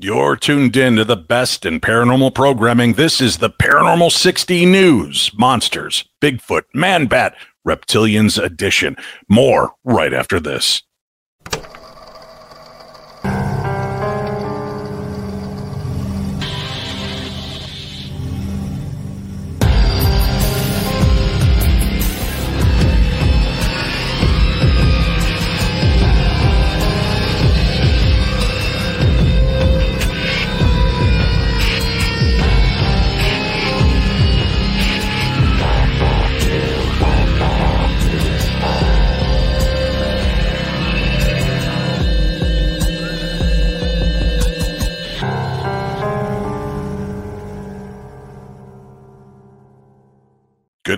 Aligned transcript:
You're 0.00 0.36
tuned 0.36 0.76
in 0.76 0.94
to 0.94 1.04
the 1.04 1.16
best 1.16 1.66
in 1.66 1.80
paranormal 1.80 2.32
programming. 2.32 2.92
This 2.92 3.20
is 3.20 3.38
the 3.38 3.50
Paranormal 3.50 4.12
60 4.12 4.64
News 4.64 5.32
Monsters, 5.36 6.04
Bigfoot, 6.20 6.62
Man 6.72 7.06
Bat, 7.06 7.34
Reptilians 7.66 8.40
Edition. 8.40 8.96
More 9.28 9.72
right 9.82 10.14
after 10.14 10.38
this. 10.38 10.84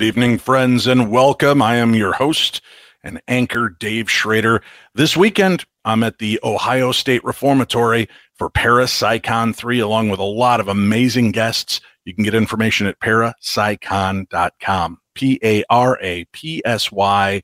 Good 0.01 0.07
evening, 0.07 0.39
friends, 0.39 0.87
and 0.87 1.11
welcome. 1.11 1.61
I 1.61 1.77
am 1.77 1.95
your 1.95 2.15
host 2.15 2.63
and 3.05 3.21
anchor, 3.29 3.69
Dave 3.69 4.11
Schrader. 4.11 4.63
This 4.95 5.15
weekend, 5.15 5.67
I'm 5.85 6.03
at 6.03 6.17
the 6.17 6.41
Ohio 6.43 6.91
State 6.91 7.23
Reformatory 7.23 8.09
for 8.33 8.49
Parapsycon 8.49 9.55
3, 9.55 9.79
along 9.79 10.09
with 10.09 10.19
a 10.19 10.23
lot 10.23 10.59
of 10.59 10.69
amazing 10.69 11.33
guests. 11.33 11.83
You 12.07 12.15
can 12.15 12.25
get 12.25 12.33
information 12.33 12.87
at 12.87 12.99
parapsycon.com. 13.01 14.99
P 15.15 15.39
A 15.45 15.65
R 15.69 15.99
A 16.01 16.25
P 16.33 16.63
S 16.65 16.91
Y 16.91 17.43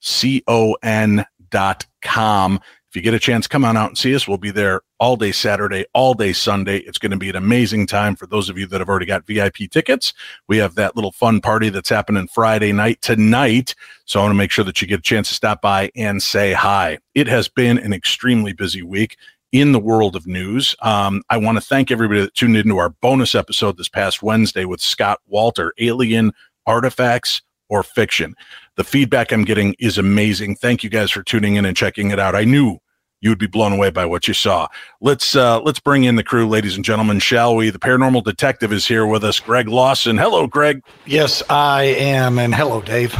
C 0.00 0.42
O 0.48 0.76
N.com. 0.82 2.60
If 2.90 2.96
you 2.96 3.02
get 3.02 3.14
a 3.14 3.20
chance, 3.20 3.46
come 3.46 3.64
on 3.64 3.76
out 3.76 3.90
and 3.90 3.96
see 3.96 4.16
us. 4.16 4.26
We'll 4.26 4.36
be 4.36 4.50
there 4.50 4.80
all 4.98 5.14
day 5.14 5.30
Saturday, 5.30 5.84
all 5.94 6.12
day 6.12 6.32
Sunday. 6.32 6.78
It's 6.78 6.98
going 6.98 7.12
to 7.12 7.16
be 7.16 7.30
an 7.30 7.36
amazing 7.36 7.86
time 7.86 8.16
for 8.16 8.26
those 8.26 8.48
of 8.48 8.58
you 8.58 8.66
that 8.66 8.80
have 8.80 8.88
already 8.88 9.06
got 9.06 9.28
VIP 9.28 9.70
tickets. 9.70 10.12
We 10.48 10.56
have 10.56 10.74
that 10.74 10.96
little 10.96 11.12
fun 11.12 11.40
party 11.40 11.68
that's 11.68 11.88
happening 11.88 12.26
Friday 12.26 12.72
night 12.72 13.00
tonight. 13.00 13.76
So 14.06 14.18
I 14.18 14.24
want 14.24 14.32
to 14.32 14.38
make 14.38 14.50
sure 14.50 14.64
that 14.64 14.82
you 14.82 14.88
get 14.88 14.98
a 14.98 15.02
chance 15.02 15.28
to 15.28 15.34
stop 15.34 15.62
by 15.62 15.92
and 15.94 16.20
say 16.20 16.52
hi. 16.52 16.98
It 17.14 17.28
has 17.28 17.46
been 17.46 17.78
an 17.78 17.92
extremely 17.92 18.52
busy 18.52 18.82
week 18.82 19.16
in 19.52 19.70
the 19.70 19.78
world 19.78 20.16
of 20.16 20.26
news. 20.26 20.74
Um, 20.82 21.22
I 21.30 21.36
want 21.36 21.58
to 21.58 21.62
thank 21.62 21.92
everybody 21.92 22.22
that 22.22 22.34
tuned 22.34 22.56
into 22.56 22.78
our 22.78 22.90
bonus 22.90 23.36
episode 23.36 23.76
this 23.76 23.88
past 23.88 24.20
Wednesday 24.20 24.64
with 24.64 24.80
Scott 24.80 25.20
Walter, 25.28 25.72
Alien 25.78 26.32
Artifacts 26.66 27.42
or 27.70 27.82
Fiction. 27.82 28.34
The 28.76 28.84
feedback 28.84 29.32
I'm 29.32 29.44
getting 29.44 29.74
is 29.78 29.96
amazing. 29.96 30.56
Thank 30.56 30.84
you 30.84 30.90
guys 30.90 31.10
for 31.10 31.22
tuning 31.22 31.54
in 31.54 31.64
and 31.64 31.76
checking 31.76 32.10
it 32.10 32.18
out. 32.18 32.34
I 32.34 32.44
knew 32.44 32.78
you 33.20 33.30
would 33.30 33.38
be 33.38 33.46
blown 33.46 33.72
away 33.72 33.90
by 33.90 34.06
what 34.06 34.28
you 34.28 34.34
saw. 34.34 34.68
Let's 35.00 35.36
uh, 35.36 35.60
let's 35.60 35.80
bring 35.80 36.04
in 36.04 36.16
the 36.16 36.24
crew, 36.24 36.48
ladies 36.48 36.76
and 36.76 36.84
gentlemen, 36.84 37.18
shall 37.18 37.56
we? 37.56 37.70
The 37.70 37.78
paranormal 37.78 38.24
detective 38.24 38.72
is 38.72 38.86
here 38.86 39.06
with 39.06 39.24
us, 39.24 39.40
Greg 39.40 39.68
Lawson. 39.68 40.18
Hello, 40.18 40.46
Greg. 40.46 40.82
Yes, 41.06 41.42
I 41.48 41.84
am, 41.84 42.38
and 42.38 42.54
hello, 42.54 42.80
Dave. 42.80 43.14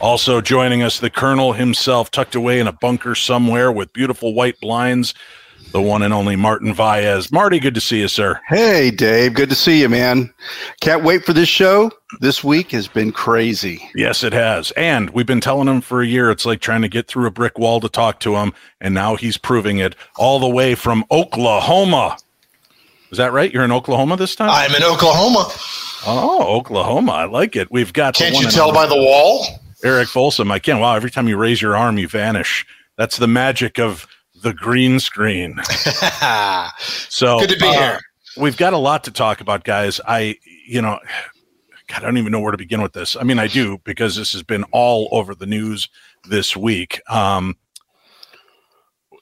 Also 0.00 0.40
joining 0.40 0.82
us, 0.82 1.00
the 1.00 1.10
Colonel 1.10 1.52
himself, 1.54 2.10
tucked 2.10 2.36
away 2.36 2.60
in 2.60 2.68
a 2.68 2.72
bunker 2.72 3.14
somewhere 3.16 3.72
with 3.72 3.92
beautiful 3.92 4.32
white 4.32 4.60
blinds 4.60 5.12
the 5.72 5.82
one 5.82 6.02
and 6.02 6.14
only 6.14 6.36
Martin 6.36 6.74
Vaez. 6.74 7.30
Marty, 7.30 7.60
good 7.60 7.74
to 7.74 7.80
see 7.80 8.00
you, 8.00 8.08
sir. 8.08 8.40
Hey, 8.48 8.90
Dave. 8.90 9.34
Good 9.34 9.50
to 9.50 9.54
see 9.54 9.80
you, 9.80 9.88
man. 9.88 10.32
Can't 10.80 11.04
wait 11.04 11.24
for 11.24 11.32
this 11.32 11.48
show. 11.48 11.90
This 12.20 12.42
week 12.42 12.70
has 12.70 12.88
been 12.88 13.12
crazy. 13.12 13.88
Yes, 13.94 14.24
it 14.24 14.32
has. 14.32 14.70
And 14.72 15.10
we've 15.10 15.26
been 15.26 15.40
telling 15.40 15.68
him 15.68 15.80
for 15.80 16.00
a 16.00 16.06
year 16.06 16.30
it's 16.30 16.46
like 16.46 16.60
trying 16.60 16.82
to 16.82 16.88
get 16.88 17.06
through 17.06 17.26
a 17.26 17.30
brick 17.30 17.58
wall 17.58 17.80
to 17.80 17.88
talk 17.88 18.20
to 18.20 18.36
him. 18.36 18.52
And 18.80 18.94
now 18.94 19.16
he's 19.16 19.36
proving 19.36 19.78
it 19.78 19.94
all 20.16 20.38
the 20.38 20.48
way 20.48 20.74
from 20.74 21.04
Oklahoma. 21.10 22.16
Is 23.10 23.18
that 23.18 23.32
right? 23.32 23.52
You're 23.52 23.64
in 23.64 23.72
Oklahoma 23.72 24.16
this 24.16 24.34
time? 24.34 24.50
I'm 24.50 24.74
in 24.74 24.82
Oklahoma. 24.82 25.50
Oh, 26.06 26.56
Oklahoma. 26.56 27.12
I 27.12 27.24
like 27.24 27.56
it. 27.56 27.70
We've 27.70 27.92
got. 27.92 28.14
Can't 28.14 28.38
you 28.38 28.50
tell 28.50 28.72
by 28.72 28.86
the 28.86 28.96
wall? 28.96 29.46
Eric 29.84 30.08
Folsom. 30.08 30.50
I 30.50 30.58
can. 30.58 30.80
Wow. 30.80 30.94
Every 30.94 31.10
time 31.10 31.28
you 31.28 31.36
raise 31.36 31.62
your 31.62 31.76
arm, 31.76 31.98
you 31.98 32.08
vanish. 32.08 32.66
That's 32.96 33.16
the 33.16 33.28
magic 33.28 33.78
of 33.78 34.06
the 34.42 34.52
green 34.52 35.00
screen. 35.00 35.58
so 37.08 37.40
good 37.40 37.50
to 37.50 37.58
be 37.58 37.66
uh, 37.66 37.72
here. 37.72 37.98
We've 38.36 38.56
got 38.56 38.72
a 38.72 38.78
lot 38.78 39.04
to 39.04 39.10
talk 39.10 39.40
about, 39.40 39.64
guys. 39.64 40.00
I, 40.06 40.36
you 40.66 40.80
know, 40.80 40.98
God, 41.88 42.02
I 42.02 42.06
don't 42.06 42.18
even 42.18 42.32
know 42.32 42.40
where 42.40 42.52
to 42.52 42.58
begin 42.58 42.82
with 42.82 42.92
this. 42.92 43.16
I 43.16 43.22
mean, 43.24 43.38
I 43.38 43.46
do 43.46 43.78
because 43.84 44.14
this 44.14 44.32
has 44.32 44.42
been 44.42 44.64
all 44.72 45.08
over 45.10 45.34
the 45.34 45.46
news 45.46 45.88
this 46.28 46.56
week. 46.56 47.00
Um, 47.08 47.56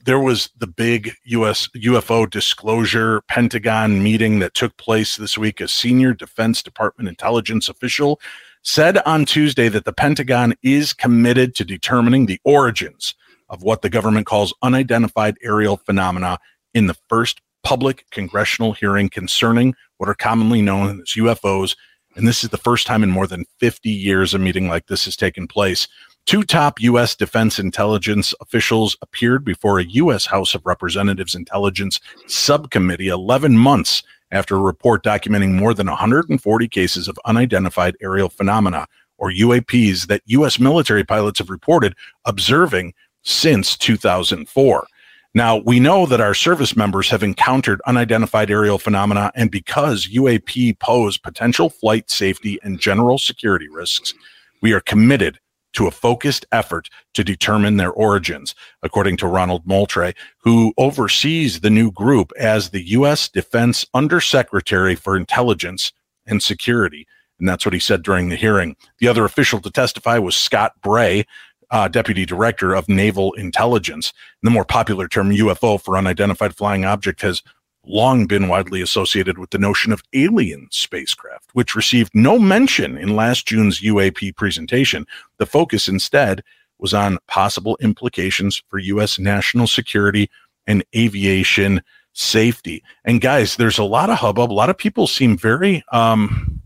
there 0.04 0.20
was 0.20 0.50
the 0.58 0.66
big 0.66 1.12
US 1.24 1.68
UFO 1.76 2.28
disclosure 2.28 3.22
Pentagon 3.22 4.02
meeting 4.02 4.38
that 4.40 4.54
took 4.54 4.76
place 4.76 5.16
this 5.16 5.36
week. 5.38 5.60
A 5.60 5.68
senior 5.68 6.14
Defense 6.14 6.62
Department 6.62 7.08
intelligence 7.08 7.68
official 7.68 8.20
said 8.62 8.98
on 8.98 9.24
Tuesday 9.24 9.68
that 9.68 9.84
the 9.84 9.92
Pentagon 9.92 10.54
is 10.62 10.92
committed 10.92 11.54
to 11.54 11.64
determining 11.64 12.26
the 12.26 12.40
origins 12.44 13.14
of 13.48 13.62
what 13.62 13.82
the 13.82 13.90
government 13.90 14.26
calls 14.26 14.54
unidentified 14.62 15.36
aerial 15.42 15.76
phenomena 15.76 16.38
in 16.74 16.86
the 16.86 16.96
first 17.08 17.40
public 17.62 18.06
congressional 18.10 18.72
hearing 18.72 19.08
concerning 19.08 19.74
what 19.98 20.08
are 20.08 20.14
commonly 20.14 20.62
known 20.62 21.00
as 21.00 21.14
UFOs. 21.16 21.76
And 22.14 22.26
this 22.26 22.44
is 22.44 22.50
the 22.50 22.56
first 22.56 22.86
time 22.86 23.02
in 23.02 23.10
more 23.10 23.26
than 23.26 23.44
50 23.58 23.90
years 23.90 24.34
a 24.34 24.38
meeting 24.38 24.68
like 24.68 24.86
this 24.86 25.04
has 25.04 25.16
taken 25.16 25.46
place. 25.48 25.88
Two 26.26 26.42
top 26.42 26.80
U.S. 26.80 27.14
defense 27.14 27.58
intelligence 27.58 28.34
officials 28.40 28.96
appeared 29.00 29.44
before 29.44 29.78
a 29.78 29.84
U.S. 29.84 30.26
House 30.26 30.54
of 30.54 30.66
Representatives 30.66 31.34
Intelligence 31.34 32.00
Subcommittee 32.26 33.08
11 33.08 33.56
months 33.56 34.02
after 34.30 34.56
a 34.56 34.60
report 34.60 35.04
documenting 35.04 35.52
more 35.52 35.72
than 35.72 35.86
140 35.86 36.68
cases 36.68 37.06
of 37.06 37.18
unidentified 37.24 37.96
aerial 38.00 38.28
phenomena, 38.28 38.86
or 39.18 39.30
UAPs, 39.30 40.08
that 40.08 40.22
U.S. 40.26 40.58
military 40.58 41.04
pilots 41.04 41.38
have 41.38 41.48
reported 41.48 41.94
observing 42.24 42.92
since 43.26 43.76
2004. 43.76 44.86
Now, 45.34 45.56
we 45.58 45.80
know 45.80 46.06
that 46.06 46.20
our 46.20 46.32
service 46.32 46.76
members 46.76 47.10
have 47.10 47.22
encountered 47.22 47.82
unidentified 47.86 48.50
aerial 48.50 48.78
phenomena, 48.78 49.30
and 49.34 49.50
because 49.50 50.06
UAP 50.06 50.78
pose 50.78 51.18
potential 51.18 51.68
flight 51.68 52.08
safety 52.08 52.58
and 52.62 52.80
general 52.80 53.18
security 53.18 53.68
risks, 53.68 54.14
we 54.62 54.72
are 54.72 54.80
committed 54.80 55.38
to 55.74 55.86
a 55.86 55.90
focused 55.90 56.46
effort 56.52 56.88
to 57.12 57.22
determine 57.22 57.76
their 57.76 57.90
origins, 57.90 58.54
according 58.82 59.18
to 59.18 59.26
Ronald 59.26 59.66
Moultrie, 59.66 60.14
who 60.38 60.72
oversees 60.78 61.60
the 61.60 61.68
new 61.68 61.90
group 61.90 62.32
as 62.38 62.70
the 62.70 62.88
U.S. 62.92 63.28
Defense 63.28 63.84
Undersecretary 63.92 64.94
for 64.94 65.18
Intelligence 65.18 65.92
and 66.24 66.42
Security. 66.42 67.06
And 67.38 67.46
that's 67.46 67.66
what 67.66 67.74
he 67.74 67.80
said 67.80 68.02
during 68.02 68.30
the 68.30 68.36
hearing. 68.36 68.76
The 69.00 69.08
other 69.08 69.26
official 69.26 69.60
to 69.60 69.70
testify 69.70 70.16
was 70.16 70.34
Scott 70.34 70.72
Bray, 70.80 71.26
uh, 71.70 71.88
deputy 71.88 72.24
director 72.24 72.74
of 72.74 72.88
naval 72.88 73.32
intelligence. 73.34 74.12
And 74.42 74.48
the 74.48 74.54
more 74.54 74.64
popular 74.64 75.08
term 75.08 75.30
UFO 75.30 75.80
for 75.80 75.96
unidentified 75.96 76.56
flying 76.56 76.84
object 76.84 77.22
has 77.22 77.42
long 77.84 78.26
been 78.26 78.48
widely 78.48 78.80
associated 78.80 79.38
with 79.38 79.50
the 79.50 79.58
notion 79.58 79.92
of 79.92 80.02
alien 80.12 80.68
spacecraft, 80.70 81.50
which 81.52 81.74
received 81.74 82.10
no 82.14 82.38
mention 82.38 82.96
in 82.96 83.14
last 83.14 83.46
June's 83.46 83.80
UAP 83.80 84.36
presentation. 84.36 85.06
The 85.38 85.46
focus 85.46 85.88
instead 85.88 86.42
was 86.78 86.92
on 86.92 87.18
possible 87.28 87.78
implications 87.80 88.62
for 88.68 88.78
U.S. 88.78 89.18
national 89.18 89.66
security 89.66 90.28
and 90.66 90.84
aviation 90.94 91.82
safety. 92.12 92.82
And 93.04 93.20
guys, 93.20 93.56
there's 93.56 93.78
a 93.78 93.84
lot 93.84 94.10
of 94.10 94.18
hubbub. 94.18 94.50
A 94.50 94.54
lot 94.54 94.70
of 94.70 94.76
people 94.76 95.06
seem 95.06 95.36
very, 95.36 95.84
um, 95.92 96.60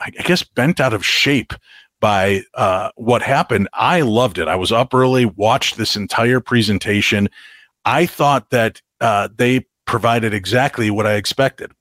I 0.00 0.10
guess, 0.10 0.42
bent 0.42 0.80
out 0.80 0.92
of 0.92 1.04
shape 1.04 1.54
by 2.00 2.42
uh, 2.54 2.90
what 2.96 3.22
happened. 3.22 3.68
I 3.72 4.02
loved 4.02 4.38
it. 4.38 4.48
I 4.48 4.56
was 4.56 4.72
up 4.72 4.94
early, 4.94 5.24
watched 5.26 5.76
this 5.76 5.96
entire 5.96 6.40
presentation. 6.40 7.28
I 7.84 8.06
thought 8.06 8.50
that 8.50 8.80
uh, 9.00 9.28
they 9.36 9.66
provided 9.86 10.34
exactly 10.34 10.90
what 10.90 11.06
I 11.06 11.14
expected. 11.14 11.72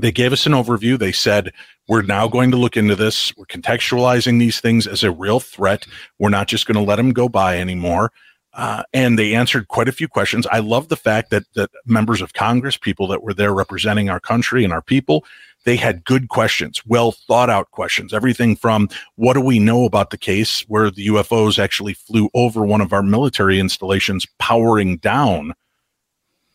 They 0.00 0.12
gave 0.12 0.32
us 0.32 0.46
an 0.46 0.52
overview. 0.52 0.98
They 0.98 1.12
said, 1.12 1.52
We're 1.88 2.02
now 2.02 2.26
going 2.28 2.50
to 2.50 2.56
look 2.56 2.76
into 2.76 2.96
this. 2.96 3.36
We're 3.36 3.46
contextualizing 3.46 4.38
these 4.38 4.60
things 4.60 4.86
as 4.86 5.04
a 5.04 5.12
real 5.12 5.40
threat. 5.40 5.86
We're 6.18 6.30
not 6.30 6.48
just 6.48 6.66
going 6.66 6.76
to 6.76 6.88
let 6.88 6.96
them 6.96 7.12
go 7.12 7.28
by 7.28 7.58
anymore. 7.58 8.12
Uh, 8.54 8.84
and 8.92 9.18
they 9.18 9.34
answered 9.34 9.66
quite 9.68 9.88
a 9.88 9.92
few 9.92 10.06
questions. 10.06 10.46
I 10.50 10.60
love 10.60 10.88
the 10.88 10.96
fact 10.96 11.30
that 11.30 11.44
that 11.54 11.70
members 11.86 12.20
of 12.20 12.34
Congress, 12.34 12.76
people 12.76 13.08
that 13.08 13.22
were 13.22 13.34
there 13.34 13.52
representing 13.52 14.08
our 14.08 14.20
country 14.20 14.62
and 14.62 14.72
our 14.72 14.82
people, 14.82 15.24
they 15.64 15.76
had 15.76 16.04
good 16.04 16.28
questions, 16.28 16.82
well 16.86 17.12
thought 17.12 17.50
out 17.50 17.70
questions. 17.70 18.12
Everything 18.12 18.56
from 18.56 18.88
what 19.16 19.34
do 19.34 19.40
we 19.40 19.58
know 19.58 19.84
about 19.84 20.10
the 20.10 20.18
case 20.18 20.60
where 20.68 20.90
the 20.90 21.08
UFOs 21.08 21.58
actually 21.58 21.94
flew 21.94 22.28
over 22.34 22.64
one 22.64 22.80
of 22.80 22.92
our 22.92 23.02
military 23.02 23.58
installations, 23.58 24.26
powering 24.38 24.98
down 24.98 25.54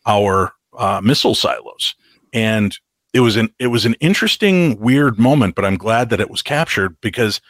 our 0.06 0.52
uh, 0.76 1.00
missile 1.02 1.34
silos. 1.34 1.94
And 2.32 2.78
it 3.12 3.20
was 3.20 3.36
an 3.36 3.52
it 3.58 3.68
was 3.68 3.84
an 3.84 3.94
interesting, 3.94 4.78
weird 4.78 5.18
moment, 5.18 5.54
but 5.54 5.64
I'm 5.64 5.76
glad 5.76 6.10
that 6.10 6.20
it 6.20 6.30
was 6.30 6.42
captured 6.42 6.96
because 7.00 7.40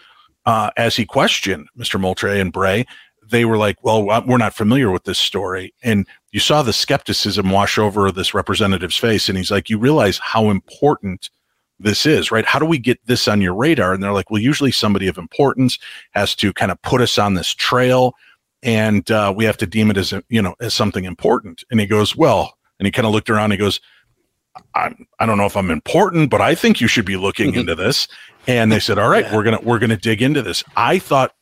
uh, 0.46 0.70
as 0.76 0.96
he 0.96 1.04
questioned 1.04 1.68
Mr. 1.78 2.00
Moultrie 2.00 2.40
and 2.40 2.52
Bray, 2.52 2.86
they 3.28 3.44
were 3.44 3.58
like, 3.58 3.76
"Well, 3.84 4.04
we're 4.04 4.38
not 4.38 4.54
familiar 4.54 4.90
with 4.90 5.04
this 5.04 5.18
story," 5.18 5.74
and 5.82 6.06
you 6.32 6.40
saw 6.40 6.62
the 6.62 6.72
skepticism 6.72 7.50
wash 7.50 7.76
over 7.76 8.10
this 8.10 8.32
representative's 8.32 8.96
face, 8.96 9.28
and 9.28 9.36
he's 9.36 9.50
like, 9.50 9.68
"You 9.68 9.78
realize 9.78 10.18
how 10.18 10.48
important." 10.48 11.28
This 11.80 12.06
is 12.06 12.30
right. 12.30 12.44
How 12.44 12.58
do 12.58 12.66
we 12.66 12.78
get 12.78 12.98
this 13.06 13.26
on 13.26 13.40
your 13.40 13.54
radar? 13.54 13.92
And 13.92 14.02
they're 14.02 14.12
like, 14.12 14.30
well, 14.30 14.40
usually 14.40 14.70
somebody 14.70 15.08
of 15.08 15.18
importance 15.18 15.78
has 16.12 16.34
to 16.36 16.52
kind 16.52 16.70
of 16.70 16.80
put 16.82 17.00
us 17.00 17.18
on 17.18 17.34
this 17.34 17.54
trail 17.54 18.14
and 18.62 19.10
uh, 19.10 19.32
we 19.34 19.44
have 19.46 19.56
to 19.56 19.66
deem 19.66 19.90
it 19.90 19.96
as 19.96 20.12
a, 20.12 20.22
you 20.28 20.42
know 20.42 20.54
as 20.60 20.74
something 20.74 21.04
important 21.06 21.64
and 21.70 21.80
he 21.80 21.86
goes 21.86 22.14
well 22.14 22.58
and 22.78 22.86
he 22.86 22.92
kind 22.92 23.06
of 23.06 23.12
looked 23.12 23.30
around 23.30 23.44
and 23.44 23.54
he 23.54 23.58
goes 23.58 23.80
I'm, 24.74 25.06
I 25.18 25.26
don't 25.26 25.38
know 25.38 25.46
if 25.46 25.56
I'm 25.56 25.70
important, 25.70 26.30
but 26.30 26.40
I 26.40 26.54
think 26.54 26.80
you 26.80 26.88
should 26.88 27.04
be 27.04 27.16
looking 27.16 27.54
into 27.54 27.74
this. 27.74 28.08
And 28.46 28.72
they 28.72 28.80
said, 28.80 28.98
all 28.98 29.08
right, 29.08 29.24
yeah. 29.24 29.34
we're 29.34 29.44
going 29.44 29.58
to, 29.58 29.64
we're 29.64 29.78
going 29.78 29.90
to 29.90 29.96
dig 29.96 30.22
into 30.22 30.42
this. 30.42 30.64
I 30.76 30.98
thought 30.98 31.34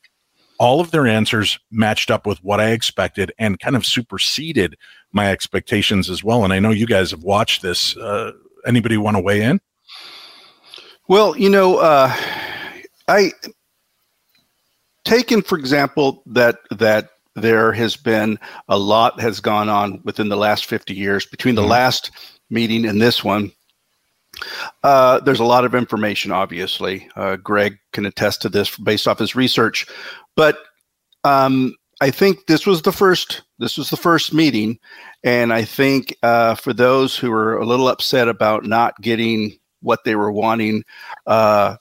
all 0.59 0.79
of 0.79 0.91
their 0.91 1.07
answers 1.07 1.57
matched 1.71 2.11
up 2.11 2.27
with 2.27 2.43
what 2.43 2.59
I 2.59 2.71
expected 2.71 3.31
and 3.39 3.59
kind 3.59 3.75
of 3.75 3.85
superseded 3.85 4.77
my 5.11 5.31
expectations 5.31 6.09
as 6.09 6.23
well. 6.23 6.43
And 6.43 6.53
I 6.53 6.59
know 6.59 6.71
you 6.71 6.85
guys 6.85 7.11
have 7.11 7.23
watched 7.23 7.61
this. 7.61 7.95
Uh, 7.97 8.33
anybody 8.67 8.97
want 8.97 9.17
to 9.17 9.21
weigh 9.21 9.41
in? 9.41 9.59
Well, 11.09 11.35
you 11.35 11.49
know, 11.49 11.77
uh, 11.77 12.15
I 13.07 13.31
taken 15.05 15.41
for 15.41 15.57
example 15.57 16.21
that 16.27 16.59
that 16.69 17.09
there 17.35 17.71
has 17.71 17.95
been 17.95 18.37
a 18.67 18.77
lot 18.77 19.19
has 19.19 19.39
gone 19.39 19.69
on 19.69 20.01
within 20.03 20.29
the 20.29 20.37
last 20.37 20.65
50 20.65 20.93
years 20.93 21.25
between 21.25 21.55
the 21.55 21.61
mm-hmm. 21.61 21.71
last 21.71 22.11
meeting 22.51 22.85
and 22.85 23.01
this 23.01 23.23
one. 23.23 23.51
Uh, 24.83 25.19
there's 25.21 25.39
a 25.39 25.45
lot 25.45 25.65
of 25.65 25.73
information, 25.73 26.31
obviously. 26.31 27.09
Uh, 27.15 27.37
Greg 27.37 27.79
can 27.91 28.05
attest 28.05 28.43
to 28.43 28.49
this 28.49 28.77
based 28.77 29.07
off 29.07 29.17
his 29.17 29.35
research, 29.35 29.87
but 30.35 30.59
um, 31.23 31.75
I 32.01 32.11
think 32.11 32.45
this 32.45 32.67
was 32.67 32.83
the 32.83 32.93
first. 32.93 33.41
This 33.57 33.79
was 33.79 33.89
the 33.89 33.97
first 33.97 34.31
meeting, 34.31 34.77
and 35.23 35.51
I 35.51 35.63
think 35.63 36.15
uh, 36.21 36.53
for 36.53 36.71
those 36.71 37.17
who 37.17 37.31
were 37.31 37.57
a 37.57 37.65
little 37.65 37.87
upset 37.87 38.27
about 38.27 38.63
not 38.63 39.01
getting 39.01 39.58
what 39.81 40.03
they 40.03 40.15
were 40.15 40.31
wanting, 40.31 40.83
uh, 41.27 41.75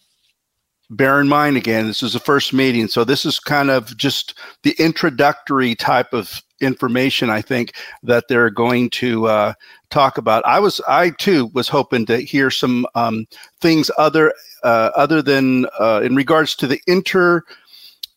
bear 0.91 1.21
in 1.21 1.29
mind 1.29 1.57
again, 1.57 1.87
this 1.87 2.03
is 2.03 2.15
the 2.15 2.21
first 2.21 2.53
meeting, 2.53 2.89
so 2.89 3.05
this 3.05 3.25
is 3.25 3.39
kind 3.39 3.71
of 3.71 3.97
just 3.97 4.39
the 4.63 4.75
introductory 4.79 5.75
type 5.75 6.13
of 6.13 6.43
information 6.61 7.31
I 7.31 7.41
think 7.41 7.75
that 8.03 8.25
they're 8.29 8.51
going 8.51 8.91
to 8.91 9.27
uh, 9.27 9.53
talk 9.91 10.19
about. 10.19 10.45
I 10.47 10.59
was, 10.59 10.81
I 10.89 11.11
too 11.11 11.51
was 11.55 11.69
hoping 11.69 12.07
to 12.07 12.19
hear 12.19 12.51
some 12.51 12.87
um, 12.95 13.27
things 13.61 13.91
other 13.99 14.33
uh, 14.65 14.91
other 14.97 15.23
than 15.23 15.67
uh, 15.79 16.01
in 16.03 16.17
regards 16.17 16.57
to 16.57 16.67
the 16.67 16.81
inter 16.87 17.43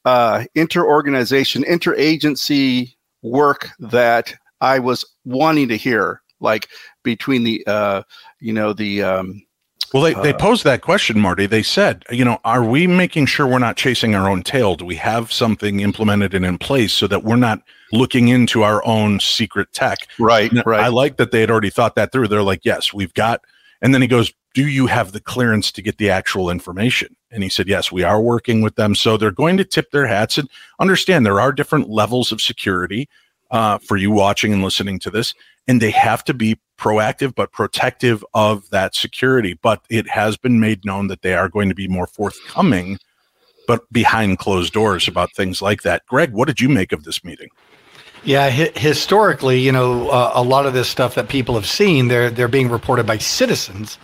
uh, 0.06 0.45
inter-organization, 0.56 1.63
interagency 1.63 2.95
work 3.22 3.69
that 3.80 4.34
I 4.60 4.80
was 4.80 5.06
wanting 5.25 5.68
to 5.68 5.77
hear, 5.77 6.22
like 6.39 6.68
between 7.04 7.44
the 7.44 7.63
uh, 7.68 8.04
you 8.39 8.54
know 8.54 8.74
the 8.74 9.04
um, 9.04 9.44
well, 9.94 10.04
they, 10.04 10.14
they 10.14 10.34
uh, 10.34 10.38
posed 10.38 10.64
that 10.64 10.82
question, 10.82 11.20
Marty. 11.20 11.46
They 11.46 11.64
said, 11.64 12.06
you 12.10 12.24
know, 12.24 12.40
are 12.46 12.64
we 12.64 12.88
making 12.88 13.26
sure 13.26 13.46
we're 13.46 13.60
not 13.60 13.76
chasing 13.76 14.16
our 14.16 14.30
own 14.30 14.42
tail? 14.44 14.76
Do 14.76 14.86
we 14.86 14.96
have 14.96 15.32
something 15.32 15.82
implemented 15.82 16.34
and 16.34 16.46
in 16.46 16.58
place 16.58 16.94
so 16.94 17.08
that 17.08 17.24
we're 17.24 17.36
not 17.36 17.62
looking 17.92 18.30
into 18.30 18.64
our 18.64 18.86
own 18.86 19.20
secret 19.20 19.74
tech? 19.74 20.00
Right, 20.18 20.52
now, 20.52 20.64
right. 20.66 20.82
I 20.82 20.88
like 20.88 21.18
that 21.18 21.32
they 21.32 21.42
had 21.42 21.52
already 21.52 21.70
thought 21.70 21.96
that 21.96 22.12
through. 22.12 22.30
They're 22.30 22.44
like, 22.44 22.62
yes, 22.64 22.94
we've 22.94 23.14
got. 23.14 23.42
And 23.82 23.94
then 23.94 24.02
he 24.02 24.08
goes, 24.08 24.32
do 24.54 24.68
you 24.68 24.88
have 24.88 25.12
the 25.12 25.22
clearance 25.22 25.72
to 25.74 25.82
get 25.82 25.98
the 25.98 26.10
actual 26.10 26.50
information? 26.50 27.16
And 27.30 27.44
he 27.44 27.50
said, 27.50 27.68
yes, 27.68 27.92
we 27.92 28.04
are 28.04 28.22
working 28.22 28.62
with 28.62 28.76
them. 28.76 28.96
So 28.96 29.18
they're 29.18 29.32
going 29.32 29.58
to 29.58 29.66
tip 29.66 29.92
their 29.92 30.08
hats 30.08 30.38
and 30.38 30.50
understand 30.80 31.26
there 31.26 31.40
are 31.40 31.52
different 31.52 31.90
levels 31.90 32.32
of 32.32 32.42
security 32.42 33.10
uh, 33.50 33.78
for 33.80 33.98
you 33.98 34.12
watching 34.12 34.54
and 34.54 34.64
listening 34.64 35.00
to 35.00 35.10
this 35.10 35.34
and 35.68 35.82
they 35.82 35.92
have 35.92 36.24
to 36.26 36.34
be 36.34 36.60
proactive 36.81 37.36
but 37.36 37.51
protective 37.51 38.25
of 38.33 38.69
that 38.72 38.95
security. 38.95 39.54
But 39.62 39.86
it 39.89 40.10
has 40.10 40.36
been 40.36 40.60
made 40.60 40.83
known 40.83 41.07
that 41.07 41.22
they 41.22 41.36
are 41.36 41.48
going 41.48 41.69
to 41.69 41.75
be 41.75 41.88
more 41.88 42.07
forthcoming, 42.07 42.98
but 43.68 43.81
behind 43.94 44.39
closed 44.39 44.74
doors 44.74 45.07
about 45.07 45.33
things 45.36 45.62
like 45.62 45.83
that. 45.83 46.06
Greg, 46.07 46.33
what 46.33 46.48
did 46.48 46.60
you 46.60 46.68
make 46.68 46.92
of 46.92 47.04
this 47.04 47.24
meeting? 47.24 47.50
Yeah, 48.24 48.50
hi- 48.50 48.72
historically, 48.75 49.60
you 49.60 49.72
know, 49.72 50.10
uh, 50.10 50.31
a 50.33 50.44
lot 50.44 50.66
of 50.66 50.74
this 50.74 50.89
stuff 50.89 51.16
that 51.16 51.30
people 51.30 51.56
have 51.56 51.66
seen, 51.68 52.07
they're 52.07 52.30
they're 52.30 52.48
being 52.48 52.69
reported 52.69 53.06
by 53.06 53.18
citizens, 53.18 53.98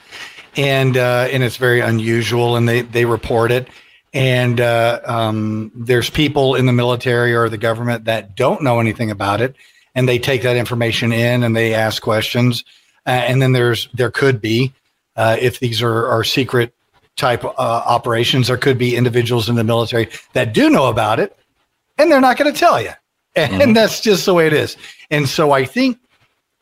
and 0.55 0.97
uh, 0.97 1.27
and 1.31 1.43
it's 1.43 1.57
very 1.57 1.81
unusual, 1.81 2.55
and 2.55 2.67
they 2.67 2.81
they 2.81 3.05
report 3.05 3.51
it. 3.51 3.67
And 4.13 4.59
uh, 4.59 5.01
um, 5.05 5.71
there's 5.75 6.09
people 6.09 6.55
in 6.55 6.65
the 6.65 6.73
military 6.73 7.35
or 7.35 7.49
the 7.49 7.57
government 7.57 8.05
that 8.05 8.35
don't 8.35 8.63
know 8.63 8.79
anything 8.79 9.11
about 9.11 9.41
it, 9.41 9.55
and 9.97 10.07
they 10.07 10.19
take 10.19 10.43
that 10.43 10.55
information 10.55 11.11
in 11.11 11.43
and 11.43 11.55
they 11.55 11.73
ask 11.73 12.03
questions. 12.03 12.63
Uh, 13.07 13.09
and 13.09 13.41
then 13.41 13.51
there's 13.51 13.89
there 13.95 14.11
could 14.11 14.39
be, 14.39 14.71
uh, 15.15 15.35
if 15.41 15.59
these 15.59 15.81
are, 15.81 16.07
are 16.07 16.23
secret 16.23 16.73
type 17.15 17.43
uh, 17.43 17.51
operations, 17.57 18.47
there 18.47 18.57
could 18.57 18.77
be 18.77 18.95
individuals 18.95 19.49
in 19.49 19.55
the 19.55 19.63
military 19.63 20.07
that 20.33 20.53
do 20.53 20.69
know 20.69 20.85
about 20.85 21.19
it, 21.19 21.35
and 21.97 22.11
they're 22.11 22.21
not 22.21 22.37
going 22.37 22.53
to 22.53 22.57
tell 22.57 22.81
you. 22.81 22.91
And 23.37 23.61
mm-hmm. 23.61 23.73
that's 23.73 24.01
just 24.01 24.25
the 24.25 24.33
way 24.33 24.47
it 24.47 24.53
is. 24.53 24.77
And 25.11 25.29
so 25.29 25.51
I 25.51 25.63
think 25.63 25.99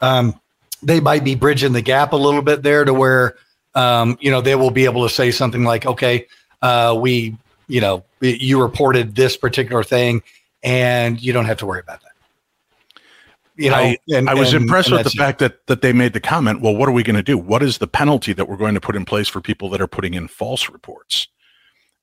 um, 0.01 0.37
they 0.83 0.99
might 0.99 1.23
be 1.23 1.33
bridging 1.33 1.71
the 1.71 1.81
gap 1.81 2.11
a 2.11 2.17
little 2.17 2.41
bit 2.41 2.63
there 2.63 2.83
to 2.83 2.93
where 2.93 3.37
um, 3.75 4.17
you 4.19 4.29
know 4.29 4.41
they 4.41 4.55
will 4.55 4.71
be 4.71 4.83
able 4.83 5.07
to 5.07 5.13
say 5.13 5.31
something 5.31 5.63
like, 5.63 5.85
"Okay, 5.85 6.27
uh, 6.61 6.97
we, 6.99 7.37
you 7.69 7.79
know, 7.79 8.03
you 8.19 8.61
reported 8.61 9.15
this 9.15 9.37
particular 9.37 9.85
thing, 9.85 10.21
and 10.63 11.21
you 11.21 11.31
don't 11.31 11.45
have 11.45 11.59
to 11.59 11.65
worry 11.65 11.79
about 11.79 12.01
that." 12.01 12.14
You 13.57 13.69
know, 13.69 13.75
I, 13.75 13.98
and, 14.13 14.30
I 14.30 14.34
was 14.34 14.54
and, 14.54 14.63
impressed 14.63 14.90
and 14.90 14.98
with 14.98 15.06
the 15.06 15.18
fact 15.18 15.40
that 15.40 15.66
that 15.68 15.81
they 15.81 15.94
made 15.94 16.13
the 16.13 16.19
comment. 16.19 16.62
Well, 16.62 16.75
what 16.75 16.90
are 16.90 16.94
we 16.94 17.04
going 17.04 17.16
to 17.16 17.24
do? 17.24 17.38
What 17.38 17.63
is 17.63 17.78
the 17.78 17.88
penalty 17.88 18.34
that 18.34 18.50
we're 18.50 18.57
going 18.57 18.75
to 18.75 18.81
put 18.81 18.96
in 18.96 19.06
place 19.06 19.28
for 19.28 19.42
people 19.42 19.69
that 19.69 19.81
are 19.81 19.88
putting 19.88 20.13
in 20.13 20.28
false 20.28 20.69
reports? 20.69 21.28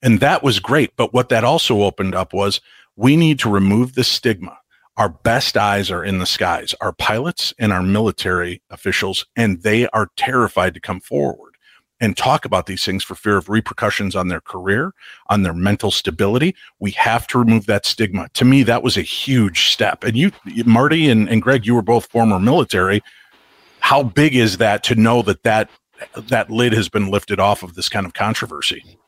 And 0.03 0.21
that 0.21 0.43
was 0.43 0.59
great. 0.59 0.97
But 0.97 1.15
what 1.15 1.29
that 1.29 1.45
also 1.45 1.83
opened 1.83 2.15
up 2.15 2.33
was 2.33 2.61
we 2.97 3.17
need 3.17 3.39
to 3.41 3.51
remove 3.51 3.95
the 3.95 4.05
stigma. 4.05 4.59
Our 4.97 5.09
best 5.09 5.57
eyes 5.57 5.91
are 5.91 6.05
in 6.05 6.19
the 6.19 6.27
skies, 6.27 6.75
our 6.81 6.93
pilots 6.93 7.55
and 7.59 7.73
our 7.73 7.83
military 7.83 8.63
officials, 8.69 9.25
and 9.37 9.63
they 9.63 9.89
are 9.89 10.11
terrified 10.17 10.75
to 10.75 10.81
come 10.81 11.01
forward 11.01 11.52
and 12.03 12.17
talk 12.17 12.45
about 12.45 12.67
these 12.67 12.85
things 12.85 13.05
for 13.05 13.15
fear 13.15 13.37
of 13.37 13.49
repercussions 13.49 14.17
on 14.17 14.27
their 14.27 14.41
career, 14.41 14.93
on 15.29 15.43
their 15.43 15.55
mental 15.55 15.93
stability. 15.93 16.55
We 16.81 16.91
have 16.91 17.29
to 17.29 17.39
remove 17.39 17.67
that 17.67 17.87
stigma. 17.87 18.29
To 18.35 18.45
me, 18.45 18.65
that 18.65 18.83
was 18.83 18.97
a 18.97 19.03
huge 19.03 19.69
step. 19.69 20.03
And 20.03 20.17
you, 20.17 20.33
Marty 20.67 21.09
and, 21.09 21.29
and 21.31 21.41
Greg, 21.41 21.65
you 21.65 21.77
were 21.77 21.83
both 21.83 22.11
former 22.11 22.41
military. 22.41 23.03
How 23.79 24.03
big 24.03 24.35
is 24.35 24.59
that 24.59 24.83
to 24.85 24.97
know 24.97 25.23
that 25.23 25.45
that 25.45 25.71
that 26.17 26.51
lid 26.51 26.73
has 26.73 26.89
been 26.89 27.09
lifted 27.09 27.39
off 27.39 27.63
of 27.63 27.75
this 27.75 27.89
kind 27.89 28.05
of 28.05 28.15
controversy? 28.15 28.99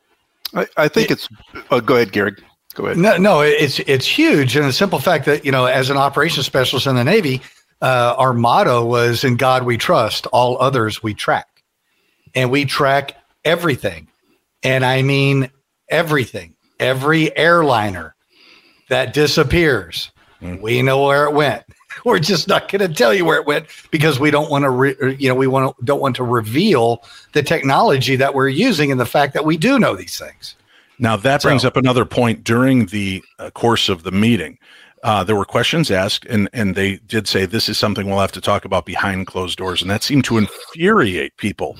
I, 0.54 0.66
I 0.76 0.88
think 0.88 1.10
it, 1.10 1.14
it's. 1.14 1.28
Oh, 1.72 1.80
go 1.80 1.96
ahead, 1.96 2.12
Gary. 2.12 2.36
Go 2.74 2.86
ahead. 2.86 2.98
No, 2.98 3.16
no, 3.16 3.40
it's 3.40 3.80
it's 3.80 4.06
huge, 4.06 4.54
and 4.54 4.66
the 4.66 4.72
simple 4.72 5.00
fact 5.00 5.24
that 5.24 5.44
you 5.44 5.50
know, 5.50 5.64
as 5.66 5.90
an 5.90 5.96
operations 5.96 6.46
specialist 6.46 6.86
in 6.86 6.94
the 6.94 7.02
Navy, 7.02 7.42
uh, 7.82 8.14
our 8.16 8.32
motto 8.32 8.84
was 8.84 9.24
"In 9.24 9.36
God 9.36 9.64
We 9.64 9.76
Trust; 9.76 10.28
All 10.28 10.56
others 10.60 11.02
we 11.02 11.12
track." 11.12 11.48
And 12.34 12.50
we 12.50 12.64
track 12.64 13.16
everything. 13.44 14.08
And 14.62 14.84
I 14.84 15.02
mean 15.02 15.50
everything. 15.88 16.54
Every 16.80 17.36
airliner 17.36 18.14
that 18.88 19.12
disappears, 19.12 20.10
mm. 20.40 20.60
we 20.60 20.82
know 20.82 21.04
where 21.04 21.24
it 21.24 21.34
went. 21.34 21.64
We're 22.04 22.18
just 22.18 22.48
not 22.48 22.68
going 22.68 22.80
to 22.86 22.92
tell 22.92 23.14
you 23.14 23.24
where 23.24 23.38
it 23.38 23.46
went 23.46 23.66
because 23.90 24.18
we 24.18 24.30
don't 24.30 24.50
want 24.50 24.64
to, 24.64 24.70
re- 24.70 25.16
you 25.18 25.28
know, 25.28 25.34
we 25.34 25.46
want 25.46 25.76
don't 25.84 26.00
want 26.00 26.16
to 26.16 26.24
reveal 26.24 27.04
the 27.32 27.42
technology 27.42 28.16
that 28.16 28.34
we're 28.34 28.48
using 28.48 28.90
and 28.90 29.00
the 29.00 29.06
fact 29.06 29.32
that 29.34 29.44
we 29.44 29.56
do 29.56 29.78
know 29.78 29.94
these 29.94 30.18
things. 30.18 30.56
Now 30.98 31.16
that 31.16 31.42
brings 31.42 31.62
so, 31.62 31.68
up 31.68 31.76
another 31.76 32.04
point 32.04 32.42
during 32.42 32.86
the 32.86 33.22
uh, 33.38 33.50
course 33.50 33.88
of 33.88 34.02
the 34.02 34.10
meeting. 34.10 34.58
Uh, 35.04 35.22
there 35.22 35.36
were 35.36 35.44
questions 35.44 35.90
asked, 35.90 36.24
and 36.24 36.48
and 36.54 36.74
they 36.74 36.96
did 36.96 37.28
say 37.28 37.44
this 37.44 37.68
is 37.68 37.78
something 37.78 38.06
we'll 38.06 38.18
have 38.18 38.32
to 38.32 38.40
talk 38.40 38.64
about 38.64 38.86
behind 38.86 39.26
closed 39.26 39.58
doors, 39.58 39.82
and 39.82 39.90
that 39.90 40.02
seemed 40.02 40.24
to 40.24 40.38
infuriate 40.38 41.36
people. 41.36 41.76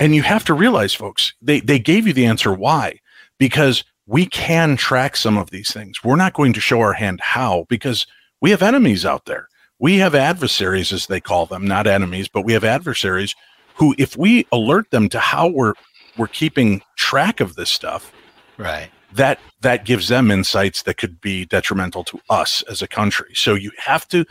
And 0.00 0.12
you 0.12 0.22
have 0.22 0.44
to 0.46 0.54
realize, 0.54 0.92
folks, 0.92 1.32
they 1.40 1.60
they 1.60 1.78
gave 1.78 2.04
you 2.04 2.12
the 2.12 2.26
answer 2.26 2.52
why, 2.52 2.98
because 3.38 3.84
we 4.06 4.26
can 4.26 4.76
track 4.76 5.16
some 5.16 5.38
of 5.38 5.50
these 5.50 5.72
things. 5.72 6.02
We're 6.02 6.16
not 6.16 6.34
going 6.34 6.52
to 6.52 6.60
show 6.60 6.80
our 6.80 6.92
hand 6.92 7.20
how, 7.20 7.64
because 7.68 8.08
we 8.40 8.50
have 8.50 8.60
enemies 8.60 9.06
out 9.06 9.24
there. 9.24 9.48
We 9.78 9.98
have 9.98 10.16
adversaries, 10.16 10.92
as 10.92 11.06
they 11.06 11.20
call 11.20 11.46
them, 11.46 11.64
not 11.64 11.86
enemies, 11.86 12.26
but 12.26 12.44
we 12.44 12.54
have 12.54 12.64
adversaries 12.64 13.36
who, 13.76 13.94
if 13.98 14.16
we 14.16 14.46
alert 14.50 14.90
them 14.90 15.08
to 15.10 15.20
how 15.20 15.46
we're 15.46 15.74
we're 16.16 16.26
keeping 16.26 16.82
track 16.96 17.38
of 17.38 17.54
this 17.54 17.70
stuff, 17.70 18.12
right 18.58 18.90
that 19.14 19.38
that 19.60 19.84
gives 19.84 20.08
them 20.08 20.30
insights 20.30 20.82
that 20.82 20.96
could 20.96 21.20
be 21.20 21.44
detrimental 21.44 22.04
to 22.04 22.20
us 22.28 22.62
as 22.62 22.82
a 22.82 22.88
country. 22.88 23.30
So 23.34 23.54
you 23.54 23.70
have 23.78 24.06
to 24.08 24.24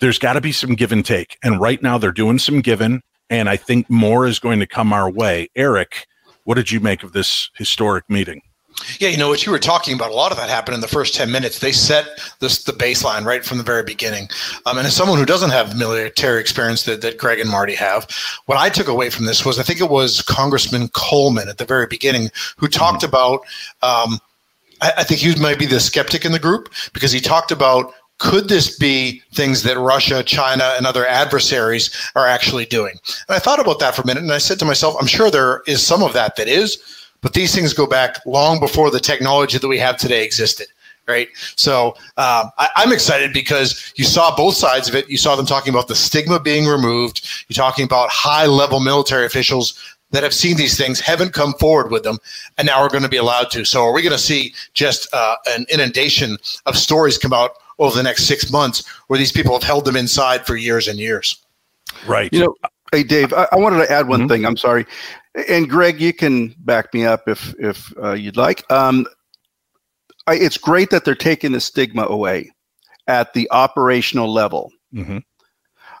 there's 0.00 0.18
got 0.18 0.32
to 0.32 0.40
be 0.40 0.52
some 0.52 0.74
give 0.74 0.92
and 0.92 1.04
take. 1.04 1.36
And 1.42 1.60
right 1.60 1.82
now 1.82 1.98
they're 1.98 2.10
doing 2.10 2.38
some 2.38 2.62
giving, 2.62 3.02
and 3.28 3.48
I 3.48 3.56
think 3.56 3.90
more 3.90 4.26
is 4.26 4.38
going 4.38 4.58
to 4.60 4.66
come 4.66 4.92
our 4.92 5.10
way. 5.10 5.48
Eric, 5.54 6.06
what 6.44 6.54
did 6.54 6.70
you 6.70 6.80
make 6.80 7.02
of 7.02 7.12
this 7.12 7.50
historic 7.54 8.08
meeting? 8.08 8.40
Yeah, 8.98 9.08
you 9.08 9.16
know 9.16 9.28
what 9.28 9.44
you 9.44 9.52
were 9.52 9.58
talking 9.58 9.94
about. 9.94 10.10
A 10.10 10.14
lot 10.14 10.32
of 10.32 10.38
that 10.38 10.48
happened 10.48 10.74
in 10.74 10.80
the 10.80 10.88
first 10.88 11.14
ten 11.14 11.30
minutes. 11.30 11.58
They 11.58 11.72
set 11.72 12.06
this 12.40 12.64
the 12.64 12.72
baseline 12.72 13.24
right 13.24 13.44
from 13.44 13.58
the 13.58 13.64
very 13.64 13.82
beginning. 13.82 14.28
Um, 14.66 14.78
and 14.78 14.86
as 14.86 14.96
someone 14.96 15.18
who 15.18 15.26
doesn't 15.26 15.50
have 15.50 15.76
military 15.76 16.40
experience 16.40 16.84
that, 16.84 17.02
that 17.02 17.18
Greg 17.18 17.40
and 17.40 17.50
Marty 17.50 17.74
have, 17.74 18.08
what 18.46 18.58
I 18.58 18.68
took 18.68 18.88
away 18.88 19.10
from 19.10 19.26
this 19.26 19.44
was 19.44 19.58
I 19.58 19.62
think 19.62 19.80
it 19.80 19.90
was 19.90 20.22
Congressman 20.22 20.88
Coleman 20.88 21.48
at 21.48 21.58
the 21.58 21.64
very 21.64 21.86
beginning 21.86 22.30
who 22.56 22.68
talked 22.68 23.02
mm-hmm. 23.02 23.14
about. 23.14 23.40
Um, 23.82 24.18
I, 24.80 24.92
I 24.98 25.04
think 25.04 25.20
he 25.20 25.34
might 25.40 25.58
be 25.58 25.66
the 25.66 25.80
skeptic 25.80 26.24
in 26.24 26.32
the 26.32 26.38
group 26.38 26.72
because 26.92 27.12
he 27.12 27.20
talked 27.20 27.52
about 27.52 27.92
could 28.18 28.48
this 28.48 28.76
be 28.76 29.22
things 29.32 29.62
that 29.62 29.78
Russia, 29.78 30.22
China, 30.22 30.74
and 30.76 30.86
other 30.86 31.06
adversaries 31.06 31.90
are 32.14 32.26
actually 32.26 32.66
doing? 32.66 32.98
And 33.28 33.36
I 33.36 33.38
thought 33.38 33.60
about 33.60 33.78
that 33.80 33.94
for 33.94 34.02
a 34.02 34.06
minute 34.06 34.22
and 34.22 34.32
I 34.32 34.38
said 34.38 34.58
to 34.58 34.66
myself, 34.66 34.94
I'm 35.00 35.06
sure 35.06 35.30
there 35.30 35.62
is 35.66 35.82
some 35.84 36.02
of 36.02 36.12
that 36.12 36.36
that 36.36 36.46
is, 36.46 36.99
but 37.20 37.34
these 37.34 37.54
things 37.54 37.72
go 37.72 37.86
back 37.86 38.24
long 38.26 38.60
before 38.60 38.90
the 38.90 39.00
technology 39.00 39.58
that 39.58 39.68
we 39.68 39.78
have 39.78 39.96
today 39.96 40.24
existed. 40.24 40.66
Right. 41.08 41.28
So 41.56 41.88
um, 42.18 42.50
I, 42.58 42.68
I'm 42.76 42.92
excited 42.92 43.32
because 43.32 43.92
you 43.96 44.04
saw 44.04 44.36
both 44.36 44.54
sides 44.54 44.88
of 44.88 44.94
it. 44.94 45.10
You 45.10 45.16
saw 45.16 45.34
them 45.34 45.46
talking 45.46 45.72
about 45.72 45.88
the 45.88 45.96
stigma 45.96 46.38
being 46.38 46.66
removed. 46.66 47.28
You're 47.48 47.54
talking 47.54 47.84
about 47.84 48.10
high 48.10 48.46
level 48.46 48.78
military 48.78 49.26
officials 49.26 49.76
that 50.10 50.22
have 50.22 50.34
seen 50.34 50.56
these 50.56 50.76
things 50.76 51.00
haven't 51.00 51.32
come 51.32 51.54
forward 51.54 51.90
with 51.90 52.02
them 52.02 52.18
and 52.58 52.66
now 52.66 52.80
are 52.80 52.88
going 52.88 53.02
to 53.02 53.08
be 53.08 53.16
allowed 53.16 53.50
to. 53.52 53.64
So 53.64 53.82
are 53.82 53.92
we 53.92 54.02
going 54.02 54.12
to 54.12 54.18
see 54.18 54.54
just 54.72 55.12
uh, 55.12 55.36
an 55.48 55.66
inundation 55.68 56.36
of 56.66 56.76
stories 56.76 57.18
come 57.18 57.32
out 57.32 57.52
over 57.78 57.96
the 57.96 58.02
next 58.02 58.26
six 58.26 58.50
months 58.50 58.86
where 59.08 59.18
these 59.18 59.32
people 59.32 59.52
have 59.52 59.62
held 59.62 59.84
them 59.84 59.96
inside 59.96 60.46
for 60.46 60.56
years 60.56 60.86
and 60.86 60.98
years? 60.98 61.38
Right. 62.06 62.32
You 62.32 62.40
know, 62.40 62.54
hey 62.92 63.02
Dave, 63.02 63.32
I, 63.32 63.48
I 63.52 63.56
wanted 63.56 63.78
to 63.78 63.90
add 63.90 64.08
one 64.08 64.20
mm-hmm. 64.20 64.28
thing. 64.28 64.44
I'm 64.44 64.56
sorry, 64.56 64.86
and 65.34 65.68
Greg, 65.68 66.00
you 66.00 66.12
can 66.12 66.54
back 66.58 66.92
me 66.92 67.04
up 67.04 67.28
if 67.28 67.54
if 67.58 67.92
uh, 68.02 68.12
you'd 68.12 68.36
like. 68.36 68.70
Um, 68.70 69.06
I, 70.26 70.34
it's 70.34 70.58
great 70.58 70.90
that 70.90 71.04
they're 71.04 71.14
taking 71.14 71.52
the 71.52 71.60
stigma 71.60 72.04
away 72.04 72.50
at 73.06 73.32
the 73.34 73.48
operational 73.50 74.32
level, 74.32 74.70
mm-hmm. 74.94 75.18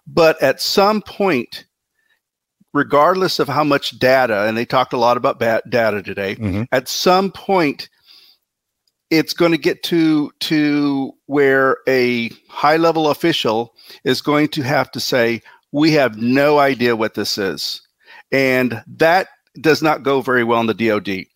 but 0.06 0.40
at 0.42 0.60
some 0.60 1.02
point 1.02 1.64
regardless 2.72 3.38
of 3.38 3.48
how 3.48 3.64
much 3.64 3.98
data, 3.98 4.46
and 4.46 4.56
they 4.56 4.64
talked 4.64 4.92
a 4.92 4.98
lot 4.98 5.16
about 5.16 5.38
data 5.38 6.02
today, 6.02 6.36
mm-hmm. 6.36 6.62
at 6.72 6.88
some 6.88 7.32
point, 7.32 7.88
it's 9.10 9.32
going 9.32 9.50
to 9.50 9.58
get 9.58 9.82
to 9.82 10.30
to 10.40 11.12
where 11.26 11.78
a 11.88 12.30
high 12.48 12.76
level 12.76 13.10
official 13.10 13.74
is 14.04 14.20
going 14.20 14.48
to 14.48 14.62
have 14.62 14.90
to 14.92 15.00
say, 15.00 15.42
"We 15.72 15.92
have 15.92 16.16
no 16.16 16.58
idea 16.58 16.96
what 16.96 17.14
this 17.14 17.36
is," 17.36 17.82
and 18.32 18.82
that 18.86 19.28
does 19.60 19.82
not 19.82 20.02
go 20.02 20.20
very 20.20 20.44
well 20.44 20.60
in 20.60 20.66
the 20.66 20.74
DoD. 20.74 21.26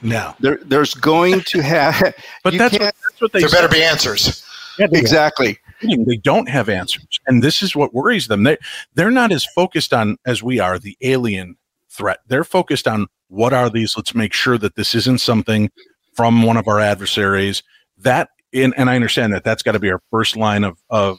No, 0.00 0.34
there, 0.40 0.58
there's 0.64 0.94
going 0.94 1.40
to 1.42 1.60
have, 1.60 2.14
but 2.44 2.56
that's 2.56 2.78
what, 2.78 2.94
that's 2.94 3.20
what, 3.20 3.32
they. 3.32 3.40
There 3.40 3.48
better 3.48 3.68
be 3.68 3.82
answers. 3.82 4.44
Yeah, 4.78 4.86
exactly. 4.92 5.58
They 5.80 6.16
don't 6.16 6.48
have 6.48 6.68
answers 6.68 7.20
and 7.28 7.42
this 7.42 7.62
is 7.62 7.76
what 7.76 7.94
worries 7.94 8.26
them. 8.26 8.42
They 8.42 8.56
they're 8.94 9.10
not 9.10 9.30
as 9.30 9.44
focused 9.44 9.92
on 9.92 10.16
as 10.26 10.42
we 10.42 10.58
are 10.58 10.78
the 10.78 10.96
alien 11.02 11.56
threat. 11.88 12.20
They're 12.26 12.44
focused 12.44 12.88
on 12.88 13.06
what 13.28 13.52
are 13.52 13.70
these 13.70 13.96
let's 13.96 14.14
make 14.14 14.32
sure 14.32 14.58
that 14.58 14.74
this 14.74 14.94
isn't 14.94 15.20
something 15.20 15.70
from 16.14 16.42
one 16.42 16.56
of 16.56 16.66
our 16.66 16.80
adversaries. 16.80 17.62
That 17.98 18.30
in, 18.52 18.72
and 18.74 18.88
i 18.88 18.96
understand 18.96 19.32
that. 19.34 19.44
That's 19.44 19.62
got 19.62 19.72
to 19.72 19.78
be 19.78 19.90
our 19.90 20.00
first 20.10 20.36
line 20.36 20.64
of, 20.64 20.78
of 20.90 21.18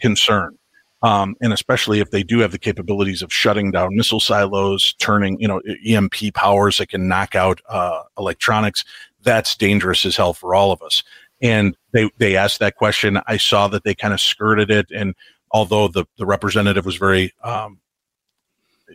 concern 0.00 0.58
um, 1.04 1.36
and 1.40 1.52
especially 1.52 2.00
if 2.00 2.10
they 2.10 2.24
do 2.24 2.40
have 2.40 2.50
the 2.50 2.58
capabilities 2.58 3.22
of 3.22 3.32
shutting 3.32 3.70
down 3.70 3.94
missile 3.94 4.20
silos 4.20 4.94
turning 4.94 5.38
you 5.38 5.46
know 5.46 5.60
emp 5.86 6.14
powers 6.34 6.78
that 6.78 6.88
can 6.88 7.06
knock 7.06 7.36
out 7.36 7.60
uh, 7.68 8.02
electronics 8.18 8.84
that's 9.22 9.56
dangerous 9.56 10.04
as 10.04 10.16
hell 10.16 10.34
for 10.34 10.54
all 10.54 10.72
of 10.72 10.82
us 10.82 11.02
and 11.44 11.76
they 11.92 12.10
they 12.18 12.36
asked 12.36 12.58
that 12.60 12.76
question. 12.76 13.20
I 13.26 13.36
saw 13.36 13.68
that 13.68 13.84
they 13.84 13.94
kind 13.94 14.14
of 14.14 14.20
skirted 14.20 14.70
it, 14.70 14.90
and 14.90 15.14
although 15.50 15.88
the 15.88 16.06
the 16.16 16.26
representative 16.26 16.86
was 16.86 16.96
very 16.96 17.32
um, 17.42 17.80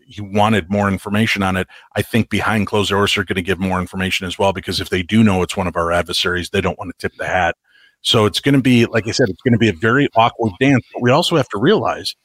he 0.05 0.21
wanted 0.21 0.69
more 0.69 0.87
information 0.87 1.43
on 1.43 1.57
it. 1.57 1.67
I 1.95 2.01
think 2.01 2.29
behind 2.29 2.67
closed 2.67 2.89
doors 2.89 3.13
they're 3.13 3.23
going 3.23 3.35
to 3.35 3.41
give 3.41 3.59
more 3.59 3.79
information 3.79 4.25
as 4.25 4.37
well 4.37 4.51
because 4.51 4.81
if 4.81 4.89
they 4.89 5.03
do 5.03 5.23
know 5.23 5.43
it's 5.43 5.57
one 5.57 5.67
of 5.67 5.75
our 5.75 5.91
adversaries, 5.91 6.49
they 6.49 6.61
don't 6.61 6.77
want 6.79 6.91
to 6.91 7.07
tip 7.07 7.17
the 7.17 7.27
hat. 7.27 7.55
So 8.01 8.25
it's 8.25 8.39
going 8.39 8.55
to 8.55 8.61
be, 8.61 8.85
like 8.85 9.07
I 9.07 9.11
said, 9.11 9.29
it's 9.29 9.41
going 9.41 9.53
to 9.53 9.59
be 9.59 9.69
a 9.69 9.73
very 9.73 10.07
awkward 10.15 10.53
dance. 10.59 10.85
But 10.93 11.01
we 11.01 11.11
also 11.11 11.35
have 11.35 11.49
to 11.49 11.59
realize 11.59 12.15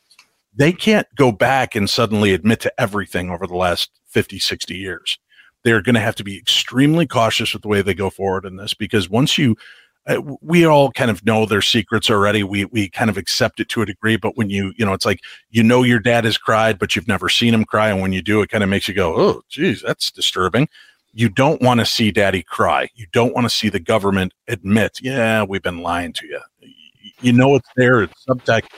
they 0.54 0.73
can't 0.73 1.07
go 1.16 1.33
back 1.33 1.75
and 1.75 1.90
suddenly 1.90 2.33
admit 2.33 2.61
to 2.61 2.73
everything 2.81 3.31
over 3.31 3.47
the 3.47 3.57
last 3.57 3.90
50, 4.09 4.38
60 4.38 4.75
years. 4.75 5.19
They're 5.64 5.83
going 5.83 5.95
to 5.95 6.00
have 6.00 6.14
to 6.16 6.25
be 6.25 6.38
extremely 6.38 7.07
cautious 7.07 7.52
with 7.52 7.62
the 7.62 7.69
way 7.69 7.83
they 7.83 7.95
go 7.95 8.11
forward 8.11 8.45
in 8.45 8.57
this 8.57 8.75
because 8.75 9.09
once 9.09 9.38
you 9.38 9.57
uh, 10.07 10.21
we 10.43 10.66
all 10.66 10.90
kind 10.90 11.11
of 11.11 11.25
know 11.25 11.47
their 11.47 11.62
secrets 11.62 12.11
already. 12.11 12.43
We 12.43 12.66
we 12.66 12.90
kind 12.90 13.09
of 13.09 13.16
accept 13.16 13.61
it 13.61 13.69
to 13.71 13.83
a 13.83 13.87
degree, 13.87 14.16
but 14.16 14.37
when 14.37 14.50
you 14.50 14.73
you 14.76 14.85
know, 14.85 14.93
it's 14.93 15.07
like 15.07 15.21
you 15.50 15.62
know 15.62 15.83
your 15.83 15.99
dad 15.99 16.25
has 16.25 16.37
cried, 16.37 16.78
but 16.78 16.95
you've 16.95 17.09
never 17.09 17.28
seen 17.28 17.54
him 17.54 17.64
cry, 17.64 17.88
and 17.88 18.02
when 18.02 18.12
you 18.12 18.21
do, 18.21 18.43
it 18.43 18.50
kind 18.50 18.62
of 18.62 18.69
makes 18.69 18.87
you 18.87 18.95
go, 18.95 19.14
"Oh, 19.16 19.43
geez, 19.49 19.83
that's 19.83 20.11
disturbing." 20.11 20.69
You 21.14 21.28
don't 21.28 21.62
want 21.62 21.80
to 21.80 21.87
see 21.87 22.11
daddy 22.11 22.42
cry. 22.42 22.88
You 22.94 23.06
don't 23.12 23.35
want 23.35 23.44
to 23.44 23.50
see 23.50 23.68
the 23.68 23.80
government 23.80 24.35
admit, 24.49 24.99
"Yeah, 25.00 25.44
we've 25.44 25.62
been 25.62 25.78
lying 25.78 26.12
to 26.14 26.26
you." 26.26 26.40
You 27.21 27.33
know 27.33 27.54
it's 27.54 27.68
there, 27.76 28.02
it's 28.02 28.25
subtext, 28.28 28.68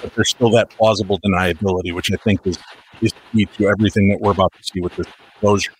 but 0.00 0.14
there's 0.14 0.30
still 0.30 0.50
that 0.50 0.70
plausible 0.70 1.18
deniability, 1.20 1.92
which 1.92 2.10
I 2.12 2.16
think 2.16 2.46
is 2.46 2.58
is 3.00 3.12
key 3.32 3.46
to 3.56 3.68
everything 3.68 4.08
that 4.08 4.20
we're 4.20 4.32
about 4.32 4.52
to 4.54 4.62
see 4.62 4.80
with 4.80 4.94
this 4.96 5.06
closure 5.40 5.72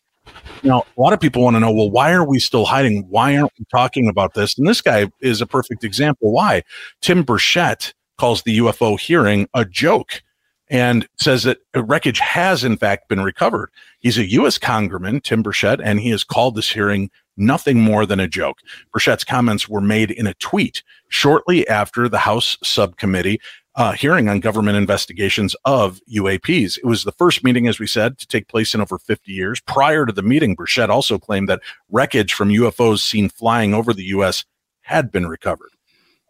you 0.62 0.70
know, 0.70 0.84
a 0.96 1.00
lot 1.00 1.12
of 1.12 1.20
people 1.20 1.42
want 1.42 1.56
to 1.56 1.60
know, 1.60 1.72
well, 1.72 1.90
why 1.90 2.12
are 2.12 2.24
we 2.24 2.38
still 2.38 2.64
hiding? 2.64 3.06
Why 3.08 3.36
aren't 3.36 3.52
we 3.58 3.64
talking 3.70 4.08
about 4.08 4.34
this? 4.34 4.58
And 4.58 4.66
this 4.66 4.80
guy 4.80 5.10
is 5.20 5.40
a 5.40 5.46
perfect 5.46 5.84
example. 5.84 6.32
Why? 6.32 6.62
Tim 7.00 7.24
Burchett 7.24 7.92
calls 8.18 8.42
the 8.42 8.58
UFO 8.58 8.98
hearing 8.98 9.48
a 9.54 9.64
joke 9.64 10.22
and 10.70 11.08
says 11.18 11.44
that 11.44 11.58
wreckage 11.74 12.18
has 12.18 12.64
in 12.64 12.76
fact 12.76 13.08
been 13.08 13.22
recovered. 13.22 13.70
He's 14.00 14.18
a 14.18 14.28
U.S. 14.30 14.58
Congressman, 14.58 15.20
Tim 15.20 15.42
Burchett, 15.42 15.80
and 15.82 16.00
he 16.00 16.10
has 16.10 16.24
called 16.24 16.54
this 16.54 16.70
hearing 16.70 17.10
nothing 17.36 17.80
more 17.80 18.04
than 18.04 18.20
a 18.20 18.28
joke. 18.28 18.58
Burchett's 18.94 19.24
comments 19.24 19.68
were 19.68 19.80
made 19.80 20.10
in 20.10 20.26
a 20.26 20.34
tweet 20.34 20.82
shortly 21.08 21.66
after 21.68 22.08
the 22.08 22.18
House 22.18 22.56
subcommittee 22.62 23.40
uh, 23.78 23.92
hearing 23.92 24.28
on 24.28 24.40
government 24.40 24.76
investigations 24.76 25.54
of 25.64 26.00
UAPs. 26.12 26.78
It 26.78 26.84
was 26.84 27.04
the 27.04 27.12
first 27.12 27.44
meeting, 27.44 27.68
as 27.68 27.78
we 27.78 27.86
said, 27.86 28.18
to 28.18 28.26
take 28.26 28.48
place 28.48 28.74
in 28.74 28.80
over 28.80 28.98
50 28.98 29.30
years. 29.32 29.60
Prior 29.60 30.04
to 30.04 30.12
the 30.12 30.22
meeting, 30.22 30.56
Burchett 30.56 30.88
also 30.88 31.16
claimed 31.16 31.48
that 31.48 31.62
wreckage 31.88 32.34
from 32.34 32.48
UFOs 32.48 32.98
seen 32.98 33.28
flying 33.28 33.72
over 33.72 33.94
the 33.94 34.06
U.S. 34.06 34.44
had 34.80 35.12
been 35.12 35.28
recovered. 35.28 35.70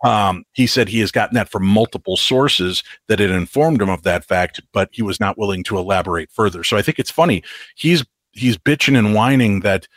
Um, 0.05 0.45
he 0.53 0.67
said 0.67 0.89
he 0.89 1.01
has 1.01 1.11
gotten 1.11 1.35
that 1.35 1.51
from 1.51 1.67
multiple 1.67 2.17
sources 2.17 2.85
that 3.09 3.19
had 3.19 3.31
informed 3.31 3.83
him 3.83 3.89
of 3.89 4.05
that 4.05 4.25
fact, 4.25 4.61
but 4.73 4.91
he 4.93 5.03
was 5.03 5.19
not 5.19 5.37
willing 5.37 5.65
to 5.65 5.79
elaborate 5.79 6.31
further. 6.31 6.63
So 6.63 6.77
I 6.77 6.83
think 6.83 6.99
it's 6.99 7.11
funny. 7.11 7.43
He's 7.75 8.05
he's 8.33 8.57
bitching 8.57 8.97
and 8.97 9.15
whining 9.15 9.61
that 9.61 9.89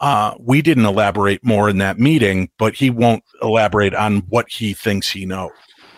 uh, 0.00 0.34
we 0.40 0.60
didn't 0.60 0.84
elaborate 0.84 1.44
more 1.44 1.68
in 1.68 1.78
that 1.78 1.98
meeting, 1.98 2.50
but 2.58 2.74
he 2.74 2.90
won't 2.90 3.22
elaborate 3.42 3.94
on 3.94 4.18
what 4.28 4.48
he 4.50 4.74
thinks 4.74 5.08
he 5.08 5.24
knows. 5.24 5.52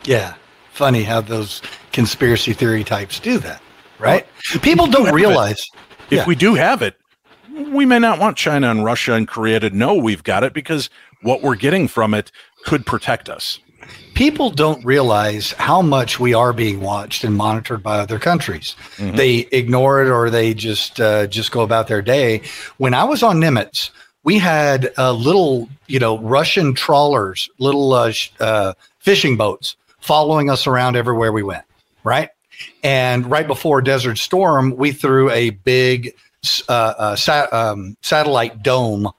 Yeah, 0.04 0.34
funny 0.72 1.02
how 1.02 1.22
those 1.22 1.62
conspiracy 1.92 2.52
theory 2.52 2.84
types 2.84 3.18
do 3.18 3.38
that, 3.38 3.62
right? 3.98 4.26
Well, 4.52 4.60
People 4.60 4.86
don't 4.86 5.14
realize. 5.14 5.64
If 6.10 6.18
yeah. 6.18 6.26
we 6.26 6.36
do 6.36 6.54
have 6.54 6.82
it, 6.82 6.96
we 7.50 7.86
may 7.86 7.98
not 7.98 8.20
want 8.20 8.36
China 8.36 8.70
and 8.70 8.84
Russia 8.84 9.14
and 9.14 9.26
Korea 9.26 9.58
to 9.60 9.70
know 9.70 9.94
we've 9.94 10.22
got 10.22 10.44
it 10.44 10.52
because 10.52 10.90
what 11.22 11.42
we're 11.42 11.56
getting 11.56 11.88
from 11.88 12.14
it 12.14 12.30
could 12.66 12.84
protect 12.84 13.28
us. 13.30 13.60
People 14.14 14.50
don't 14.50 14.84
realize 14.84 15.52
how 15.52 15.80
much 15.80 16.18
we 16.18 16.34
are 16.34 16.52
being 16.52 16.80
watched 16.80 17.22
and 17.22 17.36
monitored 17.36 17.82
by 17.82 17.98
other 17.98 18.18
countries. 18.18 18.74
Mm-hmm. 18.96 19.16
They 19.16 19.38
ignore 19.52 20.02
it 20.02 20.10
or 20.10 20.30
they 20.30 20.52
just 20.52 21.00
uh, 21.00 21.28
just 21.28 21.52
go 21.52 21.60
about 21.60 21.86
their 21.86 22.02
day. 22.02 22.42
When 22.78 22.92
I 22.92 23.04
was 23.04 23.22
on 23.22 23.36
Nimitz, 23.36 23.90
we 24.24 24.38
had 24.38 24.92
uh, 24.98 25.12
little, 25.12 25.68
you 25.86 26.00
know, 26.00 26.18
Russian 26.18 26.74
trawlers, 26.74 27.48
little 27.58 27.92
uh, 27.92 28.12
uh 28.40 28.72
fishing 28.98 29.36
boats 29.36 29.76
following 30.00 30.50
us 30.50 30.66
around 30.66 30.96
everywhere 30.96 31.30
we 31.30 31.44
went, 31.44 31.64
right? 32.02 32.30
And 32.82 33.30
right 33.30 33.46
before 33.46 33.80
Desert 33.82 34.18
Storm, 34.18 34.74
we 34.76 34.90
threw 34.90 35.30
a 35.30 35.50
big 35.50 36.14
uh, 36.68 36.72
uh, 36.98 37.16
sat, 37.16 37.52
um, 37.52 37.96
satellite 38.02 38.62
dome 38.62 39.10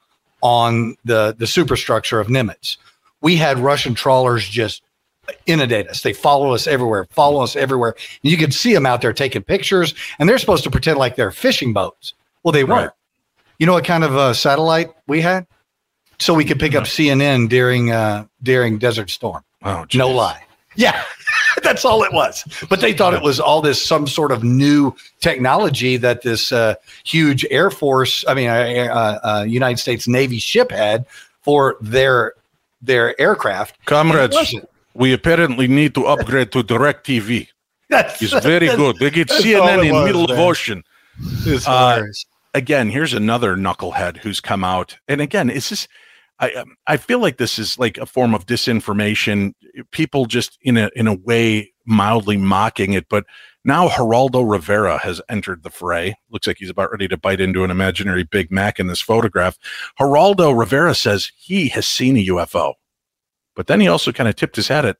on 0.42 0.96
the 1.04 1.34
the 1.38 1.46
superstructure 1.46 2.20
of 2.20 2.26
Nimitz. 2.26 2.76
We 3.20 3.36
had 3.36 3.58
Russian 3.58 3.94
trawlers 3.94 4.48
just 4.48 4.82
inundate 5.46 5.88
us. 5.88 6.02
They 6.02 6.12
follow 6.12 6.54
us 6.54 6.66
everywhere, 6.66 7.06
follow 7.10 7.42
us 7.42 7.56
everywhere. 7.56 7.94
And 8.22 8.30
you 8.30 8.36
could 8.36 8.54
see 8.54 8.72
them 8.72 8.86
out 8.86 9.02
there 9.02 9.12
taking 9.12 9.42
pictures, 9.42 9.94
and 10.18 10.28
they're 10.28 10.38
supposed 10.38 10.64
to 10.64 10.70
pretend 10.70 10.98
like 10.98 11.16
they're 11.16 11.30
fishing 11.30 11.72
boats. 11.72 12.14
Well, 12.42 12.52
they 12.52 12.64
weren't. 12.64 12.86
Right. 12.86 12.90
You 13.58 13.66
know 13.66 13.72
what 13.72 13.84
kind 13.84 14.04
of 14.04 14.16
uh, 14.16 14.34
satellite 14.34 14.90
we 15.06 15.20
had? 15.20 15.46
So 16.20 16.34
we 16.34 16.44
could 16.44 16.58
pick 16.58 16.74
up 16.74 16.84
CNN 16.84 17.48
during 17.48 17.90
uh, 17.90 18.26
during 18.42 18.78
Desert 18.78 19.10
Storm. 19.10 19.42
Oh, 19.62 19.84
geez. 19.86 19.98
no 19.98 20.10
lie. 20.10 20.42
Yeah. 20.76 21.02
That's 21.62 21.84
all 21.84 22.04
it 22.04 22.12
was. 22.12 22.44
But 22.68 22.80
they 22.80 22.92
thought 22.92 23.14
it 23.14 23.22
was 23.22 23.40
all 23.40 23.60
this 23.60 23.84
some 23.84 24.06
sort 24.06 24.30
of 24.30 24.44
new 24.44 24.94
technology 25.20 25.96
that 25.96 26.22
this 26.22 26.52
uh, 26.52 26.76
huge 27.04 27.44
Air 27.50 27.70
Force, 27.70 28.24
I 28.28 28.34
mean, 28.34 28.48
uh, 28.48 28.88
uh, 28.92 29.26
uh 29.26 29.42
United 29.42 29.78
States 29.78 30.06
Navy 30.06 30.38
ship 30.38 30.70
had 30.70 31.04
for 31.42 31.76
their 31.80 32.34
their 32.80 33.18
aircraft. 33.20 33.84
Comrades, 33.84 34.54
we 34.94 35.12
apparently 35.12 35.68
need 35.68 35.94
to 35.94 36.06
upgrade 36.06 36.52
to 36.52 36.62
DirecTV. 36.62 37.48
That's 37.88 38.20
it's 38.20 38.32
very 38.44 38.66
that's, 38.66 38.76
good. 38.76 38.96
They 38.98 39.10
get 39.10 39.28
CNN 39.28 39.86
in 39.86 39.94
was, 39.94 40.04
middle 40.04 40.28
man. 40.28 40.36
of 40.36 40.38
ocean. 40.38 40.84
Uh, 41.66 42.02
again, 42.54 42.90
here's 42.90 43.14
another 43.14 43.56
knucklehead 43.56 44.18
who's 44.18 44.40
come 44.40 44.62
out, 44.62 44.98
and 45.08 45.20
again, 45.20 45.48
it's 45.48 45.70
just 45.70 45.88
I 46.38 46.52
um, 46.52 46.76
I 46.86 46.96
feel 46.96 47.18
like 47.18 47.38
this 47.38 47.58
is 47.58 47.78
like 47.78 47.98
a 47.98 48.06
form 48.06 48.34
of 48.34 48.46
disinformation. 48.46 49.54
People 49.90 50.26
just 50.26 50.58
in 50.62 50.76
a 50.76 50.90
in 50.94 51.06
a 51.06 51.14
way 51.14 51.72
mildly 51.86 52.36
mocking 52.36 52.92
it, 52.92 53.08
but 53.08 53.24
now 53.64 53.88
Geraldo 53.88 54.48
Rivera 54.48 54.98
has 54.98 55.20
entered 55.28 55.62
the 55.62 55.70
fray. 55.70 56.16
Looks 56.30 56.46
like 56.46 56.58
he's 56.58 56.70
about 56.70 56.90
ready 56.90 57.08
to 57.08 57.16
bite 57.16 57.40
into 57.40 57.64
an 57.64 57.70
imaginary 57.70 58.24
Big 58.24 58.50
Mac 58.50 58.78
in 58.78 58.86
this 58.86 59.00
photograph. 59.00 59.58
Geraldo 59.98 60.56
Rivera 60.56 60.94
says 60.94 61.32
he 61.36 61.68
has 61.68 61.86
seen 61.86 62.16
a 62.16 62.26
UFO, 62.26 62.74
but 63.54 63.66
then 63.66 63.80
he 63.80 63.88
also 63.88 64.12
kind 64.12 64.28
of 64.28 64.36
tipped 64.36 64.56
his 64.56 64.68
hat 64.68 64.84
at 64.84 64.96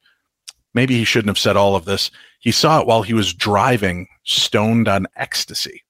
maybe 0.75 0.97
he 0.97 1.05
shouldn't 1.05 1.29
have 1.29 1.39
said 1.39 1.57
all 1.57 1.77
of 1.77 1.85
this. 1.85 2.11
He 2.41 2.53
saw 2.53 2.81
it 2.81 2.87
while 2.87 3.03
he 3.03 3.15
was 3.15 3.33
driving, 3.33 4.07
stoned 4.25 4.89
on 4.89 5.07
ecstasy. 5.17 5.85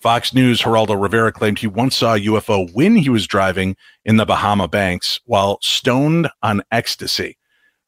Fox 0.00 0.34
News 0.34 0.62
Geraldo 0.62 1.00
Rivera 1.00 1.30
claimed 1.30 1.60
he 1.60 1.68
once 1.68 1.94
saw 1.94 2.14
a 2.14 2.20
UFO 2.20 2.72
when 2.72 2.96
he 2.96 3.08
was 3.08 3.26
driving 3.26 3.76
in 4.04 4.16
the 4.16 4.26
Bahama 4.26 4.66
Banks 4.66 5.20
while 5.26 5.58
stoned 5.62 6.28
on 6.42 6.62
ecstasy. 6.72 7.38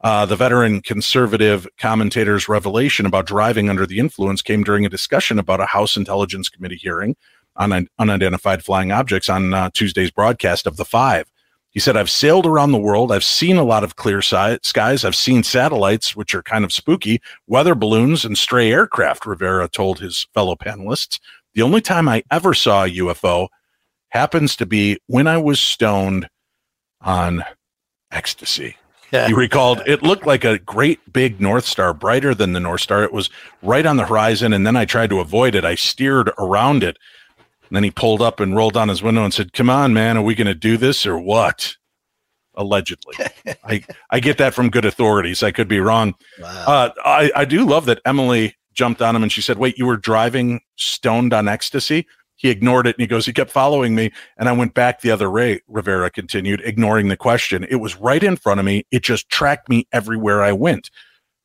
Uh, 0.04 0.26
the 0.26 0.36
veteran 0.36 0.82
conservative 0.82 1.66
commentator's 1.78 2.46
revelation 2.46 3.06
about 3.06 3.24
driving 3.24 3.70
under 3.70 3.86
the 3.86 3.98
influence 3.98 4.42
came 4.42 4.62
during 4.62 4.84
a 4.84 4.90
discussion 4.90 5.38
about 5.38 5.60
a 5.60 5.66
House 5.66 5.96
Intelligence 5.96 6.50
Committee 6.50 6.76
hearing 6.76 7.16
on 7.56 7.72
un- 7.72 7.88
unidentified 7.98 8.62
flying 8.62 8.92
objects 8.92 9.30
on 9.30 9.54
uh, 9.54 9.70
Tuesday's 9.72 10.10
broadcast 10.10 10.66
of 10.66 10.76
The 10.76 10.84
Five. 10.84 11.32
He 11.70 11.80
said, 11.80 11.96
I've 11.96 12.10
sailed 12.10 12.44
around 12.44 12.72
the 12.72 12.78
world. 12.78 13.10
I've 13.10 13.24
seen 13.24 13.56
a 13.56 13.64
lot 13.64 13.82
of 13.82 13.96
clear 13.96 14.20
si- 14.20 14.58
skies. 14.62 15.06
I've 15.06 15.16
seen 15.16 15.42
satellites, 15.42 16.14
which 16.14 16.34
are 16.34 16.42
kind 16.42 16.66
of 16.66 16.72
spooky, 16.72 17.22
weather 17.46 17.74
balloons, 17.74 18.26
and 18.26 18.36
stray 18.36 18.70
aircraft, 18.70 19.24
Rivera 19.24 19.68
told 19.68 20.00
his 20.00 20.28
fellow 20.34 20.54
panelists. 20.54 21.18
The 21.54 21.62
only 21.62 21.80
time 21.80 22.10
I 22.10 22.24
ever 22.30 22.52
saw 22.52 22.84
a 22.84 22.90
UFO 22.90 23.48
happens 24.10 24.54
to 24.56 24.66
be 24.66 24.98
when 25.06 25.26
I 25.26 25.38
was 25.38 25.60
stoned 25.60 26.28
on 27.00 27.42
ecstasy. 28.12 28.76
He 29.26 29.32
recalled 29.32 29.82
it 29.86 30.02
looked 30.02 30.26
like 30.26 30.44
a 30.44 30.58
great 30.58 31.12
big 31.12 31.40
North 31.40 31.64
Star, 31.64 31.94
brighter 31.94 32.34
than 32.34 32.52
the 32.52 32.60
North 32.60 32.80
Star. 32.80 33.02
It 33.04 33.12
was 33.12 33.30
right 33.62 33.86
on 33.86 33.96
the 33.96 34.06
horizon, 34.06 34.52
and 34.52 34.66
then 34.66 34.76
I 34.76 34.84
tried 34.84 35.10
to 35.10 35.20
avoid 35.20 35.54
it. 35.54 35.64
I 35.64 35.74
steered 35.74 36.30
around 36.38 36.82
it. 36.82 36.98
And 37.68 37.76
then 37.76 37.84
he 37.84 37.90
pulled 37.90 38.22
up 38.22 38.40
and 38.40 38.54
rolled 38.54 38.74
down 38.74 38.88
his 38.88 39.02
window 39.02 39.24
and 39.24 39.32
said, 39.32 39.52
Come 39.52 39.70
on, 39.70 39.92
man, 39.94 40.16
are 40.16 40.22
we 40.22 40.34
going 40.34 40.46
to 40.46 40.54
do 40.54 40.76
this 40.76 41.06
or 41.06 41.18
what? 41.18 41.76
Allegedly. 42.54 43.16
I, 43.64 43.84
I 44.10 44.20
get 44.20 44.38
that 44.38 44.54
from 44.54 44.70
good 44.70 44.84
authorities. 44.84 45.42
I 45.42 45.50
could 45.50 45.68
be 45.68 45.80
wrong. 45.80 46.14
Wow. 46.40 46.64
Uh, 46.66 46.90
I, 47.04 47.30
I 47.34 47.44
do 47.44 47.66
love 47.66 47.86
that 47.86 48.00
Emily 48.04 48.56
jumped 48.74 49.00
on 49.02 49.16
him 49.16 49.22
and 49.22 49.32
she 49.32 49.40
said, 49.40 49.58
Wait, 49.58 49.78
you 49.78 49.86
were 49.86 49.96
driving 49.96 50.60
stoned 50.76 51.32
on 51.32 51.48
ecstasy? 51.48 52.06
He 52.44 52.50
ignored 52.50 52.86
it 52.86 52.94
and 52.96 53.00
he 53.00 53.06
goes, 53.06 53.24
He 53.24 53.32
kept 53.32 53.50
following 53.50 53.94
me. 53.94 54.12
And 54.36 54.50
I 54.50 54.52
went 54.52 54.74
back 54.74 55.00
the 55.00 55.10
other 55.10 55.30
way, 55.30 55.62
Rivera 55.66 56.10
continued, 56.10 56.60
ignoring 56.62 57.08
the 57.08 57.16
question. 57.16 57.64
It 57.70 57.76
was 57.76 57.96
right 57.96 58.22
in 58.22 58.36
front 58.36 58.60
of 58.60 58.66
me. 58.66 58.84
It 58.90 59.02
just 59.02 59.30
tracked 59.30 59.70
me 59.70 59.88
everywhere 59.92 60.42
I 60.42 60.52
went. 60.52 60.90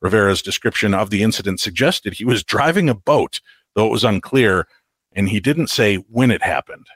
Rivera's 0.01 0.41
description 0.41 0.93
of 0.93 1.09
the 1.09 1.23
incident 1.23 1.61
suggested 1.61 2.15
he 2.15 2.25
was 2.25 2.43
driving 2.43 2.89
a 2.89 2.93
boat, 2.93 3.39
though 3.75 3.87
it 3.87 3.91
was 3.91 4.03
unclear, 4.03 4.67
and 5.13 5.29
he 5.29 5.39
didn't 5.39 5.67
say 5.67 5.95
when 5.95 6.31
it 6.31 6.43
happened. 6.43 6.87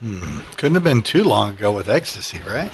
Hmm. 0.00 0.40
Couldn't 0.56 0.74
have 0.74 0.82
been 0.82 1.02
too 1.02 1.22
long 1.22 1.50
ago 1.50 1.70
with 1.70 1.88
ecstasy, 1.88 2.40
right? 2.40 2.72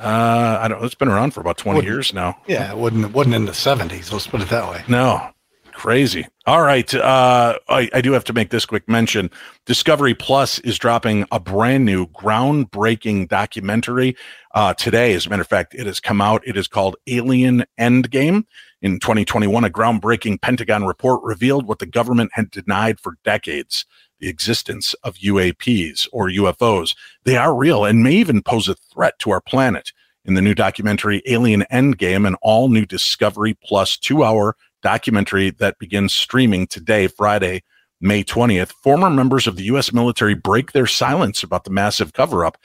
Uh, 0.00 0.60
I 0.60 0.68
don't. 0.68 0.84
It's 0.84 0.94
been 0.94 1.08
around 1.08 1.32
for 1.32 1.40
about 1.40 1.58
20 1.58 1.78
wouldn't, 1.78 1.92
years 1.92 2.14
now. 2.14 2.40
Yeah, 2.46 2.70
it 2.70 2.78
wouldn't. 2.78 3.06
It 3.06 3.12
wasn't 3.12 3.34
in 3.34 3.46
the 3.46 3.54
seventies. 3.54 4.12
Let's 4.12 4.28
put 4.28 4.40
it 4.40 4.50
that 4.50 4.70
way. 4.70 4.84
No, 4.86 5.32
Crazy. 5.78 6.26
All 6.44 6.62
right. 6.62 6.92
Uh, 6.92 7.56
I, 7.68 7.88
I, 7.94 8.00
do 8.00 8.10
have 8.10 8.24
to 8.24 8.32
make 8.32 8.50
this 8.50 8.66
quick 8.66 8.88
mention. 8.88 9.30
Discovery 9.64 10.12
Plus 10.12 10.58
is 10.58 10.76
dropping 10.76 11.24
a 11.30 11.38
brand 11.38 11.84
new 11.84 12.08
groundbreaking 12.08 13.28
documentary 13.28 14.16
uh, 14.56 14.74
today. 14.74 15.14
As 15.14 15.24
a 15.24 15.30
matter 15.30 15.42
of 15.42 15.46
fact, 15.46 15.76
it 15.76 15.86
has 15.86 16.00
come 16.00 16.20
out. 16.20 16.42
It 16.44 16.56
is 16.56 16.66
called 16.66 16.96
Alien 17.06 17.64
Endgame. 17.78 18.42
In 18.82 18.98
2021, 18.98 19.64
a 19.64 19.70
groundbreaking 19.70 20.42
Pentagon 20.42 20.84
report 20.84 21.22
revealed 21.22 21.68
what 21.68 21.78
the 21.78 21.86
government 21.86 22.32
had 22.34 22.50
denied 22.50 22.98
for 22.98 23.16
decades 23.22 23.86
the 24.18 24.28
existence 24.28 24.94
of 25.04 25.14
UAPs 25.18 26.08
or 26.12 26.28
UFOs. 26.28 26.96
They 27.22 27.36
are 27.36 27.54
real 27.54 27.84
and 27.84 28.02
may 28.02 28.14
even 28.14 28.42
pose 28.42 28.66
a 28.66 28.74
threat 28.74 29.16
to 29.20 29.30
our 29.30 29.40
planet. 29.40 29.92
In 30.24 30.34
the 30.34 30.42
new 30.42 30.56
documentary 30.56 31.22
Alien 31.26 31.64
Endgame, 31.72 32.26
an 32.26 32.34
all 32.42 32.68
new 32.68 32.84
Discovery 32.84 33.56
Plus 33.62 33.96
two 33.96 34.24
hour 34.24 34.56
documentary 34.82 35.50
that 35.50 35.78
begins 35.78 36.12
streaming 36.12 36.66
today, 36.66 37.06
Friday, 37.06 37.62
May 38.00 38.22
20th, 38.22 38.72
former 38.72 39.10
members 39.10 39.46
of 39.46 39.56
the 39.56 39.64
U.S. 39.64 39.92
military 39.92 40.34
break 40.34 40.72
their 40.72 40.86
silence 40.86 41.42
about 41.42 41.64
the 41.64 41.70
massive 41.70 42.12
cover 42.12 42.44
up 42.44 42.56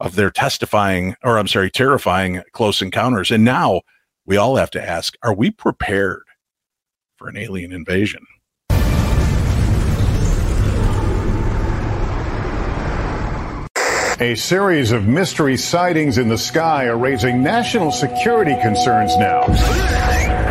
of 0.00 0.16
their 0.16 0.30
testifying, 0.30 1.14
or 1.22 1.38
I'm 1.38 1.48
sorry, 1.48 1.70
terrifying 1.70 2.42
close 2.52 2.80
encounters. 2.80 3.30
And 3.30 3.44
now 3.44 3.82
we 4.24 4.36
all 4.36 4.56
have 4.56 4.70
to 4.70 4.82
ask 4.82 5.14
are 5.22 5.34
we 5.34 5.50
prepared 5.50 6.22
for 7.16 7.28
an 7.28 7.36
alien 7.36 7.72
invasion? 7.72 8.26
A 14.22 14.34
series 14.34 14.92
of 14.92 15.06
mystery 15.06 15.56
sightings 15.56 16.18
in 16.18 16.28
the 16.28 16.36
sky 16.36 16.88
are 16.88 16.98
raising 16.98 17.42
national 17.42 17.90
security 17.90 18.54
concerns 18.60 19.16
now. 19.16 19.46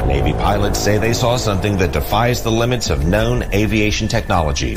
Navy 0.09 0.33
pilots 0.33 0.79
say 0.79 0.97
they 0.97 1.13
saw 1.13 1.37
something 1.37 1.77
that 1.77 1.93
defies 1.93 2.41
the 2.41 2.51
limits 2.51 2.89
of 2.89 3.05
known 3.05 3.43
aviation 3.53 4.07
technology. 4.07 4.73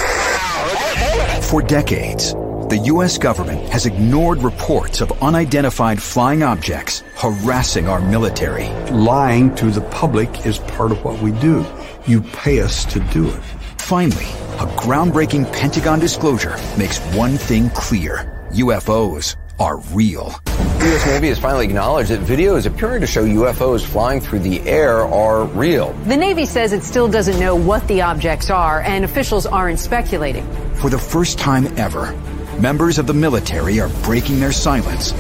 For 1.49 1.63
decades, 1.63 2.35
the 2.69 2.79
U.S. 2.93 3.17
government 3.17 3.67
has 3.71 3.87
ignored 3.87 4.43
reports 4.43 5.01
of 5.01 5.11
unidentified 5.23 6.03
flying 6.03 6.43
objects 6.43 7.03
harassing 7.17 7.89
our 7.89 8.03
military. 8.03 8.69
Lying 8.91 9.55
to 9.55 9.71
the 9.71 9.81
public 9.81 10.45
is 10.45 10.59
part 10.59 10.93
of 10.93 11.03
what 11.03 11.19
we 11.23 11.33
do. 11.33 11.65
You 12.07 12.21
pay 12.21 12.61
us 12.61 12.85
to 12.93 13.01
do 13.01 13.27
it. 13.31 13.43
Finally, 13.79 14.29
a 14.61 14.67
groundbreaking 14.77 15.51
Pentagon 15.51 15.99
disclosure 15.99 16.59
makes 16.77 16.99
one 17.17 17.39
thing 17.39 17.71
clear. 17.71 18.49
UFOs 18.53 19.37
are 19.59 19.79
real. 19.93 20.35
The 20.45 20.89
U.S. 20.89 21.07
Navy 21.07 21.29
has 21.29 21.39
finally 21.39 21.67
acknowledged 21.67 22.11
that 22.11 22.21
videos 22.21 22.67
appearing 22.67 23.01
to 23.03 23.07
show 23.07 23.25
UFOs 23.25 23.85
flying 23.85 24.21
through 24.21 24.41
the 24.41 24.61
air 24.63 25.03
are 25.03 25.45
real. 25.45 25.93
The 26.05 26.17
Navy 26.17 26.45
says 26.45 26.73
it 26.73 26.83
still 26.83 27.09
doesn't 27.09 27.39
know 27.39 27.55
what 27.55 27.87
the 27.89 28.03
objects 28.03 28.51
are, 28.51 28.81
and 28.81 29.05
officials 29.05 29.47
aren't 29.47 29.79
speculating. 29.79 30.47
For 30.75 30.91
the 30.91 30.99
first 30.99 31.39
time 31.39 31.67
ever, 31.79 32.13
members 32.61 32.99
of 32.99 33.07
the 33.07 33.15
military 33.15 33.81
are 33.81 33.89
breaking 34.03 34.41
their 34.41 34.53
silence 34.53 35.13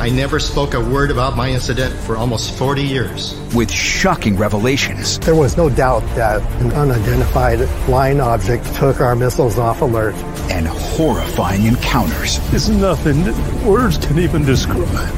I 0.00 0.08
never 0.08 0.40
spoke 0.40 0.72
a 0.72 0.80
word 0.80 1.10
about 1.10 1.36
my 1.36 1.50
incident 1.50 1.92
for 1.92 2.16
almost 2.16 2.54
40 2.54 2.82
years. 2.82 3.38
With 3.54 3.70
shocking 3.70 4.38
revelations. 4.38 5.18
There 5.18 5.34
was 5.34 5.58
no 5.58 5.68
doubt 5.68 6.00
that 6.16 6.40
an 6.62 6.72
unidentified 6.72 7.68
flying 7.84 8.18
object 8.18 8.64
took 8.76 9.02
our 9.02 9.14
missiles 9.14 9.58
off 9.58 9.82
alert. 9.82 10.14
And 10.50 10.66
horrifying 10.66 11.66
encounters. 11.66 12.38
It's 12.54 12.70
nothing 12.70 13.24
that 13.24 13.62
words 13.62 13.98
can 13.98 14.18
even 14.18 14.42
describe. 14.42 15.14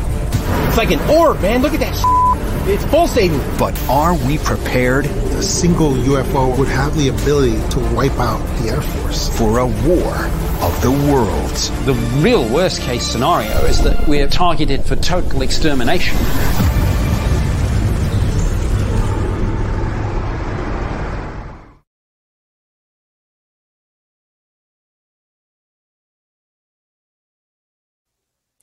It's 0.67 0.77
like 0.77 0.91
an 0.91 1.01
orb, 1.09 1.41
man. 1.41 1.63
Look 1.63 1.75
at 1.75 1.81
that. 1.81 2.69
It's 2.69 2.85
pulsating. 2.87 3.39
But 3.59 3.81
are 3.89 4.17
we 4.27 4.39
prepared? 4.39 5.07
A 5.43 5.45
single 5.45 5.91
UFO 5.91 6.57
would 6.57 6.69
have 6.69 6.97
the 6.97 7.09
ability 7.09 7.61
to 7.71 7.81
wipe 7.97 8.17
out 8.21 8.39
the 8.61 8.69
Air 8.69 8.81
Force. 8.81 9.29
For 9.37 9.59
a 9.59 9.67
war 9.67 10.15
of 10.63 10.83
the 10.83 10.93
worlds. 11.11 11.69
The 11.85 11.95
real 12.23 12.49
worst 12.55 12.81
case 12.83 13.05
scenario 13.05 13.51
is 13.65 13.83
that 13.83 14.07
we're 14.07 14.29
targeted 14.29 14.85
for 14.85 14.95
total 14.95 15.43
extermination. 15.43 16.17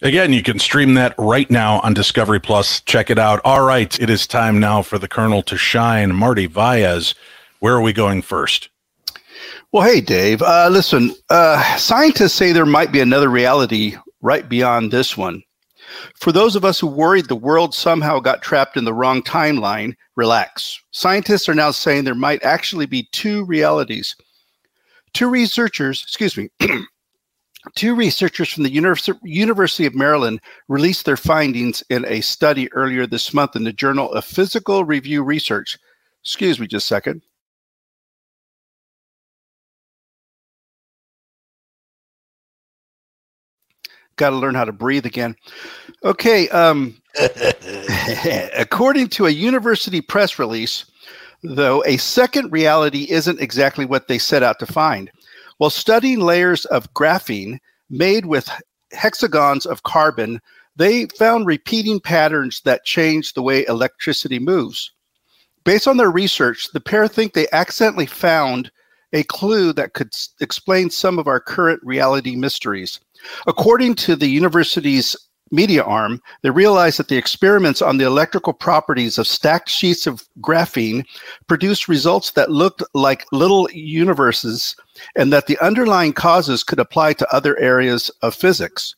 Again, 0.02 0.32
you 0.32 0.42
can 0.42 0.60
stream 0.60 0.94
that 0.94 1.14
right 1.18 1.50
now 1.52 1.82
on 1.82 1.94
Discovery 1.94 2.40
Plus. 2.40 2.80
Check 2.82 3.10
it 3.10 3.20
out. 3.20 3.42
All 3.44 3.66
right, 3.66 4.00
it 4.00 4.10
is 4.10 4.26
time 4.26 4.58
now 4.58 4.82
for 4.82 4.98
the 4.98 5.10
Colonel 5.10 5.44
to 5.44 5.58
shine. 5.58 6.16
Marty 6.16 6.48
Vaez, 6.48 7.16
where 7.60 7.76
are 7.76 7.82
we 7.82 7.92
going 7.92 8.22
first? 8.22 8.70
Well, 9.74 9.84
hey, 9.84 10.00
Dave. 10.00 10.42
Uh, 10.42 10.70
listen, 10.72 11.14
uh, 11.30 11.78
scientists 11.78 12.34
say 12.34 12.54
there 12.54 12.66
might 12.66 12.94
be 12.94 13.02
another 13.02 13.28
reality 13.28 13.98
right 14.22 14.48
beyond 14.48 14.92
this 14.92 15.18
one. 15.18 15.44
For 16.16 16.32
those 16.32 16.56
of 16.56 16.64
us 16.64 16.80
who 16.80 16.88
worried 16.88 17.28
the 17.28 17.36
world 17.36 17.76
somehow 17.76 18.20
got 18.20 18.42
trapped 18.42 18.78
in 18.78 18.86
the 18.86 18.94
wrong 18.94 19.22
timeline, 19.22 19.96
relax. 20.16 20.80
Scientists 20.92 21.50
are 21.50 21.56
now 21.56 21.72
saying 21.72 22.06
there 22.06 22.16
might 22.16 22.42
actually 22.44 22.86
be 22.86 23.10
two 23.12 23.44
realities. 23.46 24.16
Two 25.14 25.28
researchers, 25.28 26.02
excuse 26.04 26.38
me, 26.38 26.50
two 27.76 27.96
researchers 27.96 28.50
from 28.50 28.64
the 28.64 28.72
Univers- 28.72 29.10
University 29.24 29.86
of 29.86 29.96
Maryland 29.96 30.42
released 30.68 31.06
their 31.06 31.18
findings 31.18 31.84
in 31.90 32.06
a 32.06 32.22
study 32.22 32.72
earlier 32.74 33.08
this 33.08 33.34
month 33.34 33.56
in 33.56 33.64
the 33.64 33.74
Journal 33.74 34.12
of 34.14 34.26
Physical 34.26 34.86
Review 34.86 35.24
Research. 35.24 35.78
Excuse 36.24 36.60
me 36.60 36.68
just 36.68 36.86
a 36.86 36.88
second. 36.88 37.22
got 44.20 44.30
to 44.30 44.36
learn 44.36 44.54
how 44.54 44.66
to 44.66 44.72
breathe 44.72 45.08
again. 45.08 45.36
Okay. 46.04 46.48
Um, 46.50 47.02
according 48.56 49.08
to 49.08 49.26
a 49.26 49.32
university 49.32 50.02
press 50.02 50.38
release, 50.38 50.86
though, 51.42 51.84
a 51.86 51.98
second 51.98 52.52
reality 52.52 53.08
isn't 53.10 53.42
exactly 53.42 53.86
what 53.86 54.08
they 54.08 54.20
set 54.20 54.44
out 54.44 54.60
to 54.60 54.68
find. 54.68 55.10
While 55.60 55.70
studying 55.70 56.22
layers 56.22 56.64
of 56.66 56.94
graphene 56.94 57.60
made 57.90 58.26
with 58.26 58.50
hexagons 58.94 59.66
of 59.66 59.84
carbon, 59.84 60.40
they 60.78 61.08
found 61.08 61.48
repeating 61.48 62.00
patterns 62.00 62.62
that 62.62 62.86
change 62.86 63.34
the 63.34 63.42
way 63.42 63.66
electricity 63.68 64.40
moves. 64.40 64.94
Based 65.66 65.86
on 65.86 65.98
their 65.98 66.12
research, 66.12 66.70
the 66.72 66.80
pair 66.80 67.10
think 67.10 67.34
they 67.34 67.46
accidentally 67.52 68.06
found 68.06 68.72
a 69.12 69.24
clue 69.24 69.74
that 69.74 69.94
could 69.94 70.14
explain 70.40 70.90
some 70.90 71.20
of 71.20 71.28
our 71.28 71.42
current 71.42 71.82
reality 71.84 72.38
mysteries. 72.38 73.02
According 73.46 73.96
to 73.96 74.16
the 74.16 74.30
university's 74.30 75.14
media 75.52 75.84
arm, 75.84 76.22
they 76.42 76.50
realized 76.50 77.00
that 77.00 77.08
the 77.08 77.18
experiments 77.18 77.82
on 77.82 77.98
the 77.98 78.06
electrical 78.06 78.54
properties 78.54 79.18
of 79.18 79.28
stacked 79.28 79.70
sheets 79.70 80.08
of 80.08 80.24
graphene 80.42 81.04
produced 81.48 81.88
results 81.88 82.32
that 82.32 82.52
looked 82.52 82.84
like 82.94 83.26
little 83.32 83.70
universes 83.72 84.76
and 85.16 85.32
that 85.34 85.48
the 85.48 85.58
underlying 85.60 86.14
causes 86.14 86.64
could 86.64 86.80
apply 86.80 87.14
to 87.14 87.34
other 87.34 87.58
areas 87.60 88.10
of 88.22 88.36
physics. 88.36 88.96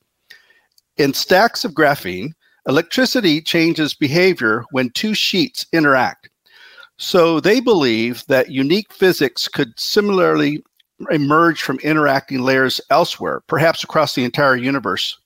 In 0.97 1.13
stacks 1.13 1.63
of 1.63 1.73
graphene, 1.73 2.31
electricity 2.67 3.41
changes 3.41 3.93
behavior 3.93 4.63
when 4.71 4.89
two 4.91 5.13
sheets 5.13 5.65
interact. 5.73 6.29
So 6.97 7.39
they 7.39 7.59
believe 7.59 8.23
that 8.27 8.51
unique 8.51 8.93
physics 8.93 9.47
could 9.47 9.79
similarly 9.79 10.63
emerge 11.09 11.63
from 11.63 11.79
interacting 11.79 12.41
layers 12.41 12.79
elsewhere, 12.91 13.41
perhaps 13.47 13.83
across 13.83 14.13
the 14.13 14.23
entire 14.23 14.55
universe. 14.55 15.17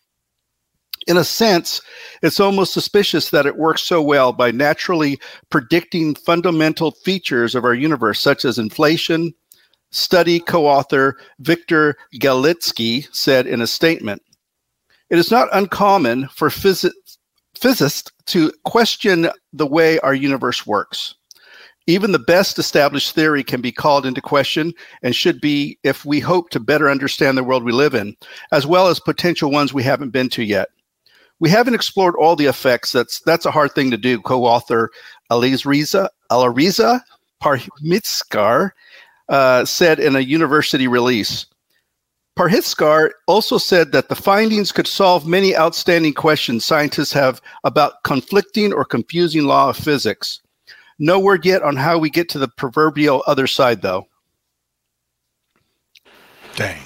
In 1.07 1.17
a 1.17 1.23
sense, 1.23 1.81
it's 2.23 2.39
almost 2.39 2.73
suspicious 2.73 3.29
that 3.29 3.45
it 3.45 3.57
works 3.57 3.83
so 3.83 4.01
well 4.01 4.33
by 4.33 4.49
naturally 4.49 5.19
predicting 5.51 6.15
fundamental 6.15 6.91
features 6.91 7.53
of 7.53 7.63
our 7.63 7.75
universe, 7.75 8.19
such 8.19 8.43
as 8.43 8.57
inflation. 8.57 9.33
Study 9.91 10.39
co 10.39 10.65
author 10.65 11.17
Victor 11.39 11.95
Galitsky 12.15 13.07
said 13.15 13.45
in 13.45 13.61
a 13.61 13.67
statement 13.67 14.21
It 15.09 15.19
is 15.19 15.29
not 15.29 15.47
uncommon 15.53 16.27
for 16.29 16.49
physi- 16.49 16.91
physicists 17.53 18.11
to 18.25 18.51
question 18.65 19.29
the 19.53 19.67
way 19.67 19.99
our 19.99 20.15
universe 20.15 20.65
works. 20.65 21.13
Even 21.87 22.11
the 22.11 22.19
best 22.19 22.57
established 22.57 23.13
theory 23.13 23.43
can 23.43 23.61
be 23.61 23.71
called 23.71 24.07
into 24.07 24.21
question 24.21 24.73
and 25.03 25.15
should 25.15 25.39
be 25.39 25.77
if 25.83 26.03
we 26.03 26.19
hope 26.19 26.49
to 26.49 26.59
better 26.59 26.89
understand 26.89 27.37
the 27.37 27.43
world 27.43 27.63
we 27.63 27.71
live 27.71 27.93
in, 27.93 28.15
as 28.51 28.65
well 28.65 28.87
as 28.87 28.99
potential 28.99 29.51
ones 29.51 29.71
we 29.71 29.83
haven't 29.83 30.09
been 30.09 30.29
to 30.29 30.43
yet. 30.43 30.69
We 31.39 31.49
haven't 31.49 31.73
explored 31.73 32.15
all 32.15 32.35
the 32.35 32.45
effects. 32.45 32.91
That's 32.91 33.19
that's 33.21 33.45
a 33.45 33.51
hard 33.51 33.73
thing 33.73 33.91
to 33.91 33.97
do. 33.97 34.21
Co-author 34.21 34.89
Alizriza 35.31 36.09
Alariza 36.31 37.01
Parmitskar 37.41 38.71
uh, 39.29 39.65
said 39.65 39.99
in 39.99 40.15
a 40.15 40.21
university 40.21 40.87
release. 40.87 41.45
Parhizkar 42.37 43.11
also 43.27 43.57
said 43.57 43.93
that 43.93 44.09
the 44.09 44.15
findings 44.15 44.71
could 44.71 44.87
solve 44.87 45.25
many 45.25 45.55
outstanding 45.55 46.13
questions 46.13 46.65
scientists 46.65 47.13
have 47.13 47.41
about 47.63 48.03
conflicting 48.03 48.73
or 48.73 48.83
confusing 48.83 49.45
law 49.45 49.69
of 49.69 49.77
physics. 49.77 50.41
No 50.99 51.17
word 51.17 51.45
yet 51.45 51.61
on 51.63 51.77
how 51.77 51.97
we 51.97 52.09
get 52.09 52.27
to 52.29 52.39
the 52.39 52.49
proverbial 52.49 53.23
other 53.25 53.47
side, 53.47 53.81
though. 53.81 54.07
Dang. 56.55 56.81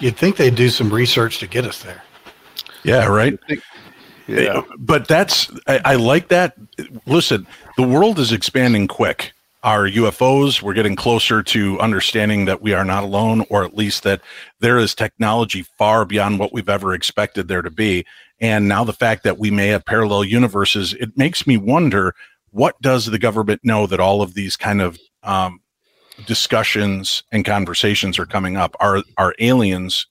You'd 0.00 0.16
think 0.16 0.36
they'd 0.36 0.54
do 0.54 0.70
some 0.70 0.92
research 0.92 1.38
to 1.38 1.46
get 1.46 1.64
us 1.64 1.82
there. 1.82 2.02
Yeah, 2.84 3.06
right. 3.06 3.38
Yeah. 4.26 4.62
But 4.78 5.08
that's 5.08 5.50
I, 5.66 5.80
I 5.84 5.94
like 5.96 6.28
that. 6.28 6.54
Listen, 7.06 7.46
the 7.76 7.86
world 7.86 8.18
is 8.18 8.32
expanding 8.32 8.86
quick. 8.86 9.32
Our 9.62 9.86
UFOs, 9.86 10.62
we're 10.62 10.72
getting 10.72 10.96
closer 10.96 11.42
to 11.42 11.78
understanding 11.80 12.46
that 12.46 12.62
we 12.62 12.72
are 12.72 12.84
not 12.84 13.04
alone, 13.04 13.44
or 13.50 13.62
at 13.62 13.76
least 13.76 14.04
that 14.04 14.22
there 14.60 14.78
is 14.78 14.94
technology 14.94 15.62
far 15.76 16.06
beyond 16.06 16.38
what 16.38 16.52
we've 16.52 16.68
ever 16.68 16.94
expected 16.94 17.48
there 17.48 17.60
to 17.60 17.70
be. 17.70 18.06
And 18.40 18.68
now 18.68 18.84
the 18.84 18.94
fact 18.94 19.22
that 19.24 19.38
we 19.38 19.50
may 19.50 19.66
have 19.66 19.84
parallel 19.84 20.24
universes, 20.24 20.94
it 20.94 21.18
makes 21.18 21.46
me 21.46 21.58
wonder 21.58 22.14
what 22.52 22.80
does 22.80 23.04
the 23.04 23.18
government 23.18 23.60
know 23.62 23.86
that 23.86 24.00
all 24.00 24.22
of 24.22 24.32
these 24.32 24.56
kind 24.56 24.80
of 24.80 24.98
um, 25.22 25.60
discussions 26.26 27.22
and 27.30 27.44
conversations 27.44 28.18
are 28.18 28.26
coming 28.26 28.56
up? 28.56 28.74
Are 28.80 29.02
are 29.18 29.34
aliens 29.40 30.06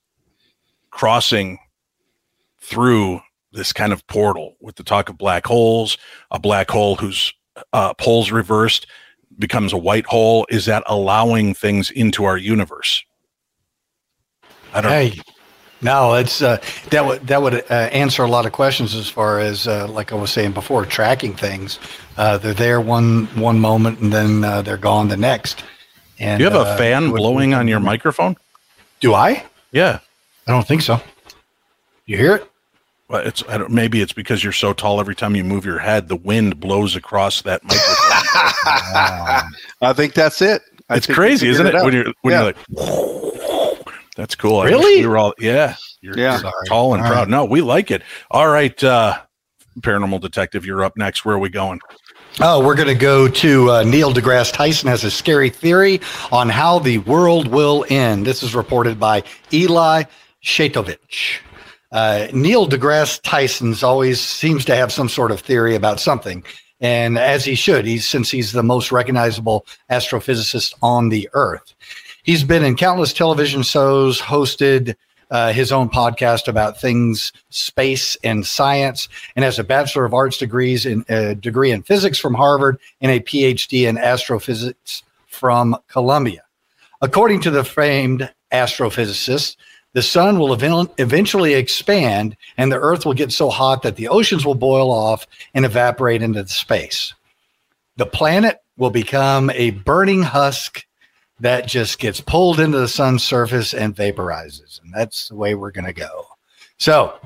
crossing 0.92 1.58
through 2.70 3.22
this 3.52 3.74
kind 3.74 3.92
of 3.92 4.06
portal 4.08 4.56
with 4.62 4.76
the 4.76 4.84
talk 4.84 5.10
of 5.10 5.18
black 5.18 5.46
holes, 5.46 5.98
a 6.32 6.40
black 6.40 6.70
hole 6.70 6.96
whose 6.96 7.34
uh, 7.74 7.94
poles 7.96 8.32
reversed 8.32 8.86
becomes 9.38 9.74
a 9.74 9.78
white 9.78 10.06
hole. 10.06 10.46
Is 10.50 10.66
that 10.66 10.84
allowing 10.86 11.54
things 11.54 11.90
into 11.90 12.26
our 12.26 12.38
universe? 12.38 13.04
I 14.74 14.82
don't. 14.82 14.92
Hey, 14.92 15.20
no, 15.82 16.14
it's 16.14 16.42
uh, 16.42 16.62
that 16.92 17.06
would 17.06 17.26
that 17.28 17.42
would 17.42 17.56
uh, 17.72 17.74
answer 17.74 18.24
a 18.24 18.28
lot 18.28 18.46
of 18.46 18.52
questions 18.52 18.94
as 18.94 19.10
far 19.10 19.40
as 19.40 19.68
uh, 19.68 19.88
like 19.88 20.12
I 20.12 20.16
was 20.16 20.32
saying 20.32 20.52
before, 20.52 20.86
tracking 20.86 21.36
things. 21.36 21.80
Uh, 22.18 22.38
they're 22.38 22.54
there 22.54 22.82
one 22.82 23.26
one 23.36 23.60
moment 23.60 24.00
and 24.00 24.14
then 24.14 24.44
uh, 24.44 24.62
they're 24.62 24.78
gone 24.78 25.08
the 25.08 25.18
next. 25.18 25.64
And 26.20 26.40
Do 26.40 26.44
you 26.44 26.52
have 26.52 26.68
a 26.68 26.78
fan 26.78 27.12
blowing 27.12 27.54
on 27.54 27.68
your 27.68 27.80
microphone? 27.92 28.36
Do 29.00 29.14
I? 29.14 29.46
Yeah. 29.72 30.00
I 30.46 30.52
don't 30.52 30.68
think 30.68 30.82
so. 30.82 31.02
You 32.06 32.18
hear 32.18 32.36
it? 32.36 32.52
Well, 33.10 33.26
it's 33.26 33.44
I 33.50 33.58
don't, 33.58 33.72
maybe 33.72 34.02
it's 34.02 34.14
because 34.14 34.44
you're 34.44 34.54
so 34.54 34.72
tall. 34.72 35.00
Every 35.00 35.16
time 35.16 35.36
you 35.36 35.44
move 35.44 35.66
your 35.66 35.80
head, 35.80 36.08
the 36.10 36.16
wind 36.16 36.60
blows 36.60 36.96
across 36.96 37.42
that 37.42 37.64
microphone. 37.64 37.86
I 39.82 39.94
think 39.94 40.14
that's 40.14 40.42
it. 40.42 40.62
I 40.90 40.98
it's 40.98 41.08
crazy, 41.08 41.48
isn't 41.50 41.66
figured 41.66 41.82
it? 41.82 41.86
When 41.86 41.94
you're 41.94 42.14
when 42.22 42.32
Yeah. 42.34 42.54
you're 42.70 43.76
like, 43.78 43.86
that's 44.16 44.36
cool. 44.36 44.64
Really? 44.64 45.02
we 45.02 45.08
were 45.08 45.18
all 45.18 45.34
yeah. 45.40 45.76
You're, 46.02 46.18
Yeah. 46.18 46.40
you're 46.42 46.52
tall 46.68 46.94
and 46.94 47.02
All 47.04 47.10
proud. 47.10 47.20
right. 47.22 47.28
No, 47.30 47.46
we 47.46 47.62
like 47.62 47.92
it. 47.92 48.04
All 48.32 48.48
right, 48.48 48.82
uh, 48.84 49.20
paranormal 49.82 50.22
detective, 50.22 50.66
you're 50.66 50.84
up 50.84 50.96
next. 50.96 51.26
Where 51.26 51.36
are 51.36 51.40
we 51.40 51.50
going? 51.50 51.80
Oh, 52.42 52.64
we're 52.66 52.76
going 52.76 52.88
to 52.88 52.96
go 52.96 53.28
to 53.28 53.72
uh, 53.72 53.84
Neil 53.84 54.14
deGrasse 54.14 54.54
Tyson 54.54 54.88
has 54.88 55.04
a 55.04 55.12
scary 55.12 55.50
theory 55.50 56.00
on 56.32 56.48
how 56.48 56.80
the 56.80 57.00
world 57.00 57.48
will 57.48 57.86
end. 57.90 58.26
This 58.26 58.44
is 58.44 58.54
reported 58.56 59.00
by 59.00 59.24
Eli 59.52 60.04
Shatovich. 60.44 61.40
Uh, 61.92 62.28
Neil 62.34 62.68
deGrasse 62.68 63.20
Tyson's 63.24 63.84
always 63.84 64.22
seems 64.22 64.64
to 64.66 64.76
have 64.76 64.92
some 64.92 65.10
sort 65.10 65.32
of 65.32 65.40
theory 65.40 65.76
about 65.76 66.00
something, 66.00 66.44
and 66.80 67.18
as 67.18 67.44
he 67.44 67.56
should, 67.56 67.86
he's 67.86 68.08
since 68.08 68.30
he's 68.30 68.52
the 68.52 68.64
most 68.64 68.92
recognizable 68.92 69.66
astrophysicist 69.90 70.74
on 70.82 71.10
the 71.10 71.28
earth. 71.34 71.74
He's 72.24 72.44
been 72.44 72.64
in 72.64 72.76
countless 72.76 73.12
television 73.12 73.64
shows, 73.64 74.22
hosted 74.22 74.96
uh, 75.32 75.52
his 75.52 75.72
own 75.72 75.90
podcast 75.90 76.48
about 76.48 76.80
things 76.80 77.32
space 77.50 78.18
and 78.24 78.46
science, 78.46 79.10
and 79.36 79.44
has 79.44 79.60
a 79.60 79.64
bachelor 79.64 80.06
of 80.06 80.14
arts 80.14 80.38
degrees 80.38 80.86
in 80.86 81.06
a 81.10 81.36
degree 81.36 81.72
in 81.72 81.82
physics 81.82 82.20
from 82.20 82.34
Harvard 82.34 82.80
and 83.02 83.12
a 83.12 83.20
PhD 83.20 83.88
in 83.88 83.98
astrophysics 83.98 85.04
from 85.28 85.76
Columbia. 85.88 86.44
According 87.02 87.42
to 87.42 87.52
the 87.52 87.64
famed 87.64 88.32
astrophysicist, 88.52 89.56
the 89.94 90.02
sun 90.02 90.40
will 90.40 90.54
even- 90.54 90.90
eventually 90.98 91.54
expand 91.54 92.38
and 92.58 92.72
the 92.72 92.80
earth 92.80 93.06
will 93.06 93.14
get 93.14 93.32
so 93.32 93.50
hot 93.50 93.82
that 93.84 93.96
the 93.96 94.08
oceans 94.08 94.46
will 94.46 94.56
boil 94.56 94.92
off 94.92 95.26
and 95.54 95.66
evaporate 95.66 96.22
into 96.22 96.44
the 96.44 96.50
space. 96.50 97.14
The 97.98 98.06
planet 98.06 98.62
will 98.78 98.92
become 98.92 99.50
a 99.52 99.72
burning 99.72 100.24
husk 100.24 100.86
that 101.40 101.68
just 101.68 102.00
gets 102.00 102.22
pulled 102.22 102.60
into 102.60 102.80
the 102.80 102.88
sun's 102.88 103.24
surface 103.24 103.74
and 103.74 103.96
vaporizes. 103.96 104.82
And 104.84 104.94
that's 104.94 105.30
the 105.30 105.36
way 105.36 105.56
we're 105.56 105.72
going 105.72 105.86
to 105.86 105.94
go. 105.94 106.28
So, 106.78 107.20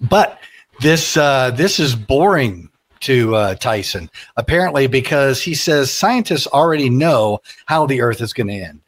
but 0.00 0.38
this 0.80 1.16
uh, 1.16 1.50
this 1.52 1.78
is 1.78 1.94
boring 1.94 2.70
to 3.00 3.34
uh, 3.34 3.54
Tyson 3.56 4.10
apparently 4.36 4.86
because 4.86 5.42
he 5.42 5.54
says 5.54 5.90
scientists 5.90 6.46
already 6.46 6.88
know 6.88 7.40
how 7.66 7.86
the 7.86 8.00
Earth 8.00 8.20
is 8.20 8.32
going 8.32 8.46
to 8.46 8.54
end. 8.54 8.80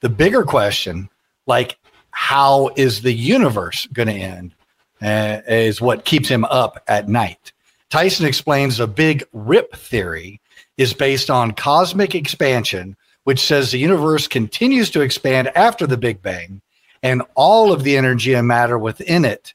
The 0.00 0.08
bigger 0.08 0.44
question, 0.44 1.08
like 1.46 1.76
how 2.18 2.70
is 2.76 3.02
the 3.02 3.12
universe 3.12 3.86
going 3.92 4.08
to 4.08 4.14
end? 4.14 4.54
uh, 5.02 5.40
is 5.46 5.80
what 5.80 6.04
keeps 6.04 6.28
him 6.28 6.44
up 6.46 6.82
at 6.88 7.08
night. 7.08 7.52
Tyson 7.90 8.26
explains 8.26 8.76
the 8.76 8.86
big 8.86 9.24
rip 9.32 9.74
theory 9.74 10.40
is 10.76 10.92
based 10.92 11.30
on 11.30 11.52
cosmic 11.52 12.14
expansion, 12.14 12.96
which 13.24 13.40
says 13.40 13.70
the 13.70 13.78
universe 13.78 14.28
continues 14.28 14.90
to 14.90 15.00
expand 15.00 15.48
after 15.56 15.86
the 15.86 15.96
Big 15.96 16.22
Bang, 16.22 16.60
and 17.02 17.22
all 17.34 17.72
of 17.72 17.84
the 17.84 17.96
energy 17.96 18.34
and 18.34 18.46
matter 18.46 18.78
within 18.78 19.24
it 19.24 19.54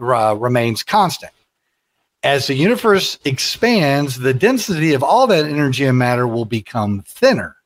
uh, 0.00 0.36
remains 0.38 0.82
constant. 0.82 1.32
As 2.22 2.46
the 2.46 2.54
universe 2.54 3.18
expands, 3.24 4.18
the 4.18 4.34
density 4.34 4.94
of 4.94 5.02
all 5.02 5.26
that 5.28 5.44
energy 5.44 5.84
and 5.84 5.98
matter 5.98 6.26
will 6.26 6.44
become 6.44 7.02
thinner. 7.06 7.56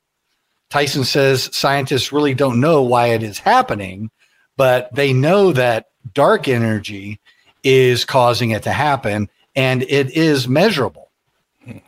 Tyson 0.69 1.03
says 1.03 1.49
scientists 1.55 2.11
really 2.11 2.33
don't 2.33 2.59
know 2.59 2.81
why 2.81 3.07
it 3.07 3.23
is 3.23 3.39
happening, 3.39 4.11
but 4.57 4.93
they 4.93 5.13
know 5.13 5.51
that 5.53 5.89
dark 6.13 6.47
energy 6.47 7.19
is 7.63 8.05
causing 8.05 8.51
it 8.51 8.63
to 8.63 8.71
happen 8.71 9.29
and 9.55 9.83
it 9.83 10.11
is 10.11 10.47
measurable. 10.47 11.09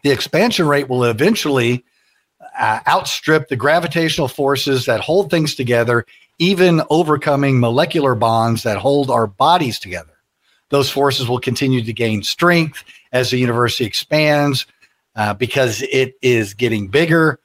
The 0.04 0.12
expansion 0.12 0.68
rate 0.68 0.90
will 0.90 1.04
eventually 1.04 1.84
uh, 2.58 2.80
outstrip 2.88 3.48
the 3.48 3.56
gravitational 3.56 4.28
forces 4.28 4.86
that 4.86 5.02
hold 5.02 5.32
things 5.32 5.56
together, 5.56 6.06
even 6.38 6.82
overcoming 6.90 7.60
molecular 7.60 8.16
bonds 8.16 8.64
that 8.64 8.78
hold 8.78 9.10
our 9.10 9.28
bodies 9.28 9.80
together. 9.80 10.12
Those 10.70 10.90
forces 10.90 11.28
will 11.28 11.40
continue 11.40 11.84
to 11.84 11.94
gain 11.94 12.24
strength 12.24 12.84
as 13.12 13.30
the 13.30 13.38
universe 13.38 13.80
expands 13.80 14.66
uh, 15.16 15.34
because 15.34 15.84
it 15.84 16.16
is 16.22 16.54
getting 16.54 16.88
bigger. 16.88 17.40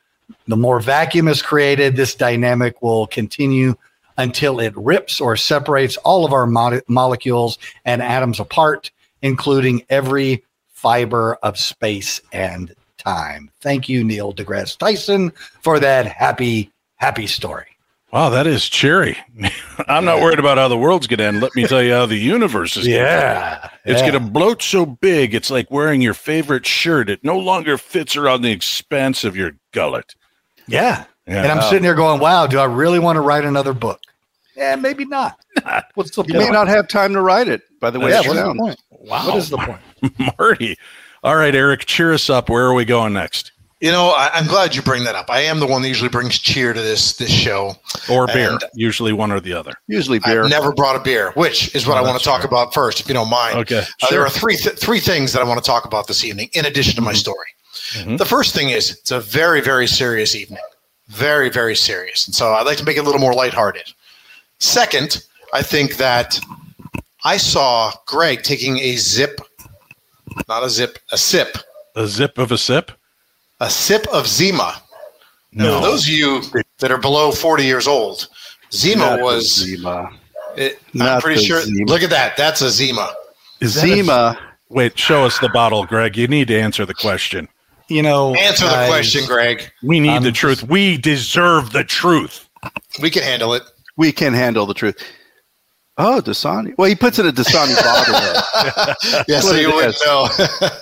The 0.47 0.57
more 0.57 0.81
vacuum 0.81 1.29
is 1.29 1.43
created, 1.43 1.97
this 1.97 2.15
dynamic 2.15 2.83
will 2.83 3.07
continue 3.07 3.75
until 4.19 4.61
it 4.61 4.77
rips 4.77 5.21
or 5.21 5.37
separates 5.37 5.97
all 5.99 6.27
of 6.27 6.33
our 6.33 6.47
mo- 6.47 6.81
molecules 6.89 7.59
and 7.85 8.03
atoms 8.03 8.39
apart, 8.39 8.91
including 9.23 9.83
every 9.89 10.45
fiber 10.69 11.37
of 11.37 11.59
space 11.59 12.21
and 12.33 12.75
time. 12.99 13.51
Thank 13.61 13.89
you, 13.89 14.05
Neil 14.05 14.35
deGrasse 14.35 14.77
Tyson, 14.77 15.33
for 15.63 15.81
that 15.81 16.07
happy, 16.07 16.71
happy 16.97 17.27
story. 17.27 17.67
Wow, 18.13 18.31
that 18.31 18.47
is 18.47 18.69
cheery. 18.69 19.19
I'm 19.89 20.05
not 20.05 20.23
worried 20.23 20.39
about 20.39 20.57
how 20.57 20.69
the 20.69 20.79
world's 20.79 21.07
going 21.07 21.19
to 21.19 21.25
end. 21.25 21.41
Let 21.43 21.55
me 21.55 21.67
tell 21.67 21.83
you 21.83 21.93
how 21.93 22.07
the 22.07 22.17
universe 22.17 22.77
is. 22.77 22.87
Yeah, 22.87 23.69
it's 23.85 24.01
yeah. 24.01 24.11
going 24.11 24.25
to 24.25 24.31
bloat 24.31 24.63
so 24.63 24.87
big. 24.87 25.35
It's 25.35 25.51
like 25.51 25.71
wearing 25.71 26.01
your 26.01 26.15
favorite 26.15 26.65
shirt. 26.65 27.11
It 27.11 27.23
no 27.23 27.39
longer 27.39 27.77
fits 27.77 28.17
around 28.17 28.43
the 28.43 28.51
expanse 28.51 29.25
of 29.25 29.37
your 29.37 29.53
gullet. 29.73 30.15
Yeah. 30.67 31.05
Yeah. 31.29 31.43
And 31.43 31.53
I'm 31.53 31.63
sitting 31.63 31.83
there 31.83 31.95
going, 31.95 32.21
wow, 32.21 32.47
do 32.47 32.59
I 32.59 32.65
really 32.65 32.99
want 32.99 33.17
to 33.17 33.21
write 33.21 33.45
another 33.45 33.73
book? 33.75 34.01
Yeah, 34.57 34.75
maybe 34.77 35.05
not. 35.05 35.39
What's 35.95 36.11
the 36.17 36.23
You 36.25 36.35
point? 36.35 36.47
may 36.47 36.51
not 36.51 36.67
have 36.69 36.89
time 36.89 37.13
to 37.13 37.21
write 37.21 37.49
it. 37.49 37.63
By 37.81 37.91
the 37.91 38.01
way, 38.01 38.11
yeah, 38.11 38.21
what's 38.23 38.35
the 38.43 38.55
point? 38.55 38.81
Wow. 38.91 39.27
What 39.29 39.37
is 39.37 39.51
the 39.51 39.59
point? 39.59 39.81
Marty. 40.39 40.77
All 41.23 41.37
right, 41.37 41.55
Eric, 41.55 41.85
cheer 41.87 42.13
us 42.13 42.29
up. 42.29 42.49
Where 42.51 42.65
are 42.67 42.75
we 42.75 42.85
going 42.85 43.13
next? 43.13 43.53
You 43.81 43.93
know, 43.93 44.09
I, 44.09 44.31
I'm 44.33 44.47
glad 44.49 44.75
you 44.75 44.83
bring 44.83 45.05
that 45.05 45.15
up. 45.15 45.27
I 45.31 45.43
am 45.43 45.61
the 45.61 45.67
one 45.67 45.83
that 45.83 45.89
usually 45.89 46.09
brings 46.09 46.37
cheer 46.41 46.73
to 46.73 46.81
this 46.81 47.13
this 47.17 47.31
show. 47.31 47.77
Or 48.11 48.27
beer. 48.27 48.51
And 48.51 48.61
Usually 48.75 49.13
one 49.13 49.31
or 49.31 49.39
the 49.39 49.53
other. 49.53 49.75
Usually 49.87 50.19
beer. 50.19 50.43
I've 50.43 50.51
never 50.51 50.73
brought 50.73 50.97
a 50.97 51.01
beer, 51.01 51.31
which 51.37 51.73
is 51.77 51.87
what 51.87 51.97
Oh, 51.97 52.01
I 52.01 52.03
want 52.03 52.19
to 52.19 52.25
talk 52.25 52.41
fair. 52.41 52.49
about 52.49 52.75
first, 52.75 52.99
if 52.99 53.07
you 53.07 53.15
don't 53.15 53.31
mind. 53.31 53.57
Okay, 53.59 53.79
Uh, 53.79 53.85
sure. 54.01 54.11
There 54.11 54.21
are 54.23 54.31
three 54.31 54.57
th- 54.57 54.77
three 54.77 54.99
things 54.99 55.33
that 55.33 55.41
I 55.43 55.45
want 55.45 55.63
to 55.63 55.65
talk 55.65 55.85
about 55.85 56.09
this 56.09 56.25
evening, 56.25 56.49
in 56.55 56.65
addition 56.67 56.97
to 56.97 57.03
my 57.03 57.13
Mm-hmm. 57.13 57.19
story. 57.19 58.17
The 58.17 58.27
first 58.27 58.53
thing 58.55 58.71
is 58.71 58.91
it's 58.99 59.13
a 59.13 59.21
very 59.21 59.61
very 59.61 59.87
serious 59.87 60.35
evening, 60.35 60.59
very 61.09 61.49
very 61.51 61.75
serious, 61.77 62.27
and 62.27 62.35
so 62.35 62.53
I'd 62.53 62.67
like 62.67 62.79
to 62.79 62.85
make 62.85 62.97
it 62.97 63.01
a 63.01 63.03
little 63.03 63.21
more 63.21 63.35
lighthearted. 63.35 63.93
Second, 64.59 65.23
I 65.53 65.63
think 65.63 65.97
that 65.97 66.39
I 67.25 67.37
saw 67.37 67.93
Greg 68.07 68.43
taking 68.43 68.79
a 68.79 68.97
zip, 68.97 69.41
not 70.49 70.65
a 70.65 70.71
zip, 70.71 70.99
a 71.13 71.19
sip, 71.19 71.57
A 71.97 72.07
zip 72.07 72.39
of 72.39 72.53
a 72.53 72.59
sip? 72.59 72.93
a 73.61 73.71
sip 73.71 74.07
of 74.13 74.27
Zima. 74.29 74.83
Now, 75.53 75.65
No. 75.65 75.81
for 75.81 75.87
those 75.87 76.03
of 76.05 76.11
you 76.15 76.43
that 76.79 76.93
are 76.93 76.99
below 76.99 77.33
40 77.33 77.65
years 77.65 77.87
old, 77.89 78.29
Zima 78.73 79.17
Not 79.17 79.21
was. 79.21 79.55
Zima. 79.57 80.11
It, 80.57 80.81
I'm 81.01 81.21
pretty 81.21 81.43
sure. 81.45 81.61
Zima. 81.63 81.87
Look 81.91 82.03
at 82.03 82.11
that. 82.11 82.37
That's 82.37 82.61
a 82.61 82.71
Zima. 82.71 83.15
Is 83.61 83.75
that 83.75 83.85
a- 83.85 83.89
Zima. 83.89 84.39
Wait, 84.69 84.99
show 84.99 85.25
us 85.25 85.39
the 85.39 85.49
bottle, 85.49 85.87
Greg. 85.87 86.17
You 86.17 86.29
need 86.29 86.49
to 86.49 86.61
answer 86.61 86.85
the 86.85 86.93
question. 86.95 87.49
You 87.89 88.03
know, 88.03 88.35
Answer 88.35 88.65
the 88.65 88.71
guys, 88.71 88.89
question, 88.89 89.27
Greg. 89.27 89.71
We 89.83 89.99
need 90.01 90.11
I'm 90.11 90.23
the 90.23 90.33
truth. 90.33 90.63
We 90.69 90.99
deserve 90.99 91.73
the 91.73 91.85
truth. 91.85 92.49
We 93.01 93.11
can 93.11 93.23
handle 93.23 93.55
it. 93.55 93.63
We 93.97 94.13
can 94.13 94.35
handle 94.35 94.67
the 94.67 94.75
truth. 94.75 95.03
Oh, 96.01 96.21
Dasani. 96.25 96.75
Well, 96.79 96.89
he 96.89 96.95
puts 96.95 97.19
it 97.19 97.23
in 97.27 97.31
a 97.31 97.33
Dasani 97.33 97.75
bottle. 97.83 98.15
though. 98.15 99.23
Yeah, 99.27 99.41
so 99.41 99.55
you 99.55 99.75
wouldn't 99.75 99.95
is. 99.97 100.03
know. 100.07 100.29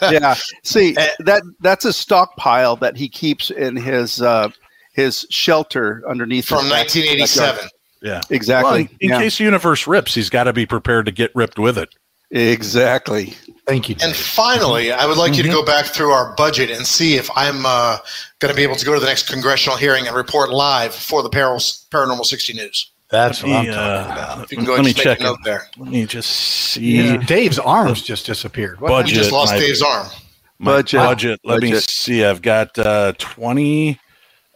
yeah. 0.10 0.34
See 0.62 0.94
Eh. 0.96 1.08
that 1.20 1.42
that's 1.60 1.84
a 1.86 1.92
stockpile 1.92 2.76
that 2.76 2.96
he 2.96 3.08
keeps 3.08 3.50
in 3.50 3.76
his 3.76 4.20
uh, 4.20 4.50
his 4.92 5.26
shelter 5.30 6.02
underneath 6.08 6.46
From 6.46 6.68
1987. 6.68 7.54
backyard. 7.54 7.70
Yeah. 8.02 8.20
Exactly. 8.30 8.82
Well, 8.82 8.88
in 9.00 9.08
yeah. 9.10 9.18
case 9.18 9.38
the 9.38 9.44
universe 9.44 9.86
rips, 9.86 10.14
he's 10.14 10.28
got 10.28 10.44
to 10.44 10.52
be 10.52 10.66
prepared 10.66 11.06
to 11.06 11.12
get 11.12 11.30
ripped 11.34 11.58
with 11.58 11.78
it. 11.78 11.88
Exactly. 12.30 13.34
Thank 13.66 13.88
you. 13.88 13.96
And 14.02 14.14
finally, 14.14 14.92
I 14.92 15.06
would 15.06 15.16
like 15.16 15.36
you 15.36 15.42
to 15.42 15.48
go 15.48 15.64
back 15.64 15.86
through 15.86 16.10
our 16.10 16.34
budget 16.36 16.70
and 16.70 16.86
see 16.86 17.16
if 17.16 17.28
I'm 17.36 17.64
uh, 17.66 17.98
going 18.38 18.52
to 18.52 18.56
be 18.56 18.62
able 18.62 18.76
to 18.76 18.84
go 18.84 18.94
to 18.94 19.00
the 19.00 19.06
next 19.06 19.28
congressional 19.28 19.76
hearing 19.76 20.06
and 20.06 20.14
report 20.16 20.50
live 20.50 20.94
for 20.94 21.22
the 21.22 21.30
Paranormal, 21.30 21.88
Paranormal 21.90 22.24
60 22.24 22.52
News. 22.54 22.90
That's 23.10 23.42
what 23.42 23.52
I'm 23.52 23.64
Yeah. 23.66 23.72
talking 23.74 24.12
about. 24.12 24.44
If 24.44 24.50
you 24.52 24.56
can 24.58 24.66
go 24.66 24.72
Let 24.72 24.78
and 24.78 24.86
me 24.86 24.92
just 24.92 25.04
check 25.04 25.18
make 25.20 25.26
a 25.28 25.30
note 25.30 25.38
there. 25.44 25.68
Let 25.78 25.88
me 25.90 26.06
just 26.06 26.30
see. 26.30 26.96
Yeah. 26.96 27.16
Dave's 27.18 27.58
arms 27.58 28.02
just 28.02 28.26
disappeared. 28.26 28.80
What 28.80 28.88
Budget. 28.88 29.12
You 29.14 29.16
just 29.20 29.32
lost 29.32 29.52
my- 29.54 29.58
Dave's 29.60 29.82
arm. 29.82 30.06
My 30.58 30.72
Budget. 30.76 30.98
budget. 31.00 31.40
Let 31.44 31.62
me 31.62 31.74
see. 31.78 32.24
I've 32.24 32.42
got 32.42 32.76
uh, 32.78 33.12
20. 33.18 34.00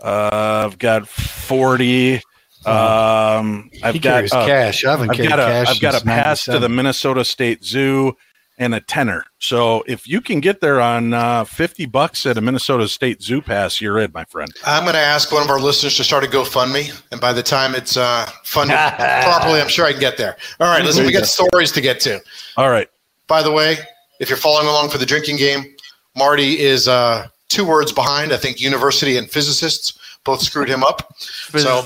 Uh, 0.02 0.66
I've 0.66 0.78
got 0.78 1.06
40. 1.06 2.22
Um, 2.66 3.70
I've 3.82 3.94
he 3.94 4.00
got 4.00 4.24
uh, 4.32 4.46
cash. 4.46 4.84
I 4.84 4.90
haven't 4.90 5.10
I've 5.10 5.16
got 5.16 5.38
a 5.38 5.44
cash. 5.44 5.68
I've 5.68 5.80
got 5.80 6.02
a 6.02 6.04
pass 6.04 6.44
to 6.44 6.58
the 6.58 6.68
Minnesota 6.68 7.24
State 7.24 7.64
Zoo 7.64 8.16
and 8.60 8.74
a 8.74 8.80
tenner. 8.80 9.24
So 9.38 9.82
if 9.86 10.06
you 10.06 10.20
can 10.20 10.40
get 10.40 10.60
there 10.60 10.82
on 10.82 11.14
uh, 11.14 11.44
50 11.44 11.86
bucks 11.86 12.26
at 12.26 12.36
a 12.36 12.42
Minnesota 12.42 12.86
State 12.88 13.22
Zoo 13.22 13.40
pass, 13.40 13.80
you're 13.80 13.98
in, 13.98 14.12
my 14.12 14.24
friend. 14.26 14.52
I'm 14.66 14.82
going 14.82 14.94
to 14.94 15.00
ask 15.00 15.32
one 15.32 15.42
of 15.42 15.48
our 15.48 15.58
listeners 15.58 15.96
to 15.96 16.04
start 16.04 16.24
a 16.24 16.26
GoFundMe, 16.26 17.02
and 17.10 17.20
by 17.20 17.32
the 17.32 17.42
time 17.42 17.74
it's 17.74 17.96
uh, 17.96 18.26
funded 18.44 18.76
properly, 18.98 19.62
I'm 19.62 19.68
sure 19.68 19.86
I 19.86 19.92
can 19.92 20.00
get 20.00 20.18
there. 20.18 20.36
All 20.60 20.68
right, 20.68 20.84
listen, 20.84 21.06
we 21.06 21.12
got 21.12 21.24
stories 21.24 21.72
to 21.72 21.80
get 21.80 22.00
to. 22.00 22.20
All 22.58 22.68
right. 22.68 22.88
By 23.26 23.42
the 23.42 23.50
way, 23.50 23.78
if 24.20 24.28
you're 24.28 24.36
following 24.36 24.66
along 24.66 24.90
for 24.90 24.98
the 24.98 25.06
drinking 25.06 25.36
game, 25.38 25.74
Marty 26.14 26.60
is 26.60 26.86
uh, 26.86 27.28
two 27.48 27.64
words 27.64 27.92
behind. 27.92 28.30
I 28.30 28.36
think 28.36 28.60
university 28.60 29.16
and 29.16 29.30
physicists 29.30 29.98
both 30.24 30.42
screwed 30.42 30.68
him 30.68 30.84
up. 30.84 31.14
So 31.56 31.82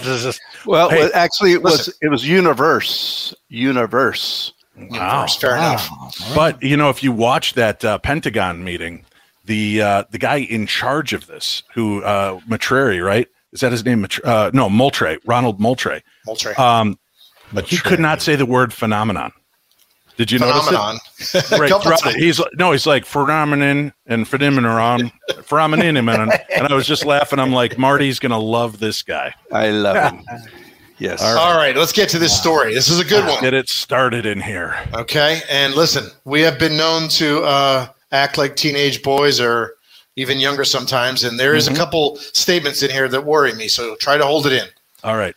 Well, 0.66 0.88
Hey, 0.90 1.10
actually, 1.12 1.52
it 1.52 1.62
was 1.62 1.88
it 2.02 2.08
was 2.08 2.26
universe. 2.26 3.34
Universe. 3.48 4.52
Wow. 4.76 5.26
fair 5.26 5.56
enough. 5.56 5.88
But 6.34 6.62
you 6.62 6.76
know, 6.76 6.90
if 6.90 7.02
you 7.02 7.12
watch 7.12 7.54
that 7.54 7.84
uh, 7.84 7.98
Pentagon 7.98 8.64
meeting, 8.64 9.04
the 9.44 9.82
uh, 9.82 10.04
the 10.10 10.18
guy 10.18 10.36
in 10.38 10.66
charge 10.66 11.12
of 11.12 11.26
this, 11.26 11.62
who 11.74 12.02
uh, 12.02 12.40
Matreri, 12.48 13.04
right? 13.04 13.28
Is 13.52 13.60
that 13.60 13.70
his 13.72 13.84
name? 13.84 14.02
Matr- 14.04 14.24
Uh, 14.24 14.50
no, 14.52 14.68
Moultrie, 14.68 15.18
Ronald 15.24 15.60
Moultrie. 15.60 16.02
Moultrie. 16.26 16.54
Um, 16.56 16.98
he 17.66 17.78
could 17.78 18.00
not 18.00 18.20
say 18.20 18.34
the 18.34 18.46
word 18.46 18.72
phenomenon. 18.72 19.32
Did 20.16 20.30
you 20.30 20.38
Phenomenon. 20.38 20.98
notice 21.18 21.34
it? 21.34 21.58
Right, 21.58 21.68
throughout 21.82 22.06
it. 22.06 22.16
He's 22.16 22.38
like- 22.38 22.52
no, 22.54 22.70
he's 22.72 22.86
like 22.86 23.04
phenomenon 23.04 23.92
and 24.06 24.28
phenomenon, 24.28 25.10
phenomenon, 25.42 26.30
and 26.54 26.66
I 26.68 26.74
was 26.74 26.86
just 26.86 27.04
laughing. 27.04 27.38
I'm 27.40 27.52
like, 27.52 27.78
Marty's 27.78 28.18
gonna 28.20 28.38
love 28.38 28.78
this 28.78 29.02
guy. 29.02 29.34
I 29.52 29.70
love 29.70 30.12
him. 30.12 30.24
Yes. 30.98 31.20
All 31.20 31.34
right. 31.34 31.40
All 31.42 31.56
right, 31.56 31.76
let's 31.76 31.90
get 31.92 32.08
to 32.10 32.20
this 32.20 32.34
story. 32.38 32.72
This 32.72 32.88
is 32.88 33.00
a 33.00 33.04
good 33.04 33.26
one. 33.26 33.40
Get 33.40 33.52
it 33.52 33.68
started 33.68 34.26
in 34.26 34.40
here. 34.40 34.76
Okay, 34.94 35.40
and 35.50 35.74
listen, 35.74 36.04
we 36.24 36.40
have 36.42 36.56
been 36.56 36.76
known 36.76 37.08
to 37.08 37.42
uh, 37.42 37.88
act 38.12 38.38
like 38.38 38.54
teenage 38.54 39.02
boys 39.02 39.40
or 39.40 39.74
even 40.14 40.38
younger 40.38 40.62
sometimes, 40.64 41.24
and 41.24 41.36
there 41.38 41.56
is 41.56 41.68
Mhm. 41.68 41.72
a 41.72 41.76
couple 41.76 42.14
statements 42.16 42.84
in 42.84 42.90
here 42.92 43.08
that 43.08 43.24
worry 43.24 43.52
me. 43.54 43.66
So 43.66 43.96
try 43.96 44.16
to 44.16 44.24
hold 44.24 44.46
it 44.46 44.52
in. 44.52 44.68
All 45.02 45.16
right. 45.16 45.34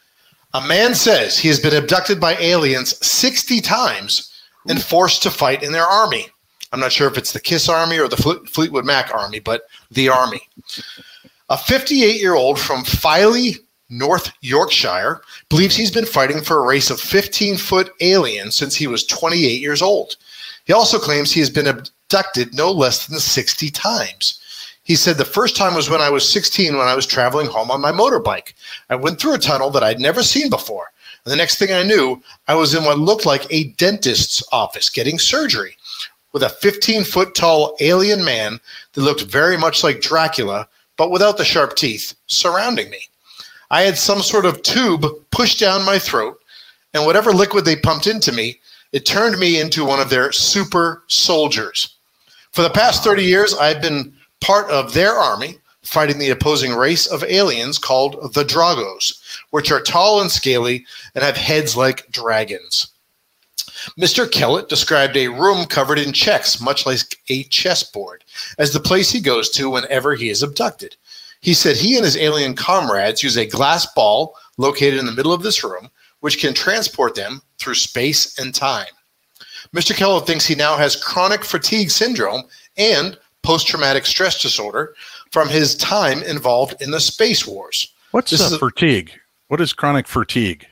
A 0.54 0.62
man 0.68 0.94
says 0.94 1.40
he 1.40 1.48
has 1.48 1.60
been 1.60 1.76
abducted 1.76 2.20
by 2.20 2.36
aliens 2.36 2.96
60 3.06 3.60
times 3.60 4.32
and 4.68 4.82
forced 4.82 5.24
to 5.24 5.32
fight 5.32 5.64
in 5.64 5.72
their 5.72 5.86
army. 5.86 6.28
I'm 6.72 6.80
not 6.80 6.92
sure 6.92 7.08
if 7.08 7.18
it's 7.18 7.32
the 7.32 7.40
Kiss 7.40 7.70
Army 7.70 7.98
or 7.98 8.08
the 8.08 8.18
Fleetwood 8.52 8.86
Mac 8.86 9.14
Army, 9.14 9.40
but 9.40 9.64
the 9.92 10.10
Army. 10.10 10.42
A 11.50 11.58
58 11.58 12.20
year 12.20 12.36
old 12.36 12.60
from 12.60 12.84
Filey, 12.84 13.56
North 13.90 14.32
Yorkshire, 14.42 15.22
believes 15.50 15.76
he's 15.76 15.92
been 15.92 16.06
fighting 16.06 16.42
for 16.42 16.60
a 16.60 16.68
race 16.68 16.90
of 16.90 17.00
15 17.00 17.56
foot 17.56 17.92
aliens 18.02 18.56
since 18.56 18.76
he 18.76 18.88
was 18.88 19.06
28 19.06 19.62
years 19.62 19.82
old. 19.82 20.18
He 20.66 20.74
also 20.74 21.00
claims 21.00 21.32
he 21.32 21.40
has 21.40 21.50
been 21.50 21.68
abducted 21.68 22.54
no 22.54 22.70
less 22.72 23.08
than 23.08 23.20
60 23.20 23.70
times. 23.72 24.42
He 24.84 24.96
said 24.96 25.18
the 25.18 25.26
first 25.26 25.56
time 25.56 25.74
was 25.74 25.90
when 25.90 26.02
I 26.02 26.10
was 26.10 26.30
16 26.30 26.78
when 26.78 26.88
I 26.88 26.96
was 26.96 27.06
traveling 27.06 27.48
home 27.48 27.72
on 27.72 27.82
my 27.82 27.92
motorbike. 27.92 28.54
I 28.90 28.96
went 28.96 29.20
through 29.20 29.34
a 29.34 29.40
tunnel 29.40 29.70
that 29.72 29.84
I'd 29.84 30.00
never 30.00 30.24
seen 30.24 30.50
before. 30.50 30.92
And 31.28 31.34
the 31.34 31.36
next 31.44 31.58
thing 31.58 31.74
I 31.74 31.84
knew, 31.84 32.24
I 32.48 32.56
was 32.56 32.74
in 32.74 32.86
what 32.86 33.00
looked 33.00 33.26
like 33.26 33.46
a 33.50 33.66
dentist's 33.74 34.42
office 34.54 34.90
getting 34.90 35.20
surgery 35.20 35.76
with 36.32 36.42
a 36.42 36.48
15 36.48 37.04
foot 37.04 37.36
tall 37.36 37.76
alien 37.82 38.24
man 38.24 38.62
that 38.94 39.02
looked 39.02 39.24
very 39.24 39.58
much 39.58 39.84
like 39.84 40.00
Dracula, 40.00 40.70
but 40.96 41.12
without 41.12 41.38
the 41.38 41.44
sharp 41.44 41.76
teeth, 41.76 42.14
surrounding 42.28 42.90
me. 42.90 43.10
I 43.70 43.82
had 43.82 43.98
some 43.98 44.22
sort 44.22 44.46
of 44.46 44.64
tube 44.64 45.06
pushed 45.32 45.60
down 45.60 45.84
my 45.84 46.00
throat, 46.00 46.40
and 46.94 47.06
whatever 47.06 47.34
liquid 47.34 47.66
they 47.66 47.76
pumped 47.76 48.08
into 48.08 48.32
me, 48.32 48.62
it 48.94 49.06
turned 49.06 49.38
me 49.38 49.60
into 49.60 49.84
one 49.84 50.00
of 50.00 50.10
their 50.10 50.32
super 50.32 51.04
soldiers. 51.08 51.98
For 52.54 52.62
the 52.62 52.70
past 52.70 53.04
30 53.04 53.26
years, 53.26 53.54
I've 53.54 53.82
been 53.82 54.14
part 54.40 54.72
of 54.72 54.94
their 54.94 55.12
army 55.12 55.60
fighting 55.88 56.20
the 56.20 56.30
opposing 56.30 56.74
race 56.74 57.08
of 57.08 57.24
aliens 57.24 57.78
called 57.78 58.34
the 58.34 58.44
Dracos, 58.44 59.20
which 59.52 59.72
are 59.72 59.82
tall 59.82 60.20
and 60.22 60.30
scaly 60.30 60.86
and 61.16 61.24
have 61.24 61.38
heads 61.38 61.78
like 61.78 62.12
dragons. 62.12 62.88
Mr. 63.98 64.30
Kellett 64.30 64.70
described 64.70 65.16
a 65.16 65.30
room 65.30 65.66
covered 65.66 65.98
in 65.98 66.12
checks, 66.12 66.60
much 66.60 66.86
like 66.86 67.00
a 67.30 67.44
chessboard, 67.44 68.24
as 68.58 68.74
the 68.74 68.80
place 68.80 69.12
he 69.12 69.22
goes 69.22 69.50
to 69.52 69.70
whenever 69.70 70.16
he 70.16 70.30
is 70.30 70.44
abducted. 70.44 70.96
He 71.40 71.54
said 71.54 71.78
he 71.78 71.96
and 71.96 72.04
his 72.04 72.18
alien 72.18 72.56
comrades 72.56 73.24
use 73.24 73.38
a 73.38 73.46
glass 73.46 73.86
ball 73.94 74.36
located 74.58 75.00
in 75.00 75.06
the 75.06 75.12
middle 75.12 75.34
of 75.34 75.44
this 75.44 75.64
room, 75.64 75.90
which 76.20 76.40
can 76.40 76.54
transport 76.54 77.16
them 77.16 77.42
through 77.60 77.76
space 77.76 78.38
and 78.38 78.54
time. 78.54 78.88
Mr. 79.74 79.96
Kellett 79.96 80.26
thinks 80.26 80.46
he 80.46 80.56
now 80.56 80.76
has 80.76 80.96
chronic 80.96 81.46
fatigue 81.46 81.92
syndrome 81.92 82.44
and 82.78 83.18
post 83.44 83.68
traumatic 83.68 84.06
stress 84.06 84.42
disorder 84.42 84.94
from 85.32 85.50
his 85.50 85.76
time 85.76 86.24
involved 86.24 86.82
in 86.82 86.92
the 86.92 87.00
space 87.00 87.46
wars. 87.46 87.94
What's 88.12 88.32
This 88.32 88.42
uh, 88.42 88.46
is 88.46 88.54
a- 88.54 88.60
fatigue? 88.60 89.12
What 89.48 89.62
is 89.62 89.74
chronic 89.74 90.08
fatigue? 90.08 90.68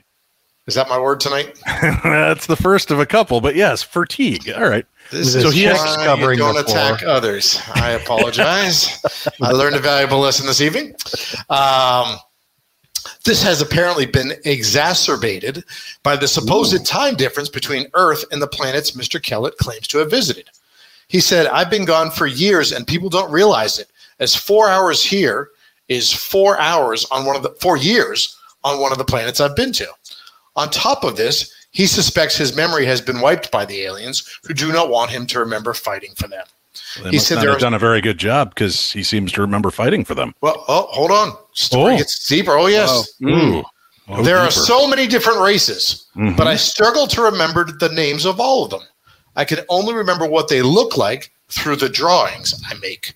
Is 0.66 0.74
that 0.74 0.88
my 0.88 0.98
word 0.98 1.20
tonight? 1.20 1.58
That's 2.02 2.46
the 2.46 2.56
first 2.56 2.90
of 2.90 2.98
a 2.98 3.06
couple, 3.06 3.40
but 3.40 3.54
yes, 3.54 3.82
fatigue. 3.84 4.50
All 4.50 4.68
right. 4.68 4.84
This 5.12 5.32
so 5.32 5.48
is 5.48 5.54
he 5.54 5.62
has 5.62 5.78
why 5.78 6.32
you 6.32 6.36
don't 6.36 6.58
attack 6.58 7.04
others. 7.04 7.60
I 7.76 7.90
apologize. 7.92 9.00
I 9.42 9.52
learned 9.52 9.76
a 9.76 9.80
valuable 9.80 10.18
lesson 10.18 10.44
this 10.46 10.60
evening. 10.60 10.96
Um, 11.48 12.16
this 13.24 13.42
has 13.44 13.60
apparently 13.60 14.06
been 14.06 14.32
exacerbated 14.44 15.64
by 16.02 16.16
the 16.16 16.26
supposed 16.26 16.84
time 16.84 17.14
difference 17.14 17.48
between 17.48 17.86
Earth 17.94 18.24
and 18.32 18.42
the 18.42 18.48
planets 18.48 18.92
Mr. 18.92 19.22
Kellett 19.22 19.56
claims 19.58 19.86
to 19.88 19.98
have 19.98 20.10
visited. 20.10 20.50
He 21.06 21.20
said, 21.20 21.46
I've 21.46 21.70
been 21.70 21.84
gone 21.84 22.10
for 22.10 22.26
years 22.26 22.72
and 22.72 22.84
people 22.86 23.08
don't 23.08 23.30
realize 23.30 23.78
it, 23.78 23.88
as 24.20 24.34
four 24.34 24.68
hours 24.68 25.02
here 25.02 25.50
is 25.88 26.12
four 26.12 26.58
hours 26.58 27.06
on 27.10 27.24
one 27.24 27.36
of 27.36 27.42
the 27.42 27.50
four 27.60 27.76
years 27.76 28.36
on 28.64 28.80
one 28.80 28.92
of 28.92 28.98
the 28.98 29.04
planets 29.04 29.40
I've 29.40 29.56
been 29.56 29.72
to. 29.72 29.86
On 30.56 30.68
top 30.70 31.04
of 31.04 31.16
this, 31.16 31.52
he 31.70 31.86
suspects 31.86 32.36
his 32.36 32.56
memory 32.56 32.86
has 32.86 33.00
been 33.00 33.20
wiped 33.20 33.50
by 33.50 33.64
the 33.66 33.82
aliens 33.82 34.26
who 34.44 34.54
do 34.54 34.72
not 34.72 34.88
want 34.88 35.10
him 35.10 35.26
to 35.26 35.38
remember 35.38 35.74
fighting 35.74 36.14
for 36.16 36.26
them. 36.28 36.44
They 37.02 37.10
he 37.10 37.16
must 37.16 37.28
said 37.28 37.34
not 37.36 37.46
have 37.46 37.58
done 37.58 37.74
a 37.74 37.78
very 37.78 38.00
good 38.00 38.18
job 38.18 38.50
because 38.54 38.90
he 38.90 39.02
seems 39.02 39.30
to 39.32 39.42
remember 39.42 39.70
fighting 39.70 40.04
for 40.04 40.14
them. 40.14 40.34
Well, 40.40 40.64
oh, 40.68 40.86
hold 40.90 41.10
on. 41.10 41.36
Story 41.52 41.94
Oh. 41.94 41.98
gets 41.98 42.26
deeper. 42.26 42.52
Oh, 42.52 42.66
yes. 42.66 43.06
Ooh. 43.22 43.62
Oh, 44.08 44.22
there 44.22 44.38
are 44.38 44.50
so 44.50 44.86
many 44.88 45.06
different 45.06 45.40
races, 45.40 46.06
Mhm. 46.16 46.36
but 46.36 46.46
I 46.46 46.56
struggle 46.56 47.06
to 47.08 47.22
remember 47.22 47.64
the 47.64 47.88
names 47.90 48.24
of 48.24 48.40
all 48.40 48.64
of 48.64 48.70
them. 48.70 48.82
I 49.34 49.44
can 49.44 49.60
only 49.68 49.94
remember 49.94 50.26
what 50.26 50.48
they 50.48 50.62
look 50.62 50.96
like 50.96 51.32
through 51.50 51.76
the 51.76 51.88
drawings 51.88 52.54
I 52.70 52.74
make, 52.74 53.14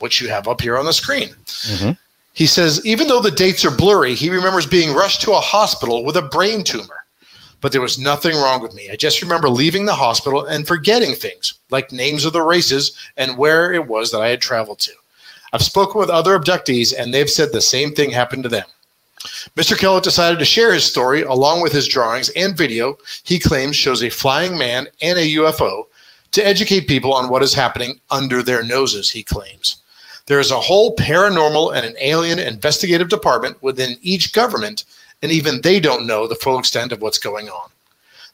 which 0.00 0.20
you 0.20 0.28
have 0.28 0.48
up 0.48 0.60
here 0.60 0.78
on 0.78 0.84
the 0.84 0.92
screen. 0.92 1.28
Mm-hmm. 1.28 1.90
He 2.32 2.46
says, 2.46 2.84
even 2.86 3.08
though 3.08 3.20
the 3.20 3.30
dates 3.30 3.64
are 3.64 3.70
blurry, 3.70 4.14
he 4.14 4.30
remembers 4.30 4.66
being 4.66 4.94
rushed 4.94 5.22
to 5.22 5.32
a 5.32 5.40
hospital 5.40 6.04
with 6.04 6.16
a 6.16 6.22
brain 6.22 6.62
tumor. 6.62 7.04
But 7.60 7.72
there 7.72 7.80
was 7.80 7.98
nothing 7.98 8.36
wrong 8.36 8.62
with 8.62 8.74
me. 8.74 8.88
I 8.90 8.96
just 8.96 9.20
remember 9.22 9.48
leaving 9.48 9.86
the 9.86 9.94
hospital 9.94 10.44
and 10.44 10.66
forgetting 10.66 11.14
things, 11.14 11.54
like 11.70 11.90
names 11.90 12.24
of 12.24 12.32
the 12.32 12.42
races 12.42 12.92
and 13.16 13.36
where 13.36 13.72
it 13.72 13.88
was 13.88 14.12
that 14.12 14.20
I 14.20 14.28
had 14.28 14.40
traveled 14.40 14.78
to. 14.80 14.92
I've 15.52 15.62
spoken 15.62 15.98
with 15.98 16.10
other 16.10 16.38
abductees, 16.38 16.94
and 16.96 17.12
they've 17.12 17.28
said 17.28 17.52
the 17.52 17.60
same 17.60 17.92
thing 17.92 18.10
happened 18.10 18.44
to 18.44 18.48
them. 18.48 18.66
Mr. 19.56 19.76
Kellett 19.76 20.04
decided 20.04 20.38
to 20.38 20.44
share 20.44 20.72
his 20.72 20.84
story 20.84 21.22
along 21.22 21.60
with 21.60 21.72
his 21.72 21.88
drawings 21.88 22.28
and 22.30 22.56
video 22.56 22.96
he 23.24 23.38
claims 23.38 23.74
shows 23.74 24.02
a 24.02 24.10
flying 24.10 24.56
man 24.56 24.86
and 25.02 25.18
a 25.18 25.34
UFO 25.34 25.86
to 26.32 26.46
educate 26.46 26.86
people 26.86 27.12
on 27.12 27.28
what 27.28 27.42
is 27.42 27.54
happening 27.54 28.00
under 28.10 28.42
their 28.42 28.62
noses, 28.62 29.10
he 29.10 29.22
claims. 29.24 29.82
There 30.28 30.40
is 30.40 30.50
a 30.50 30.60
whole 30.60 30.94
paranormal 30.94 31.74
and 31.74 31.86
an 31.86 31.94
alien 32.00 32.38
investigative 32.38 33.08
department 33.08 33.60
within 33.62 33.96
each 34.02 34.34
government, 34.34 34.84
and 35.22 35.32
even 35.32 35.62
they 35.62 35.80
don't 35.80 36.06
know 36.06 36.26
the 36.26 36.34
full 36.34 36.58
extent 36.58 36.92
of 36.92 37.00
what's 37.00 37.18
going 37.18 37.48
on. 37.48 37.70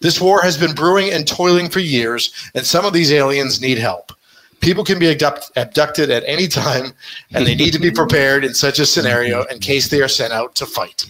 This 0.00 0.20
war 0.20 0.42
has 0.42 0.58
been 0.58 0.74
brewing 0.74 1.12
and 1.12 1.26
toiling 1.26 1.68
for 1.70 1.78
years, 1.78 2.32
and 2.56 2.66
some 2.66 2.84
of 2.84 2.92
these 2.92 3.12
aliens 3.12 3.60
need 3.60 3.78
help. 3.78 4.12
People 4.60 4.82
can 4.82 4.98
be 4.98 5.08
abduct- 5.08 5.52
abducted 5.56 6.10
at 6.10 6.24
any 6.26 6.48
time, 6.48 6.92
and 7.32 7.46
they 7.46 7.54
need 7.54 7.72
to 7.72 7.78
be 7.78 7.92
prepared 7.92 8.44
in 8.44 8.54
such 8.54 8.80
a 8.80 8.86
scenario 8.86 9.44
in 9.44 9.60
case 9.60 9.88
they 9.88 10.02
are 10.02 10.08
sent 10.08 10.32
out 10.32 10.56
to 10.56 10.66
fight. 10.66 11.06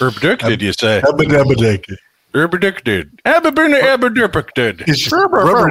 Abducted, 0.00 0.60
you 0.60 0.72
say? 0.72 1.02
Abducted. 1.08 1.98
Abducted. 2.34 3.10
Abducted. 3.24 4.82
He's 4.86 5.12
rubber, 5.12 5.44
rubber 5.44 5.70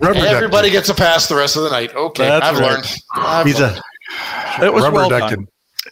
Everybody 0.00 0.70
gets 0.70 0.88
a 0.90 0.94
pass 0.94 1.26
the 1.26 1.34
rest 1.34 1.56
of 1.56 1.62
the 1.64 1.70
night. 1.70 1.94
Okay, 1.94 2.24
That's 2.24 2.46
I've 2.46 2.58
right. 2.58 2.72
learned. 2.72 2.94
I've 3.14 3.46
He's 3.46 3.58
learned. 3.58 3.78
a 3.78 3.82
It 4.62 4.72
was 4.72 4.84
rubber 4.84 4.96
well 4.96 5.08
ducted. 5.10 5.38
done. 5.40 5.48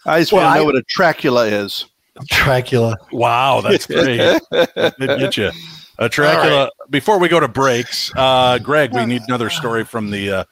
I 0.06 0.20
just 0.20 0.32
Well, 0.32 0.42
want 0.42 0.54
to 0.54 0.56
I- 0.56 0.58
know 0.60 0.64
what 0.66 0.76
a 0.76 0.82
Dracula 0.88 1.46
is. 1.46 1.86
Dracula. 2.26 2.96
Wow, 3.12 3.60
that's 3.60 3.86
great. 3.88 4.18
That 4.50 4.94
did 4.98 5.18
get 5.18 5.36
you. 5.36 5.50
Uh, 5.98 6.08
Dracula. 6.08 6.70
Before 6.90 7.18
we 7.18 7.28
go 7.28 7.40
to 7.40 7.48
breaks, 7.48 8.12
uh, 8.16 8.58
Greg, 8.58 8.92
we 8.92 9.04
need 9.06 9.22
another 9.28 9.50
story 9.50 9.84
from 9.84 10.10
the 10.10 10.30
uh, 10.30 10.44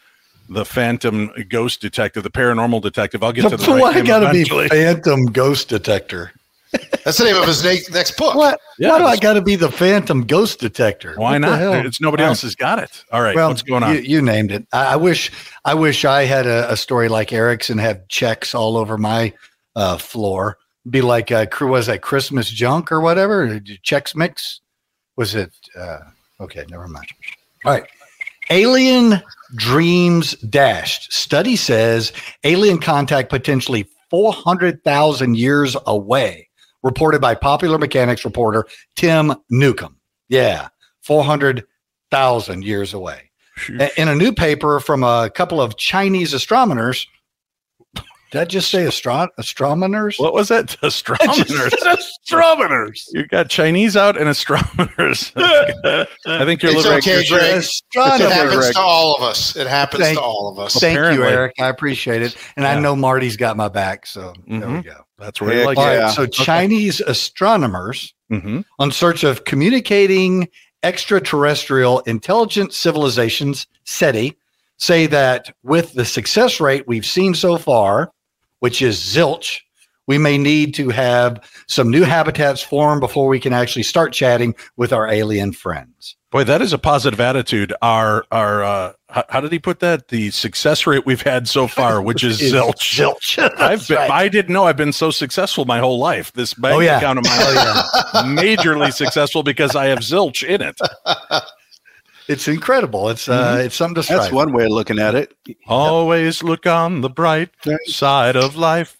the 0.48 0.64
Phantom 0.64 1.30
Ghost 1.48 1.80
Detective, 1.80 2.22
the 2.24 2.30
Paranormal 2.30 2.82
Detective. 2.82 3.22
I'll 3.22 3.32
get 3.32 3.48
to 3.48 3.56
the 3.56 3.72
Why 3.72 3.92
name 3.94 4.04
gotta 4.06 4.28
eventually. 4.30 4.64
be 4.64 4.68
Phantom 4.70 5.26
Ghost 5.26 5.68
Detector? 5.68 6.32
That's 7.04 7.18
the 7.18 7.24
name 7.24 7.36
of 7.36 7.46
his 7.46 7.64
ne- 7.64 7.82
next 7.92 8.16
book. 8.16 8.34
What? 8.34 8.60
Yeah, 8.78 8.90
Why 8.90 8.98
do 8.98 9.04
I 9.04 9.16
got 9.16 9.34
to 9.34 9.42
be 9.42 9.56
the 9.56 9.70
Phantom 9.70 10.26
Ghost 10.26 10.60
Detector? 10.60 11.14
Why 11.16 11.32
What 11.32 11.38
not? 11.38 11.86
It's 11.86 12.00
nobody 12.00 12.22
else 12.22 12.42
has 12.42 12.54
got 12.54 12.78
it. 12.78 13.04
All 13.12 13.20
right, 13.20 13.34
well, 13.34 13.48
what's 13.48 13.62
going 13.62 13.82
on? 13.82 13.94
You, 13.94 14.00
you 14.00 14.22
named 14.22 14.52
it. 14.52 14.66
I, 14.72 14.94
I 14.94 14.96
wish. 14.96 15.30
I 15.64 15.74
wish 15.74 16.04
I 16.04 16.24
had 16.24 16.46
a, 16.46 16.70
a 16.72 16.76
story 16.76 17.08
like 17.08 17.32
Eric's 17.32 17.70
and 17.70 17.80
have 17.80 18.06
checks 18.08 18.54
all 18.54 18.76
over 18.76 18.96
my 18.96 19.32
uh, 19.76 19.98
floor. 19.98 20.58
Be 20.88 21.02
like 21.02 21.30
uh, 21.30 21.46
crew 21.46 21.68
was 21.68 21.86
that 21.86 22.02
Christmas 22.02 22.48
junk 22.50 22.90
or 22.90 23.00
whatever? 23.00 23.58
Did 23.58 23.82
Checks 23.82 24.14
mix. 24.14 24.60
Was 25.16 25.34
it? 25.34 25.52
Uh, 25.78 25.98
okay, 26.40 26.64
never 26.70 26.88
mind. 26.88 27.06
All 27.64 27.72
right. 27.72 27.84
Alien 28.50 29.22
dreams 29.54 30.32
dashed. 30.36 31.12
Study 31.12 31.56
says 31.56 32.12
alien 32.44 32.78
contact 32.78 33.30
potentially 33.30 33.86
400,000 34.10 35.36
years 35.36 35.76
away. 35.86 36.48
Reported 36.82 37.20
by 37.20 37.34
Popular 37.34 37.78
Mechanics 37.78 38.24
reporter 38.24 38.66
Tim 38.96 39.34
Newcomb. 39.50 39.96
Yeah, 40.28 40.68
400,000 41.02 42.64
years 42.64 42.94
away. 42.94 43.30
A- 43.78 44.00
In 44.00 44.08
a 44.08 44.14
new 44.14 44.32
paper 44.32 44.80
from 44.80 45.04
a 45.04 45.30
couple 45.34 45.60
of 45.60 45.76
Chinese 45.76 46.32
astronomers, 46.32 47.06
did 48.32 48.40
I 48.40 48.44
just 48.46 48.70
say 48.70 48.86
astro- 48.86 49.28
astronomers? 49.36 50.16
what 50.18 50.32
was 50.32 50.48
that? 50.48 50.74
Astronomers. 50.82 51.74
astronomers. 51.86 53.06
You 53.12 53.26
got 53.26 53.50
Chinese 53.50 53.94
out 53.94 54.18
and 54.18 54.26
astronomers. 54.28 55.32
I 55.36 56.06
think 56.46 56.62
you're 56.62 56.72
a 56.72 56.74
It's 56.74 56.84
little 56.84 56.92
okay, 56.94 57.26
Greg. 57.28 57.42
It 57.42 57.58
Astronomers. 57.58 58.32
happens 58.32 58.70
to 58.74 58.80
all 58.80 59.14
of 59.16 59.22
us. 59.22 59.54
It 59.54 59.66
happens 59.66 60.02
Thank- 60.02 60.16
to 60.18 60.22
all 60.24 60.48
of 60.50 60.58
us. 60.58 60.74
Thank 60.74 60.96
Apparently. 60.98 61.26
you, 61.28 61.30
Eric. 61.30 61.52
I 61.60 61.68
appreciate 61.68 62.22
it. 62.22 62.34
And 62.56 62.66
I 62.66 62.80
know 62.80 62.96
Marty's 62.96 63.36
got 63.36 63.56
my 63.58 63.68
back. 63.68 64.06
So 64.06 64.32
there 64.48 64.60
we 64.60 64.74
Mhm. 64.76 64.84
go. 64.86 65.04
That's 65.22 65.40
where 65.40 65.64
like 65.64 65.78
All 65.78 65.84
it. 65.84 65.88
right. 65.88 65.98
Yeah. 65.98 66.10
So 66.10 66.26
Chinese 66.26 67.00
astronomers 67.00 68.14
hmm 68.30 68.60
on 68.78 68.90
search 68.90 69.24
of 69.24 69.44
communicating 69.44 70.48
extraterrestrial 70.82 72.00
intelligent 72.00 72.72
civilizations, 72.72 73.66
SETI, 73.84 74.36
say 74.78 75.06
that 75.06 75.54
with 75.62 75.92
the 75.92 76.04
success 76.04 76.60
rate 76.60 76.84
we've 76.88 77.06
seen 77.06 77.34
so 77.34 77.56
far, 77.56 78.10
which 78.58 78.82
is 78.82 78.98
zilch, 78.98 79.60
we 80.06 80.18
may 80.18 80.36
need 80.38 80.74
to 80.74 80.88
have 80.90 81.40
some 81.68 81.90
new 81.90 82.02
habitats 82.02 82.60
formed 82.62 83.00
before 83.00 83.28
we 83.28 83.38
can 83.40 83.52
actually 83.52 83.82
start 83.84 84.12
chatting 84.12 84.54
with 84.76 84.92
our 84.92 85.06
alien 85.08 85.52
friends. 85.52 86.16
Boy, 86.30 86.44
that 86.44 86.62
is 86.62 86.72
a 86.72 86.78
positive 86.78 87.20
attitude. 87.20 87.74
Our 87.82 88.24
our 88.32 88.64
uh, 88.64 88.92
how, 89.10 89.24
how 89.28 89.40
did 89.42 89.52
he 89.52 89.58
put 89.58 89.80
that? 89.80 90.08
The 90.08 90.30
success 90.30 90.86
rate 90.86 91.04
we've 91.04 91.20
had 91.20 91.46
so 91.46 91.66
far, 91.68 92.00
which 92.08 92.24
is 92.24 92.40
Is 92.40 92.54
zilch. 92.54 92.96
Zilch. 92.98 93.38
I've 93.58 93.86
been, 93.86 93.98
right. 93.98 94.10
I 94.10 94.28
didn't 94.28 94.52
know 94.52 94.64
I've 94.64 94.76
been 94.78 94.94
so 94.94 95.10
successful 95.10 95.66
my 95.66 95.78
whole 95.78 95.98
life. 95.98 96.32
This 96.32 96.54
bank 96.54 96.76
Oh, 96.76 96.80
yeah. 96.80 96.96
account 96.96 97.18
of 97.18 97.24
mine 97.26 97.34
Oh, 97.38 97.90
is 98.14 98.22
majorly 98.42 98.92
successful 98.94 99.42
because 99.42 99.76
I 99.76 99.86
have 99.86 99.98
zilch 99.98 100.42
in 100.42 100.62
it. 100.62 100.78
It's 102.28 102.48
incredible. 102.48 103.08
It's 103.10 103.28
uh, 103.28 103.60
it's 103.64 103.74
something 103.74 103.96
to 103.96 104.02
strive. 104.02 104.20
That's 104.22 104.32
one 104.32 104.52
way 104.52 104.64
of 104.64 104.70
looking 104.70 104.98
at 104.98 105.14
it. 105.14 105.34
Always 105.66 106.42
look 106.42 106.66
on 106.66 107.00
the 107.02 107.10
bright 107.10 107.50
side 107.86 108.36
of 108.36 108.56
life. 108.56 108.96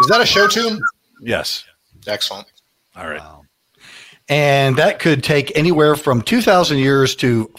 Is 0.00 0.06
that 0.08 0.20
a 0.20 0.26
show 0.26 0.48
tune? 0.48 0.80
Yes. 1.20 1.64
Excellent. 2.06 2.46
All 2.96 3.08
right. 3.08 3.22
And 4.28 4.76
that 4.76 4.98
could 4.98 5.22
take 5.22 5.56
anywhere 5.56 5.96
from 5.96 6.22
2,000 6.22 6.78
years 6.78 7.14
to 7.16 7.52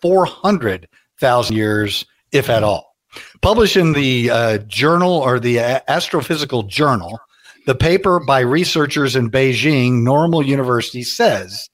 400,000 0.00 1.56
years, 1.56 2.04
if 2.30 2.48
at 2.48 2.62
all. 2.62 2.96
Published 3.40 3.76
in 3.76 3.92
the 3.92 4.30
uh, 4.30 4.58
journal 4.68 5.12
or 5.12 5.38
the 5.38 5.56
Astrophysical 5.56 6.66
Journal, 6.68 7.18
the 7.66 7.74
paper 7.74 8.20
by 8.20 8.40
researchers 8.40 9.14
in 9.16 9.30
Beijing 9.30 10.02
Normal 10.02 10.44
University 10.44 11.02
says 11.02 11.68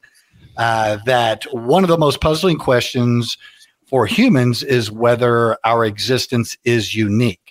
uh, 0.56 0.98
that 1.06 1.44
one 1.52 1.84
of 1.84 1.88
the 1.88 1.98
most 1.98 2.20
puzzling 2.20 2.58
questions 2.58 3.36
for 3.86 4.06
humans 4.06 4.62
is 4.62 4.90
whether 4.90 5.56
our 5.64 5.84
existence 5.84 6.56
is 6.64 6.94
unique. 6.94 7.47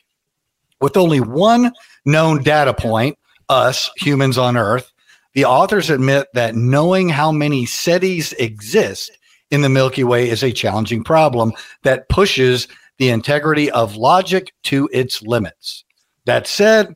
With 0.81 0.97
only 0.97 1.19
one 1.19 1.71
known 2.05 2.43
data 2.43 2.73
point, 2.73 3.17
us 3.49 3.89
humans 3.97 4.37
on 4.37 4.57
Earth, 4.57 4.91
the 5.33 5.45
authors 5.45 5.89
admit 5.89 6.27
that 6.33 6.55
knowing 6.55 7.09
how 7.09 7.31
many 7.31 7.65
SETIs 7.65 8.33
exist 8.39 9.11
in 9.51 9.61
the 9.61 9.69
Milky 9.69 10.03
Way 10.03 10.29
is 10.29 10.43
a 10.43 10.51
challenging 10.51 11.03
problem 11.03 11.53
that 11.83 12.09
pushes 12.09 12.67
the 12.97 13.09
integrity 13.09 13.69
of 13.71 13.95
logic 13.95 14.51
to 14.63 14.89
its 14.91 15.21
limits. 15.21 15.83
That 16.25 16.47
said, 16.47 16.95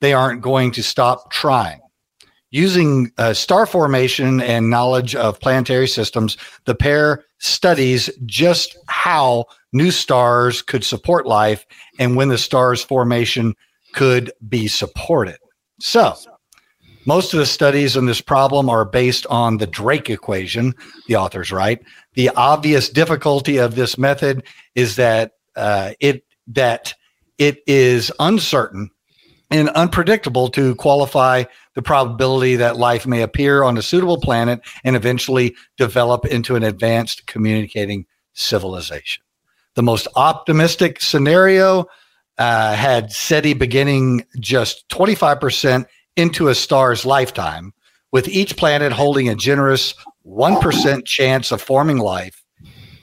they 0.00 0.12
aren't 0.12 0.42
going 0.42 0.72
to 0.72 0.82
stop 0.82 1.30
trying. 1.30 1.80
Using 2.56 3.12
uh, 3.18 3.34
star 3.34 3.66
formation 3.66 4.40
and 4.40 4.70
knowledge 4.70 5.14
of 5.14 5.38
planetary 5.38 5.86
systems, 5.86 6.38
the 6.64 6.74
pair 6.74 7.22
studies 7.36 8.08
just 8.24 8.78
how 8.88 9.44
new 9.74 9.90
stars 9.90 10.62
could 10.62 10.82
support 10.82 11.26
life 11.26 11.66
and 11.98 12.16
when 12.16 12.30
the 12.30 12.38
star's 12.38 12.82
formation 12.82 13.54
could 13.92 14.32
be 14.48 14.68
supported. 14.68 15.36
So, 15.80 16.14
most 17.04 17.34
of 17.34 17.40
the 17.40 17.44
studies 17.44 17.94
on 17.94 18.06
this 18.06 18.22
problem 18.22 18.70
are 18.70 18.86
based 18.86 19.26
on 19.26 19.58
the 19.58 19.66
Drake 19.66 20.08
equation, 20.08 20.72
the 21.08 21.16
authors 21.16 21.52
write. 21.52 21.84
The 22.14 22.30
obvious 22.30 22.88
difficulty 22.88 23.58
of 23.58 23.74
this 23.74 23.98
method 23.98 24.44
is 24.74 24.96
that 24.96 25.32
uh, 25.56 25.92
it 26.00 26.24
that 26.46 26.94
it 27.36 27.58
is 27.66 28.10
uncertain 28.18 28.90
and 29.50 29.68
unpredictable 29.70 30.48
to 30.48 30.74
qualify 30.74 31.44
the 31.74 31.82
probability 31.82 32.56
that 32.56 32.76
life 32.76 33.06
may 33.06 33.22
appear 33.22 33.62
on 33.62 33.78
a 33.78 33.82
suitable 33.82 34.20
planet 34.20 34.60
and 34.84 34.96
eventually 34.96 35.54
develop 35.76 36.24
into 36.26 36.56
an 36.56 36.62
advanced 36.62 37.26
communicating 37.26 38.06
civilization. 38.32 39.22
The 39.74 39.82
most 39.82 40.08
optimistic 40.16 41.00
scenario 41.00 41.86
uh, 42.38 42.74
had 42.74 43.12
SETI 43.12 43.54
beginning 43.54 44.24
just 44.40 44.88
25% 44.88 45.86
into 46.16 46.48
a 46.48 46.54
star's 46.54 47.04
lifetime, 47.04 47.72
with 48.10 48.28
each 48.28 48.56
planet 48.56 48.92
holding 48.92 49.28
a 49.28 49.34
generous 49.34 49.94
1% 50.26 51.04
chance 51.04 51.52
of 51.52 51.62
forming 51.62 51.98
life. 51.98 52.42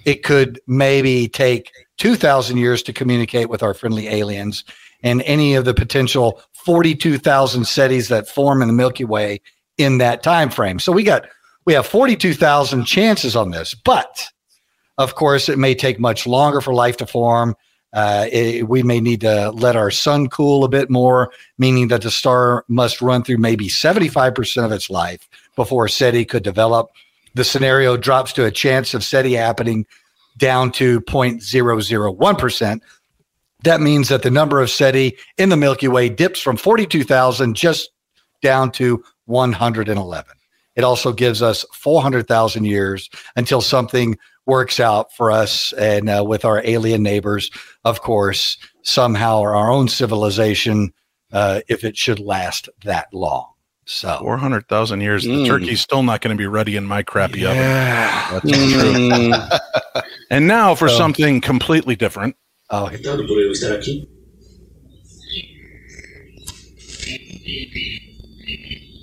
It 0.05 0.23
could 0.23 0.59
maybe 0.67 1.27
take 1.27 1.71
2,000 1.97 2.57
years 2.57 2.83
to 2.83 2.93
communicate 2.93 3.49
with 3.49 3.63
our 3.63 3.73
friendly 3.73 4.07
aliens 4.07 4.63
and 5.03 5.21
any 5.23 5.55
of 5.55 5.65
the 5.65 5.73
potential 5.73 6.41
42,000 6.53 7.63
SETIs 7.63 8.09
that 8.09 8.27
form 8.27 8.61
in 8.61 8.67
the 8.67 8.73
Milky 8.73 9.05
Way 9.05 9.41
in 9.77 9.97
that 9.97 10.23
time 10.23 10.49
frame. 10.49 10.79
So 10.79 10.91
we 10.91 11.03
got 11.03 11.25
we 11.65 11.73
have 11.73 11.85
42,000 11.85 12.85
chances 12.85 13.35
on 13.35 13.51
this, 13.51 13.73
but 13.73 14.27
of 14.97 15.15
course 15.15 15.49
it 15.49 15.57
may 15.57 15.75
take 15.75 15.99
much 15.99 16.27
longer 16.27 16.61
for 16.61 16.73
life 16.73 16.97
to 16.97 17.05
form. 17.05 17.55
Uh, 17.93 18.27
it, 18.31 18.67
we 18.67 18.81
may 18.81 18.99
need 18.99 19.21
to 19.21 19.51
let 19.51 19.75
our 19.75 19.91
sun 19.91 20.27
cool 20.27 20.63
a 20.63 20.69
bit 20.69 20.89
more, 20.89 21.31
meaning 21.59 21.89
that 21.89 22.01
the 22.01 22.09
star 22.09 22.65
must 22.67 23.01
run 23.01 23.23
through 23.23 23.37
maybe 23.37 23.67
75% 23.67 24.65
of 24.65 24.71
its 24.71 24.89
life 24.89 25.29
before 25.55 25.87
SETI 25.87 26.25
could 26.25 26.43
develop. 26.43 26.89
The 27.35 27.43
scenario 27.43 27.95
drops 27.95 28.33
to 28.33 28.45
a 28.45 28.51
chance 28.51 28.93
of 28.93 29.03
SETI 29.03 29.33
happening 29.33 29.85
down 30.37 30.71
to 30.73 31.01
0.001%, 31.01 32.81
that 33.63 33.81
means 33.81 34.09
that 34.09 34.23
the 34.23 34.31
number 34.31 34.61
of 34.61 34.69
SETI 34.69 35.17
in 35.37 35.49
the 35.49 35.57
Milky 35.57 35.87
Way 35.87 36.09
dips 36.09 36.39
from 36.41 36.57
42,000 36.57 37.55
just 37.55 37.89
down 38.41 38.71
to 38.73 39.03
111. 39.25 40.31
It 40.75 40.83
also 40.83 41.13
gives 41.13 41.41
us 41.41 41.65
400,000 41.73 42.65
years 42.65 43.09
until 43.35 43.61
something 43.61 44.17
works 44.45 44.79
out 44.79 45.13
for 45.13 45.31
us 45.31 45.71
and 45.73 46.09
uh, 46.09 46.23
with 46.27 46.43
our 46.43 46.61
alien 46.65 47.03
neighbors, 47.03 47.49
of 47.85 48.01
course, 48.01 48.57
somehow 48.81 49.39
or 49.39 49.55
our 49.55 49.71
own 49.71 49.87
civilization, 49.87 50.93
uh, 51.31 51.61
if 51.69 51.83
it 51.83 51.95
should 51.95 52.19
last 52.19 52.67
that 52.83 53.07
long. 53.13 53.49
So 53.85 54.17
400,000 54.19 55.01
years, 55.01 55.25
mm. 55.25 55.43
the 55.43 55.47
turkey's 55.47 55.81
still 55.81 56.03
not 56.03 56.21
going 56.21 56.35
to 56.35 56.41
be 56.41 56.47
ready 56.47 56.75
in 56.75 56.85
my 56.85 57.03
crappy 57.03 57.41
yeah. 57.41 58.31
oven. 58.33 58.49
That's 58.49 58.59
mm. 58.59 59.49
true. 59.51 60.01
and 60.29 60.47
now 60.47 60.75
for 60.75 60.89
so, 60.89 60.97
something 60.97 61.39
completely 61.39 61.95
different. 61.95 62.35
Obrigado 62.81 63.27
por 63.27 63.39
eu 63.39 63.51
estar 63.51 63.71
aqui. 63.71 64.09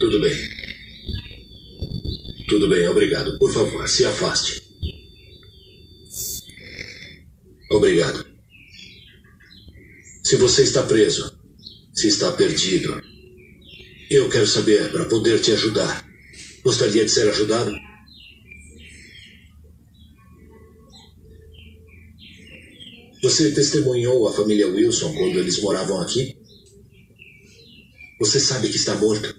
Tudo 0.00 0.20
bem. 0.20 0.34
Tudo 2.48 2.68
bem, 2.68 2.88
obrigado. 2.88 3.38
Por 3.38 3.52
favor, 3.52 3.88
se 3.88 4.04
afaste. 4.04 4.60
Obrigado. 7.70 8.26
Se 10.24 10.34
você 10.34 10.64
está 10.64 10.82
preso, 10.82 11.38
se 11.92 12.08
está 12.08 12.32
perdido, 12.32 13.00
eu 14.10 14.28
quero 14.28 14.48
saber 14.48 14.90
para 14.90 15.04
poder 15.04 15.40
te 15.40 15.52
ajudar. 15.52 16.04
Gostaria 16.64 17.04
de 17.04 17.10
ser 17.10 17.28
ajudado? 17.28 17.72
Você 23.22 23.52
testemunhou 23.52 24.26
a 24.28 24.32
família 24.32 24.66
Wilson 24.66 25.12
quando 25.14 25.38
eles 25.38 25.60
moravam 25.60 26.00
aqui? 26.00 26.36
Você 28.18 28.40
sabe 28.40 28.68
que 28.68 28.76
está 28.76 28.94
morto. 28.96 29.34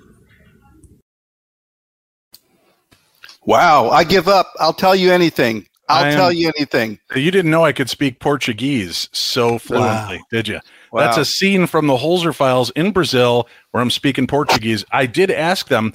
Wow, 3.46 3.92
I 3.92 4.04
give 4.08 4.30
up. 4.30 4.50
I'll 4.60 4.74
tell 4.74 4.96
you 4.96 5.12
anything. 5.12 5.66
I'll 5.90 6.06
am, 6.06 6.16
tell 6.16 6.32
you 6.32 6.52
anything. 6.56 7.00
You 7.16 7.32
didn't 7.32 7.50
know 7.50 7.66
I 7.66 7.74
could 7.74 7.90
speak 7.90 8.20
Portuguese 8.20 9.10
so 9.12 9.56
ah. 9.56 9.58
fluently, 9.58 10.18
wow. 10.18 10.26
did 10.32 10.48
you? 10.48 10.60
Wow. 10.92 11.02
That's 11.02 11.18
a 11.18 11.26
scene 11.26 11.68
from 11.68 11.88
the 11.88 11.98
Holzer 11.98 12.36
files 12.36 12.70
in 12.76 12.92
Brazil 12.92 13.48
where 13.72 13.82
I'm 13.82 13.90
speaking 13.90 14.28
Portuguese. 14.28 14.86
I 14.92 15.06
did 15.08 15.32
ask 15.32 15.70
them, 15.70 15.94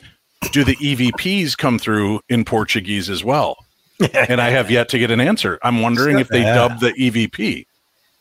do 0.52 0.64
the 0.64 0.76
EVPs 0.76 1.56
come 1.56 1.78
through 1.78 2.20
in 2.28 2.44
Portuguese 2.44 3.08
as 3.08 3.22
well? 3.22 3.56
and 4.28 4.40
I 4.40 4.50
have 4.50 4.70
yet 4.70 4.88
to 4.90 4.98
get 4.98 5.10
an 5.10 5.20
answer. 5.20 5.58
I'm 5.62 5.80
wondering 5.80 6.18
if 6.18 6.28
they 6.28 6.42
yeah. 6.42 6.54
dubbed 6.54 6.80
the 6.80 6.92
EVP. 6.92 7.66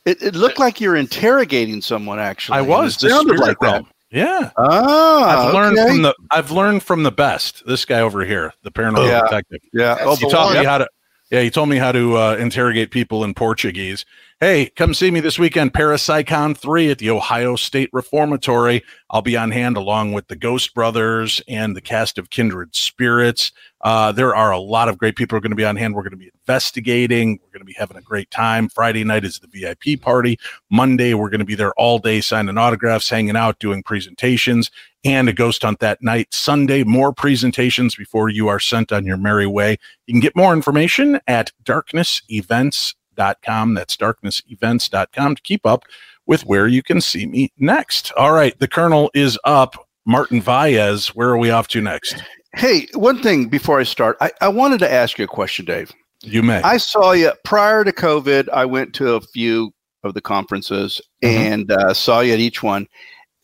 It, 0.05 0.21
it 0.21 0.35
looked 0.35 0.59
like 0.59 0.79
you're 0.79 0.95
interrogating 0.95 1.81
someone. 1.81 2.19
Actually, 2.19 2.59
I 2.59 2.61
was. 2.61 3.03
It 3.03 3.09
sounded 3.09 3.39
like 3.39 3.59
realm. 3.61 3.83
that. 3.83 3.91
Yeah. 4.11 4.51
Ah, 4.57 5.47
I've 5.47 5.53
learned 5.53 5.77
okay. 5.77 5.89
from 5.89 6.01
the 6.03 6.15
I've 6.31 6.51
learned 6.51 6.83
from 6.83 7.03
the 7.03 7.11
best. 7.11 7.65
This 7.65 7.85
guy 7.85 7.99
over 7.99 8.23
here, 8.23 8.53
the 8.63 8.71
paranormal 8.71 9.07
yeah. 9.07 9.21
detective. 9.21 9.59
Yeah. 9.73 9.97
Oh, 10.01 10.15
he 10.15 10.29
taught 10.29 10.53
me 10.53 10.63
how 10.63 10.77
to. 10.77 10.87
Yeah, 11.31 11.41
he 11.41 11.49
told 11.49 11.69
me 11.69 11.77
how 11.77 11.91
to 11.91 12.17
uh, 12.17 12.35
interrogate 12.35 12.91
people 12.91 13.23
in 13.23 13.33
Portuguese. 13.33 14.05
Hey, 14.45 14.67
come 14.67 14.93
see 14.93 15.09
me 15.09 15.21
this 15.21 15.39
weekend, 15.39 15.73
Parapsycon 15.73 16.55
3 16.55 16.91
at 16.91 16.99
the 16.99 17.09
Ohio 17.09 17.55
State 17.55 17.89
Reformatory. 17.91 18.83
I'll 19.09 19.23
be 19.23 19.35
on 19.35 19.49
hand 19.49 19.75
along 19.75 20.13
with 20.13 20.27
the 20.27 20.35
Ghost 20.35 20.75
Brothers 20.75 21.41
and 21.47 21.75
the 21.75 21.81
cast 21.81 22.19
of 22.19 22.29
Kindred 22.29 22.75
Spirits. 22.75 23.51
Uh, 23.81 24.11
there 24.11 24.35
are 24.35 24.51
a 24.51 24.59
lot 24.59 24.87
of 24.87 24.99
great 24.99 25.15
people 25.15 25.33
who 25.33 25.37
are 25.37 25.41
going 25.41 25.49
to 25.49 25.55
be 25.55 25.65
on 25.65 25.77
hand. 25.77 25.95
We're 25.95 26.03
going 26.03 26.11
to 26.11 26.17
be 26.17 26.29
investigating. 26.31 27.39
We're 27.41 27.57
going 27.57 27.61
to 27.61 27.65
be 27.65 27.73
having 27.75 27.97
a 27.97 28.03
great 28.03 28.29
time. 28.29 28.69
Friday 28.69 29.03
night 29.03 29.25
is 29.25 29.39
the 29.39 29.47
VIP 29.47 29.99
party. 29.99 30.37
Monday, 30.69 31.15
we're 31.15 31.31
going 31.31 31.39
to 31.39 31.45
be 31.45 31.55
there 31.55 31.73
all 31.73 31.97
day 31.97 32.21
signing 32.21 32.59
autographs, 32.59 33.09
hanging 33.09 33.35
out, 33.35 33.57
doing 33.57 33.81
presentations, 33.81 34.69
and 35.03 35.27
a 35.27 35.33
ghost 35.33 35.63
hunt 35.63 35.79
that 35.79 36.03
night. 36.03 36.27
Sunday, 36.31 36.83
more 36.83 37.11
presentations 37.11 37.95
before 37.95 38.29
you 38.29 38.47
are 38.47 38.59
sent 38.59 38.91
on 38.91 39.07
your 39.07 39.17
merry 39.17 39.47
way. 39.47 39.77
You 40.05 40.13
can 40.13 40.21
get 40.21 40.35
more 40.35 40.53
information 40.53 41.19
at 41.25 41.51
Darkness 41.63 42.21
Events 42.29 42.93
darknessevents.com. 43.15 43.73
That's 43.73 43.97
darknessevents.com 43.97 45.35
to 45.35 45.41
keep 45.41 45.65
up 45.65 45.85
with 46.25 46.45
where 46.45 46.67
you 46.67 46.83
can 46.83 47.01
see 47.01 47.25
me 47.25 47.51
next. 47.57 48.11
All 48.17 48.31
right. 48.31 48.57
The 48.59 48.67
Colonel 48.67 49.11
is 49.13 49.37
up. 49.43 49.87
Martin 50.05 50.41
Vaez, 50.41 51.09
where 51.09 51.29
are 51.29 51.37
we 51.37 51.49
off 51.49 51.67
to 51.69 51.81
next? 51.81 52.21
Hey, 52.55 52.87
one 52.93 53.21
thing 53.21 53.49
before 53.49 53.79
I 53.79 53.83
start, 53.83 54.17
I, 54.21 54.31
I 54.39 54.47
wanted 54.49 54.79
to 54.79 54.91
ask 54.91 55.17
you 55.17 55.25
a 55.25 55.27
question, 55.27 55.65
Dave. 55.65 55.91
You 56.21 56.43
may. 56.43 56.61
I 56.61 56.77
saw 56.77 57.11
you 57.11 57.31
prior 57.43 57.83
to 57.83 57.91
COVID. 57.91 58.47
I 58.49 58.65
went 58.65 58.93
to 58.95 59.15
a 59.15 59.21
few 59.21 59.73
of 60.03 60.13
the 60.13 60.21
conferences 60.21 61.01
mm-hmm. 61.23 61.37
and 61.37 61.71
uh, 61.71 61.93
saw 61.93 62.21
you 62.21 62.33
at 62.33 62.39
each 62.39 62.63
one. 62.63 62.87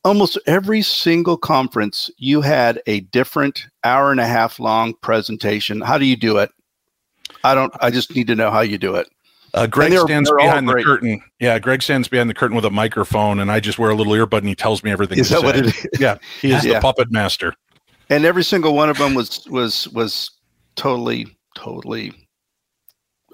Almost 0.03 0.39
every 0.47 0.82
single 0.82 1.38
conference, 1.38 2.09
you 2.17 2.41
had 2.41 2.82
a 2.88 3.01
different 3.01 3.65
hour 3.84 4.11
and 4.11 4.19
a 4.19 4.26
half 4.26 4.59
long 4.59 4.93
presentation. 5.01 5.82
How 5.82 5.97
do 5.97 6.05
you 6.05 6.15
do 6.15 6.38
it? 6.38 6.51
I 7.43 7.53
don't. 7.53 7.74
I 7.82 7.91
just 7.91 8.15
need 8.15 8.28
to 8.28 8.36
know 8.36 8.49
how 8.49 8.61
you 8.61 8.78
do 8.78 8.95
it. 8.95 9.07
Uh, 9.54 9.68
Greg 9.68 9.91
they're, 9.91 9.99
stands 10.02 10.30
they're 10.30 10.38
behind 10.38 10.68
the 10.70 10.82
curtain. 10.84 11.22
Yeah, 11.39 11.60
Greg 11.60 11.82
stands 11.84 12.08
behind 12.08 12.30
the 12.30 12.34
curtain 12.34 12.56
with 12.56 12.66
a 12.66 12.70
microphone, 12.70 13.39
and 13.39 13.52
I 13.52 13.60
just 13.60 13.78
wear 13.78 13.89
a 13.89 13.95
little 13.95 14.14
earbud, 14.14 14.38
and 14.39 14.47
he 14.47 14.56
tells 14.56 14.84
me 14.84 14.91
everything. 14.91 15.20
Is 15.20 15.30
that 15.30 15.41
say. 15.41 15.45
what 15.45 15.56
it 15.58 15.66
is? 15.66 15.88
Yeah, 15.99 16.18
he 16.39 16.54
is 16.54 16.64
yeah. 16.66 16.76
the 16.76 16.80
puppet 16.82 17.12
master. 17.12 17.54
and 18.10 18.24
every 18.26 18.43
single 18.43 18.74
one 18.76 18.89
of 18.89 18.97
them 18.97 19.14
was 19.14 19.45
was 19.49 19.88
was 19.89 20.32
totally 20.76 21.28
totally 21.58 22.14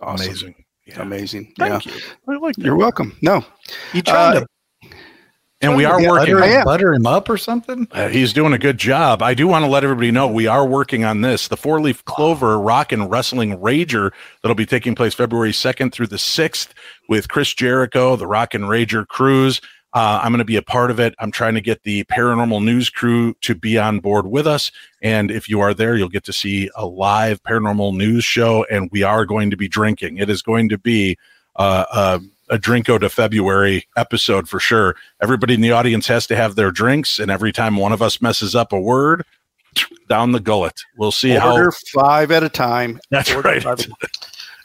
awesome. 0.02 0.26
Amazing. 0.28 0.56
amazing. 0.98 1.54
Thank 1.58 1.86
yeah. 1.86 1.94
you. 1.94 2.02
I 2.28 2.38
like 2.38 2.56
that. 2.56 2.66
You're 2.66 2.78
welcome. 2.78 3.16
No, 3.22 3.46
You 3.94 4.02
trying 4.02 4.38
Uh, 4.38 4.40
to 4.42 4.48
And 5.60 5.76
we 5.76 5.86
are 5.86 6.00
working. 6.06 6.36
I 6.38 6.48
am. 6.48 6.66
butter 6.66 6.94
him 6.94 7.08
up 7.08 7.30
or 7.30 7.38
something? 7.38 7.88
Uh, 7.92 8.10
he's 8.10 8.32
doing 8.32 8.54
a 8.54 8.60
good 8.60 8.78
job. 8.78 9.24
I 9.24 9.34
do 9.34 9.48
want 9.48 9.66
to 9.66 9.70
let 9.70 9.84
everybody 9.84 10.12
know 10.12 10.28
we 10.28 10.46
are 10.46 10.66
working 10.66 11.04
on 11.04 11.22
this. 11.22 11.48
The 11.48 11.58
Four 11.58 11.82
Leaf 11.82 12.06
Clover 12.06 12.60
Rock 12.60 12.92
and 12.92 13.10
Wrestling 13.10 13.58
Rager 13.58 14.12
that'll 14.42 14.56
be 14.56 14.68
taking 14.68 14.94
place 14.94 15.16
February 15.16 15.52
2nd 15.52 15.92
through 15.92 16.08
the 16.08 16.18
6th 16.18 16.70
with 17.10 17.28
Chris 17.28 17.54
Jericho, 17.56 18.16
the 18.16 18.28
Rock 18.28 18.54
and 18.54 18.66
Rager 18.66 19.08
Cruise. 19.08 19.60
Uh, 19.94 20.20
I'm 20.22 20.32
going 20.32 20.40
to 20.40 20.46
be 20.46 20.58
a 20.58 20.62
part 20.62 20.92
of 20.92 21.00
it. 21.00 21.16
I'm 21.18 21.32
trying 21.32 21.56
to 21.56 21.62
get 21.62 21.82
the 21.82 22.04
paranormal 22.04 22.64
news 22.64 22.92
crew 22.92 23.34
to 23.42 23.56
be 23.56 23.80
on 23.80 24.00
board 24.00 24.28
with 24.28 24.46
us. 24.46 24.72
And 25.02 25.32
if 25.32 25.50
you 25.50 25.60
are 25.62 25.74
there, 25.74 25.96
you'll 25.96 26.10
get 26.10 26.26
to 26.26 26.34
see 26.34 26.70
a 26.76 26.86
live 26.86 27.42
paranormal 27.42 27.96
news 27.96 28.24
show. 28.24 28.64
And 28.70 28.92
we 28.92 29.02
are 29.02 29.26
going 29.26 29.50
to 29.50 29.58
be 29.58 29.68
drinking. 29.68 30.18
It 30.18 30.30
is 30.30 30.44
going 30.44 30.70
to 30.70 30.78
be 30.78 31.18
uh, 31.56 32.20
a, 32.50 32.56
a 32.56 32.60
Drinko 32.60 33.00
to 33.00 33.10
February 33.10 33.88
episode 33.96 34.48
for 34.50 34.60
sure. 34.60 34.96
Everybody 35.22 35.54
in 35.54 35.62
the 35.62 35.72
audience 35.72 36.08
has 36.08 36.28
to 36.28 36.36
have 36.36 36.56
their 36.56 36.72
drinks. 36.72 37.20
And 37.20 37.30
every 37.32 37.52
time 37.52 37.78
one 37.78 37.92
of 37.92 38.02
us 38.02 38.22
messes 38.22 38.56
up 38.56 38.72
a 38.74 38.80
word, 38.80 39.24
down 40.10 40.32
the 40.32 40.40
gullet. 40.40 40.82
We'll 40.98 41.12
see 41.12 41.38
order 41.38 41.72
how. 41.72 42.02
five 42.02 42.32
at 42.32 42.44
a 42.44 42.50
time. 42.50 43.00
That's 43.12 43.32
Order 43.32 43.50
right. 43.50 43.64
five 43.64 43.86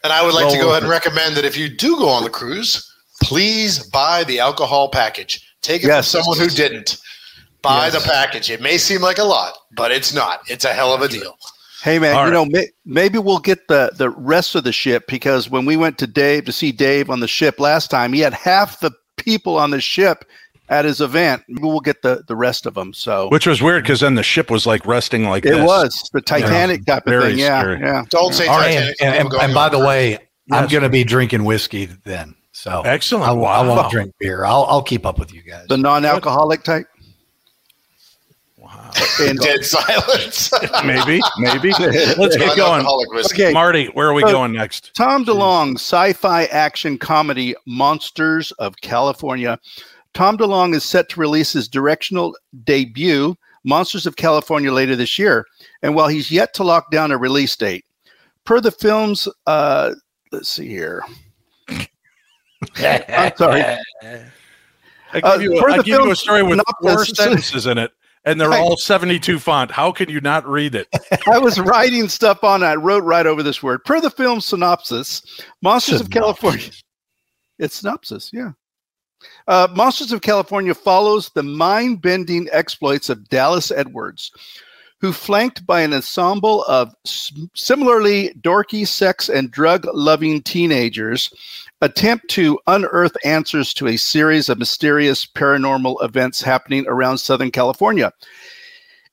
And 0.05 0.13
I 0.13 0.25
would 0.25 0.35
like 0.35 0.47
Well 0.47 0.55
to 0.55 0.59
go 0.61 0.71
ahead 0.71 0.83
and 0.83 0.91
recommend 0.91 1.37
that 1.37 1.45
if 1.45 1.57
you 1.57 1.69
do 1.69 1.97
go 1.97 2.09
on 2.09 2.25
the 2.25 2.31
cruise, 2.31 2.91
please 3.23 3.87
buy 3.91 4.25
the 4.25 4.41
alcohol 4.41 4.89
package. 4.89 5.47
Take 5.61 5.85
it 5.85 5.89
Yes. 5.89 6.11
from 6.11 6.23
someone 6.23 6.39
who 6.39 6.49
didn't. 6.49 6.99
Buy 7.61 7.87
Yes. 7.87 8.03
the 8.03 8.09
package. 8.09 8.51
It 8.51 8.61
may 8.61 8.79
seem 8.79 9.01
like 9.03 9.19
a 9.19 9.25
lot, 9.25 9.55
but 9.77 9.93
it's 9.93 10.13
not. 10.13 10.41
It's 10.49 10.65
a 10.65 10.73
hell 10.73 10.93
of 10.95 11.03
a 11.03 11.09
deal. 11.09 11.37
Hey 11.83 11.99
man, 11.99 12.15
All 12.15 12.21
you 12.29 12.33
right. 12.33 12.33
know 12.33 12.45
may, 12.47 12.69
maybe 12.85 13.19
we'll 13.19 13.39
get 13.41 13.67
the 13.69 13.93
the 13.97 14.11
rest 14.11 14.55
of 14.55 14.65
the 14.65 14.73
ship 14.73 15.05
because 15.09 15.51
when 15.51 15.65
we 15.65 15.77
went 15.77 15.99
to 15.99 16.07
Dave 16.07 16.45
to 16.45 16.53
see 16.53 16.71
Dave 16.73 17.11
on 17.11 17.21
the 17.21 17.29
ship 17.29 17.59
last 17.59 17.91
time, 17.91 18.13
he 18.13 18.21
had 18.21 18.33
half 18.33 18.79
the 18.81 18.93
people 19.17 19.57
on 19.59 19.71
the 19.71 19.81
ship 19.81 20.25
at 20.69 20.85
his 20.85 21.01
event. 21.01 21.43
Maybe 21.49 21.67
we'll 21.67 21.81
get 21.81 22.03
the 22.03 22.23
the 22.29 22.37
rest 22.37 22.67
of 22.67 22.75
them. 22.75 22.93
So 22.95 23.29
Which 23.31 23.47
was 23.49 23.61
weird 23.61 23.83
because 23.83 23.99
then 24.01 24.15
the 24.15 24.23
ship 24.23 24.49
was 24.51 24.65
like 24.65 24.87
resting 24.87 25.25
like 25.25 25.45
it 25.45 25.51
this. 25.55 25.67
was 25.67 26.09
the 26.13 26.21
Titanic 26.21 26.87
type 26.87 27.05
of 27.07 27.11
Very 27.11 27.31
thing. 27.31 27.39
Yeah, 27.39 27.61
scary. 27.63 27.81
yeah. 27.81 28.05
Don't 28.11 28.33
say 28.33 28.47
All 28.47 28.59
right, 28.59 28.75
Titanic. 28.75 28.97
and, 29.01 29.15
and, 29.17 29.25
People 29.29 29.41
and 29.41 29.53
by 29.55 29.69
the 29.69 29.77
cruise. 29.79 29.87
way, 29.89 30.19
I'm 30.53 30.69
going 30.69 30.83
to 30.85 30.89
be 30.89 31.03
drinking 31.05 31.43
whiskey 31.45 31.87
then. 31.87 32.37
So 32.53 32.83
Excellent. 32.83 33.25
I, 33.29 33.33
won't- 33.33 33.47
I 33.47 33.63
Wow. 33.63 33.77
won't 33.77 33.91
drink 33.91 34.13
beer. 34.21 34.45
I'll, 34.45 34.65
I'll 34.69 34.83
keep 34.83 35.07
up 35.07 35.19
with 35.19 35.33
you 35.33 35.43
guys. 35.43 35.67
The 35.69 35.79
non-alcoholic 35.79 36.63
type. 36.65 36.87
Wow. 38.95 39.27
And- 39.27 39.39
dead 39.39 39.65
silence. 39.65 40.51
maybe, 40.85 41.21
maybe. 41.39 41.71
Let's 42.19 42.37
get 42.37 42.57
going. 42.57 42.87
Okay. 43.33 43.53
Marty, 43.53 43.87
where 43.89 44.09
are 44.09 44.15
we 44.15 44.23
So- 44.23 44.33
going 44.33 44.53
next? 44.53 44.95
Tom 44.95 45.25
DeLonge, 45.25 45.75
sci-fi 45.77 46.45
action 46.47 46.99
comedy 46.99 47.55
Monsters 47.67 48.51
of 48.53 48.77
California. 48.81 49.59
Tom 50.15 50.37
DeLonge 50.37 50.75
is 50.75 50.85
set 50.85 51.09
to 51.11 51.21
release 51.21 51.53
his 51.53 51.69
directional 51.69 52.37
debut, 52.65 53.35
Monsters 53.65 54.07
of 54.07 54.17
California, 54.17 54.73
later 54.73 54.95
this 54.97 55.19
year. 55.19 55.47
And 55.83 55.95
while 55.95 56.09
he's 56.09 56.31
yet 56.31 56.53
to 56.55 56.65
lock 56.65 56.91
down 56.91 57.13
a 57.13 57.17
release 57.17 57.57
date, 57.57 57.85
per 58.45 58.61
the 58.61 58.71
film's, 58.73 59.27
uh, 59.47 59.93
let's 60.33 60.49
see 60.51 60.69
here. 60.69 61.03
I'm 62.77 63.33
sorry. 63.37 63.63
I 63.63 63.81
give, 65.15 65.25
Uh, 65.25 65.39
you, 65.41 65.59
a, 65.59 65.77
the 65.77 65.83
give 65.83 65.87
you 66.05 66.11
a 66.11 66.17
story 66.17 66.43
with 66.43 66.61
four 66.81 67.05
synopsis- 67.05 67.17
sentences 67.17 67.67
in 67.67 67.79
it, 67.79 67.93
and 68.25 68.41
they're 68.41 68.51
Right. 68.51 68.61
all 68.61 68.77
72 68.77 69.39
font. 69.39 69.71
How 69.71 69.91
can 69.93 70.09
you 70.09 70.21
not 70.21 70.47
read 70.47 70.75
it? 70.75 70.87
I 71.29 71.39
was 71.39 71.59
writing 71.61 72.09
stuff 72.09 72.45
on. 72.45 72.63
I 72.63 72.75
wrote 72.75 73.05
right 73.05 73.27
over 73.27 73.43
this 73.43 73.63
word. 73.63 73.85
Per 73.85 74.01
the 74.01 74.11
film 74.11 74.41
synopsis, 74.41 75.23
Monsters 75.63 76.01
of 76.01 76.11
California. 76.11 76.71
It's 77.59 77.77
synopsis, 77.77 78.31
yeah. 78.33 78.53
Uh, 79.47 79.69
Monsters 79.77 80.11
of 80.11 80.21
California 80.23 80.75
follows 80.75 81.31
the 81.31 81.43
mind-bending 81.45 82.49
exploits 82.51 83.09
of 83.09 83.29
Dallas 83.29 83.71
Edwards, 83.71 84.33
who, 85.01 85.13
flanked 85.13 85.65
by 85.65 85.83
an 85.83 85.93
ensemble 85.95 86.65
of 86.65 86.93
s- 87.07 87.33
similarly 87.55 88.35
dorky, 88.41 88.85
sex 88.89 89.29
and 89.29 89.51
drug-loving 89.53 90.43
teenagers, 90.43 91.31
attempt 91.83 92.29
to 92.31 92.61
unearth 92.69 93.17
answers 93.25 93.75
to 93.75 93.89
a 93.89 93.97
series 93.97 94.49
of 94.49 94.59
mysterious 94.59 95.27
paranormal 95.27 96.03
events 96.03 96.41
happening 96.41 96.87
around 96.87 97.19
Southern 97.19 97.51
California. 97.51 98.13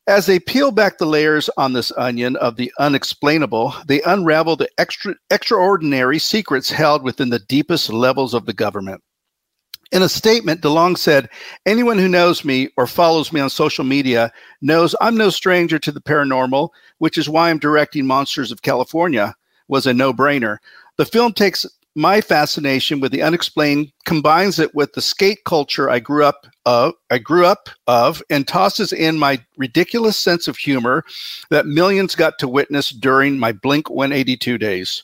As 0.07 0.27
they 0.27 0.39
peel 0.39 0.71
back 0.71 0.97
the 0.97 1.05
layers 1.05 1.49
on 1.57 1.73
this 1.73 1.91
onion 1.97 2.35
of 2.37 2.55
the 2.55 2.71
unexplainable, 2.79 3.73
they 3.87 4.01
unravel 4.03 4.55
the 4.55 4.69
extra, 4.77 5.15
extraordinary 5.31 6.19
secrets 6.19 6.69
held 6.69 7.03
within 7.03 7.29
the 7.29 7.39
deepest 7.39 7.91
levels 7.91 8.35
of 8.35 8.45
the 8.45 8.53
government. 8.53 9.01
In 9.91 10.03
a 10.03 10.09
statement, 10.09 10.61
DeLonge 10.61 10.99
said, 10.99 11.29
Anyone 11.65 11.97
who 11.97 12.07
knows 12.07 12.45
me 12.45 12.69
or 12.77 12.85
follows 12.85 13.33
me 13.33 13.39
on 13.39 13.49
social 13.49 13.83
media 13.83 14.31
knows 14.61 14.95
I'm 15.01 15.17
no 15.17 15.31
stranger 15.31 15.79
to 15.79 15.91
the 15.91 16.01
paranormal, 16.01 16.69
which 16.99 17.17
is 17.17 17.27
why 17.27 17.49
I'm 17.49 17.57
directing 17.57 18.05
Monsters 18.05 18.51
of 18.51 18.61
California, 18.61 19.33
was 19.67 19.87
a 19.87 19.93
no 19.93 20.13
brainer. 20.13 20.57
The 20.97 21.05
film 21.05 21.33
takes 21.33 21.65
my 21.95 22.21
fascination 22.21 22.99
with 22.99 23.11
the 23.11 23.21
unexplained, 23.21 23.91
combines 24.05 24.59
it 24.59 24.73
with 24.75 24.93
the 24.93 25.01
skate 25.01 25.43
culture 25.45 25.89
I 25.89 25.99
grew 25.99 26.23
up 26.23 26.47
of, 26.65 26.93
I 27.09 27.17
grew 27.17 27.45
up 27.45 27.69
of, 27.87 28.21
and 28.29 28.47
tosses 28.47 28.93
in 28.93 29.17
my 29.17 29.43
ridiculous 29.57 30.17
sense 30.17 30.47
of 30.47 30.57
humor 30.57 31.03
that 31.49 31.65
millions 31.65 32.15
got 32.15 32.39
to 32.39 32.47
witness 32.47 32.89
during 32.89 33.39
my 33.39 33.51
Blink 33.51 33.89
182 33.89 34.57
days. 34.57 35.03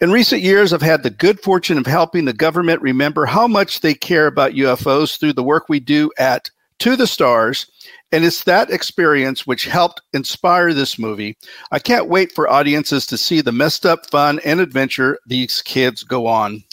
In 0.00 0.12
recent 0.12 0.42
years, 0.42 0.72
I've 0.72 0.82
had 0.82 1.02
the 1.02 1.10
good 1.10 1.40
fortune 1.40 1.76
of 1.76 1.86
helping 1.86 2.24
the 2.24 2.32
government 2.32 2.80
remember 2.82 3.26
how 3.26 3.48
much 3.48 3.80
they 3.80 3.94
care 3.94 4.28
about 4.28 4.52
UFOs 4.52 5.18
through 5.18 5.32
the 5.32 5.42
work 5.42 5.68
we 5.68 5.80
do 5.80 6.12
at 6.18 6.50
To 6.80 6.96
the 6.96 7.06
Stars. 7.06 7.66
And 8.10 8.24
it's 8.24 8.44
that 8.44 8.70
experience 8.70 9.46
which 9.46 9.64
helped 9.66 10.00
inspire 10.14 10.72
this 10.72 10.98
movie. 10.98 11.36
I 11.72 11.78
can't 11.78 12.08
wait 12.08 12.32
for 12.32 12.48
audiences 12.50 13.04
to 13.08 13.18
see 13.18 13.42
the 13.42 13.52
messed 13.52 13.84
up 13.84 14.08
fun 14.10 14.40
and 14.46 14.60
adventure 14.60 15.18
these 15.26 15.60
kids 15.60 16.02
go 16.04 16.26
on. 16.26 16.64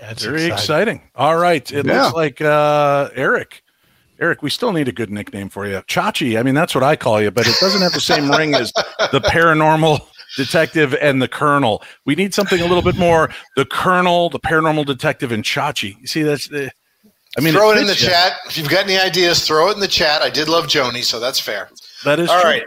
That's 0.00 0.24
Very 0.24 0.44
exciting. 0.44 1.02
All 1.14 1.36
right. 1.38 1.70
It 1.72 1.86
Yeah. 1.86 2.02
looks 2.04 2.14
like 2.14 2.40
uh, 2.42 3.08
Eric. 3.14 3.62
Eric, 4.20 4.42
we 4.42 4.50
still 4.50 4.72
need 4.72 4.88
a 4.88 4.92
good 4.92 5.10
nickname 5.10 5.48
for 5.48 5.66
you. 5.66 5.76
Chachi. 5.88 6.38
I 6.38 6.42
mean, 6.42 6.54
that's 6.54 6.74
what 6.74 6.84
I 6.84 6.96
call 6.96 7.20
you, 7.20 7.30
but 7.30 7.46
it 7.46 7.56
doesn't 7.60 7.82
have 7.82 7.92
the 7.92 8.00
same 8.00 8.30
ring 8.30 8.54
as 8.54 8.72
the 9.12 9.20
paranormal 9.20 10.00
detective 10.36 10.94
and 10.94 11.20
the 11.22 11.28
colonel. 11.28 11.82
We 12.04 12.14
need 12.14 12.34
something 12.34 12.60
a 12.60 12.66
little 12.66 12.82
bit 12.82 12.96
more. 12.96 13.30
The 13.56 13.64
colonel, 13.64 14.30
the 14.30 14.40
paranormal 14.40 14.86
detective, 14.86 15.32
and 15.32 15.44
Chachi. 15.44 15.98
You 16.00 16.06
see, 16.06 16.22
that's 16.22 16.48
the. 16.48 16.70
I 17.38 17.42
mean, 17.42 17.52
throw 17.52 17.72
it, 17.72 17.78
in 17.78 17.86
the 17.86 17.92
you. 17.92 17.98
chat. 18.08 18.32
If 18.46 18.56
you've 18.56 18.68
got 18.70 18.84
any 18.84 18.98
ideas, 18.98 19.46
throw 19.46 19.68
it 19.70 19.74
in 19.74 19.80
the 19.80 19.88
chat. 19.88 20.22
I 20.22 20.30
did 20.30 20.48
love 20.48 20.66
Joni, 20.66 21.04
so 21.04 21.20
that's 21.20 21.38
fair. 21.38 21.68
That 22.04 22.18
is 22.18 22.30
All 22.30 22.40
true. 22.40 22.50
right. 22.50 22.62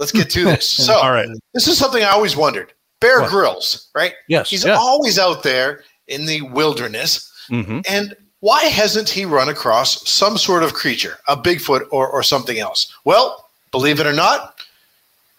Let's 0.00 0.12
get 0.12 0.28
to 0.30 0.44
this. 0.44 0.68
So, 0.68 0.94
All 1.02 1.12
right. 1.12 1.28
this 1.54 1.68
is 1.68 1.78
something 1.78 2.02
I 2.02 2.08
always 2.08 2.36
wondered. 2.36 2.72
Bear 3.00 3.20
What? 3.20 3.30
Grylls, 3.30 3.88
right? 3.94 4.14
Yes, 4.28 4.50
He's 4.50 4.64
yeah. 4.64 4.74
always 4.76 5.18
out 5.20 5.44
there 5.44 5.84
in 6.08 6.26
the 6.26 6.40
wilderness. 6.42 7.30
Mhm. 7.48 7.84
And 7.88 8.16
why 8.40 8.64
hasn't 8.64 9.08
he 9.08 9.24
run 9.24 9.48
across 9.48 10.08
some 10.08 10.36
sort 10.36 10.62
of 10.64 10.74
creature, 10.74 11.18
a 11.28 11.36
Bigfoot 11.36 11.82
or, 11.92 12.08
or 12.08 12.22
something 12.24 12.58
else? 12.58 12.92
Well, 13.04 13.48
believe 13.70 14.00
it 14.00 14.06
or 14.06 14.12
not, 14.12 14.56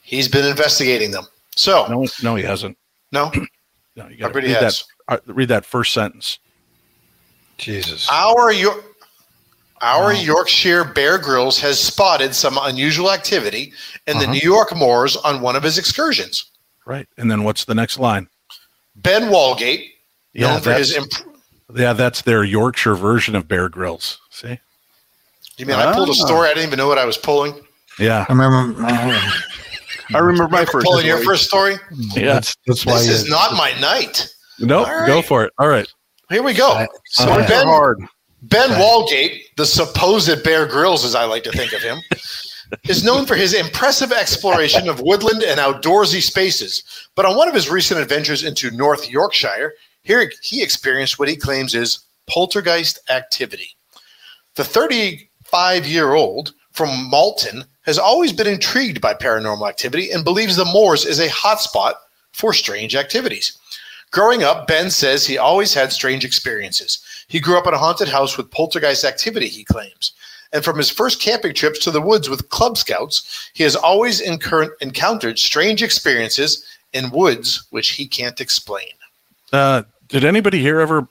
he's 0.03 0.27
been 0.29 0.45
investigating 0.45 1.11
them. 1.11 1.25
So, 1.59 1.85
No, 1.87 2.07
no, 2.23 2.35
he 2.35 2.43
hasn't. 2.43 2.77
no, 3.11 3.31
No, 3.95 4.07
you 4.07 4.15
got 4.17 4.31
to 4.33 4.39
Everybody 4.39 4.47
read 4.47 4.55
that. 4.55 4.63
has. 4.63 4.83
uh, 5.09 5.17
read 5.25 5.49
that 5.49 5.65
first 5.65 5.93
sentence. 5.93 6.39
Jesus. 7.57 8.07
our 8.09 8.53
York, 8.53 8.81
our 9.81 10.13
Yorkshire 10.13 10.85
Bear 10.85 11.17
Grylls 11.17 11.59
has 11.59 11.77
spotted 11.81 12.33
some 12.33 12.57
unusual 12.61 13.11
activity 13.11 13.73
in 14.07 14.17
the 14.17 14.23
Uh-huh. 14.23 14.33
New 14.33 14.39
York 14.39 14.73
moors 14.75 15.17
on 15.17 15.41
one 15.41 15.57
of 15.57 15.63
his 15.63 15.77
excursions. 15.77 16.45
Right, 16.85 17.07
and 17.17 17.29
then 17.29 17.43
what's 17.43 17.65
the 17.65 17.75
next 17.75 17.99
line? 17.99 18.29
Ben 18.95 19.23
Walgate, 19.23 19.89
Yeah, 20.33 20.51
known 20.51 20.61
for 20.61 20.73
his 20.73 20.93
that's- 20.93 21.19
imp- 21.21 21.35
Yeah, 21.75 21.91
that's 21.93 22.21
their 22.21 22.43
Yorkshire 22.45 22.95
version 22.95 23.35
of 23.35 23.47
Bear 23.49 23.67
Grylls. 23.67 24.19
See? 24.29 24.59
You 25.57 25.65
mean 25.65 25.75
I 25.75 25.93
pulled 25.93 26.09
a 26.09 26.13
story? 26.13 26.47
I 26.47 26.53
didn't 26.53 26.67
even 26.67 26.77
know 26.77 26.87
what 26.87 26.97
I 26.97 27.05
was 27.05 27.17
pulling. 27.17 27.53
Yeah. 27.99 28.25
I 28.29 28.31
remember. 28.33 28.81
I 30.13 30.19
remember 30.19 30.47
my 30.49 30.65
first 30.65 30.85
Pulling 30.85 31.05
your 31.05 31.23
first 31.23 31.45
story. 31.45 31.75
Yeah. 32.15 32.33
That's, 32.33 32.55
that's 32.65 32.85
why 32.85 32.93
This 32.99 33.07
you- 33.07 33.13
is 33.13 33.29
not 33.29 33.53
my 33.53 33.71
night. 33.79 34.27
Nope. 34.59 34.87
All 34.87 35.05
Go 35.07 35.21
for 35.21 35.43
it. 35.45 35.53
All 35.59 35.67
right. 35.67 35.87
Here 36.29 36.43
we 36.43 36.53
go. 36.53 36.71
I- 36.71 36.87
So 37.05 37.29
I- 37.29 37.45
Ben, 37.47 37.65
hard. 37.67 37.99
ben 38.43 38.69
Walgate, 38.71 39.41
the 39.57 39.65
supposed 39.65 40.43
Bear 40.43 40.65
Grylls, 40.65 41.05
as 41.05 41.15
I 41.15 41.25
like 41.25 41.43
to 41.43 41.51
think 41.51 41.73
of 41.73 41.81
him, 41.81 41.99
is 42.87 43.03
known 43.03 43.25
for 43.25 43.35
his 43.35 43.53
impressive 43.53 44.11
exploration 44.11 44.87
of 44.89 45.01
woodland 45.01 45.43
and 45.43 45.59
outdoorsy 45.59 46.21
spaces. 46.21 46.83
But 47.15 47.25
on 47.25 47.35
one 47.35 47.47
of 47.47 47.53
his 47.55 47.69
recent 47.69 47.99
adventures 47.99 48.43
into 48.43 48.69
North 48.71 49.09
Yorkshire, 49.09 49.73
here 50.03 50.31
he 50.41 50.61
experienced 50.63 51.19
what 51.19 51.27
he 51.29 51.35
claims 51.35 51.73
is 51.75 51.99
poltergeist 52.27 52.99
activity. 53.09 53.75
The 54.55 54.63
35 54.63 55.87
year 55.87 56.13
old 56.13 56.53
from 56.73 57.09
Malton 57.09 57.65
has 57.89 57.99
always 57.99 58.31
been 58.31 58.47
intrigued 58.47 59.01
by 59.01 59.13
paranormal 59.13 59.67
activity 59.67 60.11
and 60.11 60.23
believes 60.23 60.55
the 60.55 60.65
moors 60.65 61.05
is 61.05 61.19
a 61.19 61.27
hotspot 61.27 61.93
for 62.31 62.53
strange 62.53 62.95
activities. 62.95 63.57
Growing 64.11 64.43
up, 64.43 64.67
Ben 64.67 64.89
says 64.89 65.25
he 65.25 65.37
always 65.37 65.73
had 65.73 65.91
strange 65.91 66.23
experiences. 66.23 66.99
He 67.27 67.39
grew 67.39 67.57
up 67.57 67.67
in 67.67 67.73
a 67.73 67.77
haunted 67.77 68.07
house 68.07 68.37
with 68.37 68.49
poltergeist 68.51 69.03
activity, 69.03 69.47
he 69.47 69.63
claims. 69.63 70.13
And 70.51 70.63
from 70.63 70.77
his 70.77 70.89
first 70.89 71.21
camping 71.21 71.53
trips 71.53 71.79
to 71.79 71.91
the 71.91 72.01
woods 72.01 72.27
with 72.29 72.49
Club 72.49 72.77
Scouts, 72.77 73.49
he 73.53 73.63
has 73.63 73.75
always 73.75 74.19
incur- 74.19 74.75
encountered 74.81 75.37
strange 75.37 75.83
experiences 75.83 76.65
in 76.93 77.11
woods 77.11 77.67
which 77.69 77.89
he 77.91 78.07
can't 78.07 78.41
explain. 78.41 78.89
Uh, 79.53 79.83
did 80.07 80.25
anybody 80.25 80.59
here 80.59 80.79
ever 80.79 80.99
uh, 81.01 81.05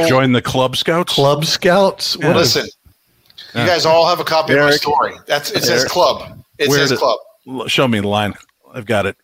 No. 0.00 0.06
join 0.08 0.30
the 0.30 0.42
Club 0.42 0.76
Scouts? 0.76 1.12
Club 1.12 1.44
Scouts. 1.44 2.16
Yeah. 2.20 2.36
Listen, 2.36 2.68
Yeah. 3.54 3.62
you 3.62 3.66
guys 3.68 3.86
all 3.86 4.06
have 4.08 4.20
a 4.20 4.24
copy 4.24 4.52
of 4.54 4.60
my 4.60 4.72
story. 4.72 5.14
That's 5.26 5.50
it 5.50 5.62
says 5.62 5.80
Eric. 5.82 5.92
club. 5.92 6.42
It 6.58 6.68
Where 6.68 6.78
says 6.78 6.90
did- 6.90 6.98
club. 6.98 7.18
Show 7.68 7.86
me 7.88 8.00
the 8.00 8.08
line. 8.08 8.34
I've 8.72 8.86
got 8.86 9.06
it. 9.06 9.16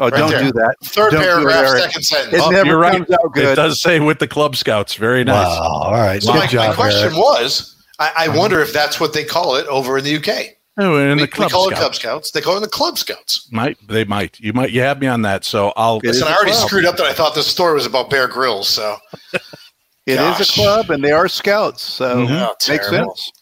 Oh, 0.00 0.08
Right 0.10 0.18
don't 0.18 0.30
there. 0.30 0.42
do 0.42 0.52
that. 0.52 0.74
Third 0.82 1.12
Don't 1.12 1.22
do 1.22 1.28
it, 1.28 1.52
paragraph, 1.52 1.78
second 1.78 2.02
sentence. 2.02 2.34
It 2.34 2.40
Oh, 2.40 2.50
never 2.50 2.66
you're 2.70 2.78
right. 2.78 2.96
comes 3.06 3.10
out 3.12 3.32
good. 3.32 3.44
It 3.44 3.54
does 3.54 3.80
say 3.80 4.00
with 4.00 4.18
the 4.18 4.26
Club 4.26 4.56
Scouts. 4.56 4.94
Very 4.94 5.22
nice. 5.22 5.46
Wow. 5.46 5.62
All 5.84 5.92
right. 5.92 6.20
So 6.20 6.32
Good 6.32 6.38
my, 6.40 6.46
job, 6.48 6.68
my 6.70 6.74
question 6.74 7.04
Eric. 7.04 7.16
was, 7.16 7.76
I, 8.00 8.12
I 8.16 8.28
wonder 8.36 8.60
if 8.60 8.72
that's 8.72 8.98
what 8.98 9.12
they 9.12 9.22
call 9.24 9.54
it 9.54 9.66
over 9.68 9.96
in 9.98 10.02
the 10.04 10.16
UK. 10.16 10.56
Oh, 10.78 10.96
and 10.96 11.14
we, 11.20 11.26
the 11.26 11.28
Club 11.28 11.46
we 11.46 11.52
call 11.52 11.68
it 11.68 11.76
Scouts. 11.76 11.80
Cub 11.84 11.94
Scouts. 11.94 12.30
They 12.32 12.40
call 12.40 12.56
it 12.56 12.60
the 12.62 12.66
Club 12.68 12.98
Scouts. 12.98 13.48
Might 13.52 13.78
they 13.86 14.04
might 14.04 14.40
you 14.40 14.52
might 14.52 14.72
you 14.72 14.80
have 14.80 14.98
me 15.00 15.06
on 15.06 15.22
that. 15.22 15.44
So 15.44 15.72
I'll 15.76 15.98
Listen, 15.98 16.26
I 16.26 16.34
already 16.34 16.54
screwed 16.54 16.84
up 16.86 16.96
that 16.96 17.06
I 17.06 17.12
thought 17.12 17.36
this 17.36 17.46
story 17.46 17.74
was 17.74 17.86
about 17.86 18.10
Bear 18.10 18.26
Grylls. 18.26 18.68
So 18.68 18.96
It 20.06 20.14
is 20.14 20.18
Gosh. 20.18 20.50
a 20.50 20.52
club, 20.52 20.90
and 20.90 21.02
they 21.04 21.12
are 21.12 21.28
scouts, 21.28 21.82
so 21.82 22.26
Mhm. 22.26 22.40
Oh, 22.48 22.54
makes 22.68 22.88
sense. 22.90 23.32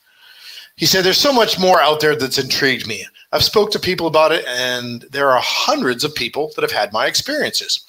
He 0.77 0.87
said, 0.87 1.05
There's 1.05 1.19
so 1.19 1.33
much 1.33 1.59
more 1.59 1.81
out 1.81 2.01
there 2.01 2.17
that's 2.17 2.39
intrigued 2.39 2.87
me. 2.87 3.07
I've 3.33 3.45
spoke 3.45 3.71
to 3.73 3.79
people 3.79 4.07
about 4.07 4.33
it, 4.33 4.45
and 4.47 5.03
there 5.11 5.31
are 5.31 5.41
hundreds 5.43 6.05
of 6.05 6.15
people 6.15 6.53
that 6.55 6.63
have 6.63 6.73
had 6.73 6.93
my 6.93 7.07
experiences. 7.07 7.81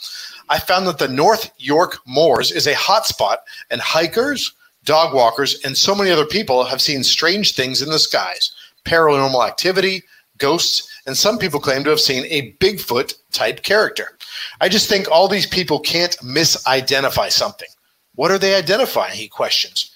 I 0.50 0.60
found 0.60 0.88
that 0.88 0.98
the 0.98 1.08
North 1.08 1.52
York 1.58 2.00
Moors 2.06 2.52
is 2.52 2.68
a 2.68 2.74
hotspot, 2.74 3.38
and 3.70 3.82
hikers, 3.82 4.54
dog 4.84 5.14
walkers, 5.14 5.62
and 5.64 5.78
so 5.78 5.96
many 5.96 6.12
other 6.12 6.26
people 6.26 6.64
have 6.66 6.82
seen 6.82 7.04
strange 7.04 7.56
things 7.56 7.82
in 7.82 7.90
the 7.90 8.00
skies 8.00 8.52
paranormal 8.86 9.48
activity, 9.48 10.04
ghosts, 10.38 10.90
and 11.06 11.16
some 11.16 11.38
people 11.38 11.60
claim 11.60 11.86
to 11.86 11.90
have 11.90 12.02
seen 12.02 12.26
a 12.26 12.52
Bigfoot 12.60 13.14
type 13.32 13.64
character. 13.64 14.18
I 14.60 14.68
just 14.68 14.90
think 14.90 15.10
all 15.10 15.28
these 15.30 15.46
people 15.46 15.80
can't 15.80 16.18
misidentify 16.18 17.32
something. 17.32 17.70
What 18.16 18.32
are 18.32 18.38
they 18.38 18.56
identifying? 18.56 19.14
He 19.14 19.30
questions. 19.30 19.93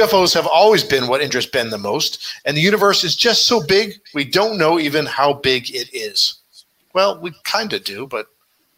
UFOs 0.00 0.34
have 0.34 0.46
always 0.46 0.82
been 0.84 1.06
what 1.08 1.20
interests 1.20 1.50
Ben 1.50 1.70
the 1.70 1.78
most, 1.78 2.24
and 2.44 2.56
the 2.56 2.60
universe 2.60 3.04
is 3.04 3.14
just 3.16 3.46
so 3.46 3.62
big, 3.66 3.94
we 4.14 4.24
don't 4.24 4.58
know 4.58 4.78
even 4.78 5.06
how 5.06 5.32
big 5.34 5.70
it 5.74 5.88
is. 5.92 6.40
Well, 6.94 7.18
we 7.20 7.32
kind 7.44 7.72
of 7.72 7.84
do, 7.84 8.06
but 8.06 8.26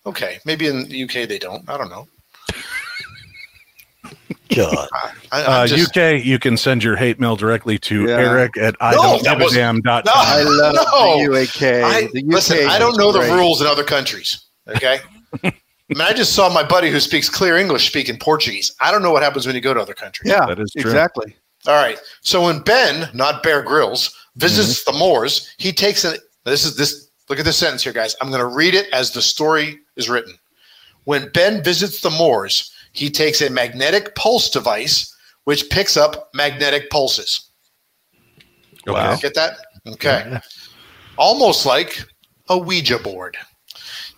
okay. 0.06 0.38
Maybe 0.44 0.66
in 0.66 0.88
the 0.88 1.02
UK 1.04 1.28
they 1.28 1.38
don't. 1.38 1.68
I 1.68 1.76
don't 1.76 1.90
know. 1.90 2.06
God. 4.54 4.88
I, 4.92 5.12
I'm 5.32 5.50
Uh, 5.64 5.66
just- 5.66 5.96
UK, 5.96 6.24
you 6.24 6.38
can 6.38 6.56
send 6.56 6.82
your 6.82 6.96
hate 6.96 7.18
mail 7.20 7.36
directly 7.36 7.78
to 7.80 8.06
Yeah. 8.06 8.16
Eric 8.16 8.56
at 8.56 8.74
I 8.80 8.92
No, 8.92 9.02
don't 9.02 9.22
that 9.24 9.38
give 9.38 9.44
was- 9.46 9.54
damn 9.54 9.80
dot 9.82 10.04
No. 10.06 10.12
I 10.14 10.42
love 10.42 10.74
No. 10.74 10.82
the 11.18 11.24
UAK. 11.30 11.82
I, 11.84 12.00
the 12.12 12.20
UK 12.20 12.26
listen, 12.26 12.66
I 12.68 12.78
don't 12.78 12.96
know 12.96 13.12
the 13.12 13.20
rules 13.34 13.60
in 13.60 13.66
other 13.66 13.84
countries. 13.84 14.38
Okay. 14.68 15.00
I 15.90 15.94
mean, 15.98 16.02
I 16.06 16.12
just 16.12 16.32
saw 16.34 16.48
my 16.52 16.64
buddy 16.64 16.90
who 16.90 16.98
speaks 17.00 17.28
clear 17.28 17.56
English 17.56 17.86
speak 17.88 18.08
in 18.08 18.16
Portuguese. 18.18 18.74
I 18.80 18.90
don't 18.90 19.02
know 19.02 19.12
what 19.12 19.22
happens 19.22 19.46
when 19.46 19.54
you 19.54 19.60
go 19.60 19.72
to 19.72 19.80
other 19.80 19.94
countries. 19.94 20.30
Yeah, 20.30 20.44
That 20.46 20.58
is 20.58 20.72
true. 20.72 20.82
exactly. 20.90 21.36
All 21.66 21.74
right. 21.74 21.98
So 22.22 22.42
when 22.44 22.60
Ben, 22.60 23.08
not 23.14 23.42
Bear 23.42 23.62
Grylls, 23.62 24.14
visits 24.36 24.82
Mm-hmm. 24.82 24.92
the 24.92 24.98
Moors, 24.98 25.54
he 25.58 25.72
takes 25.72 26.04
an. 26.04 26.16
This 26.44 26.64
is 26.64 26.76
this. 26.76 27.10
Look 27.28 27.38
at 27.40 27.44
this 27.44 27.56
sentence 27.56 27.82
here, 27.82 27.92
guys. 27.92 28.14
I'm 28.20 28.28
going 28.28 28.40
to 28.40 28.46
read 28.46 28.74
it 28.74 28.88
as 28.92 29.10
the 29.10 29.20
story 29.22 29.78
is 29.96 30.08
written. 30.08 30.34
When 31.04 31.28
Ben 31.30 31.62
visits 31.62 32.00
the 32.00 32.10
Moors, 32.10 32.72
he 32.92 33.10
takes 33.10 33.40
a 33.42 33.50
magnetic 33.50 34.14
pulse 34.14 34.48
device 34.50 35.12
which 35.44 35.68
picks 35.70 35.96
up 35.96 36.30
magnetic 36.34 36.88
pulses. 36.90 37.50
Okay. 38.88 39.16
Get 39.20 39.34
that? 39.34 39.58
Okay. 39.86 40.38
Almost 41.16 41.66
like 41.66 42.04
a 42.48 42.56
Ouija 42.58 42.98
board. 42.98 43.36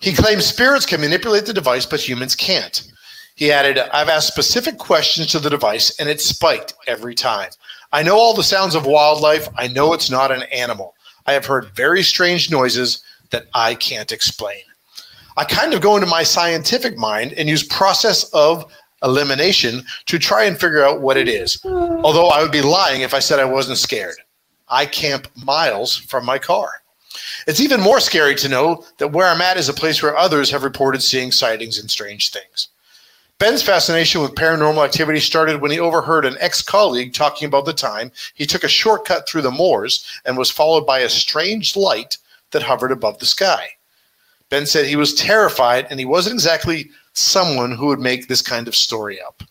He 0.01 0.13
claims 0.13 0.47
spirits 0.47 0.87
can 0.87 1.01
manipulate 1.01 1.47
the 1.47 1.53
device, 1.53 1.87
but 1.87 2.07
humans 2.07 2.37
can't. 2.37 2.91
He 3.35 3.53
added, 3.53 3.79
I've 3.79 4.09
asked 4.09 4.29
specific 4.29 4.79
questions 4.79 5.29
to 5.29 5.39
the 5.39 5.51
device 5.51 5.99
and 5.99 6.09
it 6.09 6.21
spiked 6.21 6.75
every 6.87 7.15
time. 7.15 7.51
I 7.93 8.03
know 8.03 8.17
all 8.17 8.35
the 8.35 8.43
sounds 8.43 8.75
of 8.75 8.87
wildlife. 8.87 9.49
I 9.57 9.69
know 9.69 9.93
it's 9.93 10.11
not 10.11 10.33
an 10.33 10.43
animal. 10.53 10.95
I 11.27 11.33
have 11.33 11.47
heard 11.47 11.75
very 11.75 12.03
strange 12.03 12.51
noises 12.51 13.03
that 13.31 13.47
I 13.55 13.75
can't 13.75 14.13
explain. 14.13 14.61
I 15.37 15.45
kind 15.45 15.73
of 15.73 15.81
go 15.81 15.95
into 15.95 16.09
my 16.09 16.23
scientific 16.23 16.97
mind 16.97 17.33
and 17.35 17.49
use 17.49 17.63
process 17.63 18.25
of 18.33 18.71
elimination 19.03 19.85
to 20.07 20.19
try 20.19 20.45
and 20.45 20.59
figure 20.59 20.85
out 20.85 21.01
what 21.01 21.17
it 21.17 21.29
is. 21.29 21.61
Although 21.65 22.29
I 22.29 22.43
would 22.43 22.51
be 22.51 22.63
lying 22.63 23.03
if 23.03 23.15
I 23.15 23.21
said 23.21 23.39
I 23.39 23.45
wasn't 23.45 23.79
scared. 23.79 24.17
I 24.69 24.87
camp 24.87 25.29
miles 25.37 25.97
from 25.97 26.25
my 26.25 26.39
car. 26.39 26.71
It's 27.47 27.61
even 27.61 27.81
more 27.81 28.01
scary 28.01 28.35
to 28.37 28.49
know 28.49 28.85
that 28.99 29.13
where 29.13 29.27
I'm 29.29 29.41
at 29.41 29.57
is 29.57 29.69
a 29.69 29.75
place 29.75 30.03
where 30.03 30.17
others 30.17 30.51
have 30.51 30.63
reported 30.63 31.03
seeing 31.03 31.33
sightings 31.33 31.79
and 31.79 31.91
strange 31.91 32.31
things. 32.31 32.69
Ben's 33.39 33.63
fascination 33.63 34.21
with 34.21 34.35
paranormal 34.35 34.85
activity 34.85 35.21
started 35.21 35.61
when 35.61 35.71
he 35.71 35.79
overheard 35.79 36.25
an 36.25 36.37
ex 36.41 36.61
colleague 36.61 37.15
talking 37.15 37.47
about 37.47 37.65
the 37.65 37.73
time 37.73 38.11
he 38.35 38.45
took 38.47 38.65
a 38.65 38.69
shortcut 38.69 39.29
through 39.29 39.43
the 39.43 39.51
moors 39.51 40.05
and 40.25 40.37
was 40.37 40.51
followed 40.51 40.85
by 40.87 40.99
a 41.01 41.09
strange 41.09 41.77
light 41.77 42.19
that 42.51 42.63
hovered 42.65 42.91
above 42.91 43.19
the 43.19 43.27
sky. 43.27 43.69
Ben 44.51 44.67
said 44.67 44.87
he 44.87 44.97
was 44.97 45.15
terrified 45.15 45.87
and 45.89 46.01
he 46.01 46.07
wasn't 46.07 46.35
exactly 46.35 46.91
someone 47.13 47.71
who 47.73 47.87
would 47.87 48.01
make 48.01 48.27
this 48.27 48.43
kind 48.43 48.67
of 48.67 48.75
story 48.75 49.21
up. 49.21 49.43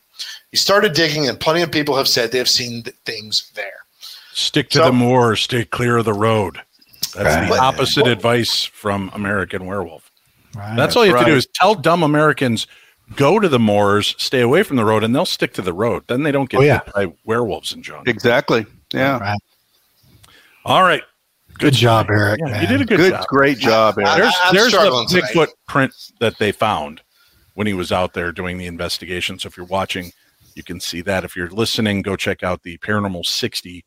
He 0.51 0.57
started 0.57 0.93
digging, 0.93 1.27
and 1.27 1.39
plenty 1.39 1.61
of 1.61 1.71
people 1.71 1.95
have 1.95 2.07
said 2.07 2.31
they 2.31 2.37
have 2.39 2.49
seen 2.49 2.83
th- 2.83 2.95
things 3.05 3.51
there. 3.53 3.85
Stick 4.33 4.69
to 4.71 4.79
So- 4.79 4.85
the 4.85 4.91
moors, 4.91 5.41
stay 5.41 5.65
clear 5.65 5.97
of 5.97 6.05
the 6.05 6.13
road. 6.13 6.61
That's 7.17 7.35
Right. 7.35 7.49
the 7.49 7.59
opposite 7.61 8.07
advice 8.07 8.63
from 8.63 9.09
American 9.13 9.65
Werewolf. 9.65 10.11
Right. 10.55 10.75
That's 10.75 10.95
all 10.95 11.05
you 11.05 11.13
have 11.15 11.25
to 11.25 11.31
do 11.31 11.37
is 11.37 11.47
tell 11.53 11.75
dumb 11.75 12.03
Americans 12.03 12.67
go 13.15 13.39
to 13.39 13.47
the 13.49 13.59
moors, 13.59 14.15
stay 14.17 14.41
away 14.41 14.63
from 14.63 14.75
the 14.77 14.85
road, 14.85 15.03
and 15.03 15.15
they'll 15.15 15.25
stick 15.25 15.53
to 15.53 15.61
the 15.61 15.73
road. 15.73 16.03
Then 16.07 16.23
they 16.23 16.31
don't 16.31 16.49
get 16.49 16.59
Oh, 16.59 16.63
yeah. 16.63 16.81
hit 16.85 16.93
by 16.93 17.13
werewolves 17.25 17.73
and 17.73 17.83
junk. 17.83 18.07
Exactly. 18.07 18.65
Yeah. 18.93 19.17
Right. 19.19 19.39
All 20.65 20.83
right. 20.83 21.03
Good 21.59 21.73
job, 21.73 22.07
Eric. 22.09 22.39
Yeah, 22.45 22.51
man. 22.51 22.61
you 22.61 22.67
did 22.67 22.81
a 22.81 22.85
good, 22.85 22.97
Good, 22.97 23.11
job. 23.13 23.25
great 23.27 23.57
job, 23.57 23.97
Eric. 23.97 24.09
I- 24.09 24.17
There's 24.19 24.33
I'm 24.43 24.53
there's 24.55 24.65
the 24.71 24.77
struggling 24.77 25.07
tonight. 25.07 25.31
Bigfoot 25.33 25.47
print 25.67 25.93
that 26.19 26.37
they 26.37 26.51
found 26.51 27.01
when 27.55 27.65
he 27.65 27.73
was 27.73 27.91
out 27.91 28.13
there 28.13 28.31
doing 28.31 28.57
the 28.57 28.67
investigation. 28.67 29.39
So 29.39 29.47
if 29.47 29.57
you're 29.57 29.65
watching, 29.65 30.11
you 30.55 30.63
can 30.63 30.79
see 30.79 31.01
that. 31.01 31.23
If 31.23 31.35
you're 31.35 31.49
listening, 31.49 32.01
go 32.03 32.15
check 32.15 32.43
out 32.43 32.61
the 32.63 32.77
Paranormal 32.79 33.25
60 33.25 33.83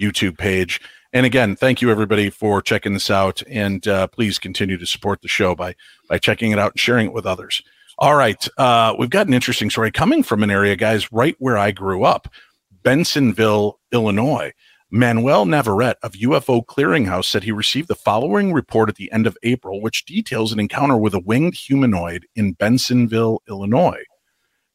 YouTube 0.00 0.36
page. 0.36 0.80
And 1.12 1.24
again, 1.24 1.56
thank 1.56 1.80
you 1.80 1.90
everybody 1.90 2.28
for 2.28 2.60
checking 2.60 2.92
this 2.92 3.10
out, 3.10 3.42
and 3.48 3.86
uh, 3.88 4.08
please 4.08 4.38
continue 4.38 4.76
to 4.76 4.86
support 4.86 5.22
the 5.22 5.28
show 5.28 5.54
by 5.54 5.74
by 6.08 6.18
checking 6.18 6.52
it 6.52 6.58
out 6.58 6.72
and 6.72 6.80
sharing 6.80 7.06
it 7.06 7.12
with 7.14 7.24
others. 7.24 7.62
All 7.98 8.14
right, 8.14 8.46
uh, 8.58 8.94
we've 8.98 9.10
got 9.10 9.26
an 9.26 9.34
interesting 9.34 9.70
story 9.70 9.90
coming 9.90 10.22
from 10.22 10.42
an 10.42 10.50
area, 10.50 10.76
guys, 10.76 11.10
right 11.10 11.34
where 11.38 11.56
I 11.56 11.70
grew 11.70 12.04
up, 12.04 12.28
Bensenville, 12.84 13.74
Illinois. 13.92 14.52
Manuel 14.90 15.44
Navarrete 15.44 15.98
of 16.02 16.12
UFO 16.12 16.64
Clearinghouse 16.64 17.26
said 17.26 17.42
he 17.42 17.52
received 17.52 17.88
the 17.88 17.94
following 17.94 18.54
report 18.54 18.88
at 18.88 18.96
the 18.96 19.12
end 19.12 19.26
of 19.26 19.36
April, 19.42 19.82
which 19.82 20.06
details 20.06 20.50
an 20.50 20.60
encounter 20.60 20.96
with 20.96 21.12
a 21.12 21.18
winged 21.18 21.54
humanoid 21.54 22.26
in 22.34 22.54
Bensenville, 22.54 23.40
Illinois. 23.48 24.02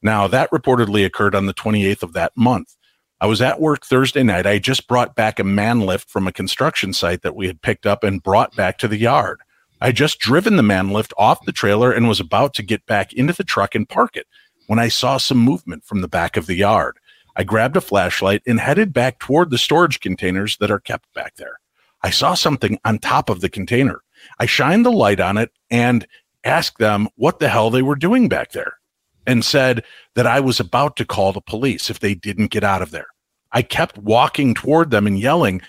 Now, 0.03 0.27
that 0.27 0.51
reportedly 0.51 1.03
occurred 1.03 1.33
on 1.33 1.47
the 1.47 1.53
28th 1.53 2.03
of 2.03 2.13
that 2.13 2.33
month. 2.35 2.75
I 3.21 3.27
was 3.27 3.41
at 3.41 3.61
work 3.61 3.85
Thursday 3.85 4.23
night. 4.23 4.45
I 4.45 4.59
just 4.59 4.87
brought 4.87 5.15
back 5.15 5.39
a 5.39 5.43
man 5.43 5.81
lift 5.81 6.09
from 6.09 6.27
a 6.27 6.31
construction 6.33 6.91
site 6.93 7.21
that 7.21 7.35
we 7.35 7.47
had 7.47 7.61
picked 7.61 7.85
up 7.85 8.03
and 8.03 8.21
brought 8.21 8.55
back 8.55 8.77
to 8.79 8.87
the 8.87 8.97
yard. 8.97 9.39
I 9.79 9.91
just 9.91 10.19
driven 10.19 10.55
the 10.55 10.63
man 10.63 10.89
lift 10.89 11.13
off 11.17 11.45
the 11.45 11.51
trailer 11.51 11.91
and 11.91 12.07
was 12.07 12.19
about 12.19 12.53
to 12.55 12.63
get 12.63 12.85
back 12.85 13.13
into 13.13 13.33
the 13.33 13.43
truck 13.43 13.75
and 13.75 13.87
park 13.87 14.15
it 14.15 14.27
when 14.67 14.79
I 14.79 14.87
saw 14.87 15.17
some 15.17 15.37
movement 15.37 15.83
from 15.83 16.01
the 16.01 16.07
back 16.07 16.37
of 16.37 16.47
the 16.47 16.55
yard. 16.55 16.97
I 17.35 17.43
grabbed 17.43 17.77
a 17.77 17.81
flashlight 17.81 18.41
and 18.45 18.59
headed 18.59 18.93
back 18.93 19.19
toward 19.19 19.49
the 19.49 19.57
storage 19.57 19.99
containers 19.99 20.57
that 20.57 20.71
are 20.71 20.79
kept 20.79 21.13
back 21.13 21.35
there. 21.35 21.59
I 22.01 22.09
saw 22.09 22.33
something 22.33 22.77
on 22.85 22.99
top 22.99 23.29
of 23.29 23.41
the 23.41 23.49
container. 23.49 24.01
I 24.39 24.45
shined 24.45 24.85
the 24.85 24.91
light 24.91 25.19
on 25.19 25.37
it 25.37 25.51
and 25.71 26.05
asked 26.43 26.77
them 26.77 27.07
what 27.15 27.39
the 27.39 27.49
hell 27.49 27.69
they 27.69 27.81
were 27.81 27.95
doing 27.95 28.27
back 28.27 28.51
there 28.51 28.77
and 29.25 29.43
said 29.43 29.83
that 30.15 30.27
I 30.27 30.39
was 30.39 30.59
about 30.59 30.95
to 30.97 31.05
call 31.05 31.33
the 31.33 31.41
police 31.41 31.89
if 31.89 31.99
they 31.99 32.13
didn't 32.13 32.51
get 32.51 32.63
out 32.63 32.81
of 32.81 32.91
there. 32.91 33.07
I 33.51 33.61
kept 33.61 33.97
walking 33.97 34.53
toward 34.53 34.91
them 34.91 35.07
and 35.07 35.19
yelling 35.19 35.61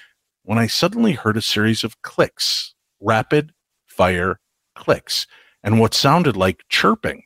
when 0.43 0.59
I 0.59 0.67
suddenly 0.67 1.13
heard 1.13 1.37
a 1.37 1.43
series 1.43 1.85
of 1.85 2.01
clicks, 2.03 2.75
rapid 3.01 3.53
fire 3.87 4.41
clicks, 4.75 5.27
and 5.63 5.81
what 5.81 5.95
sounded 5.95 6.37
like 6.37 6.65
chirping. 6.69 7.23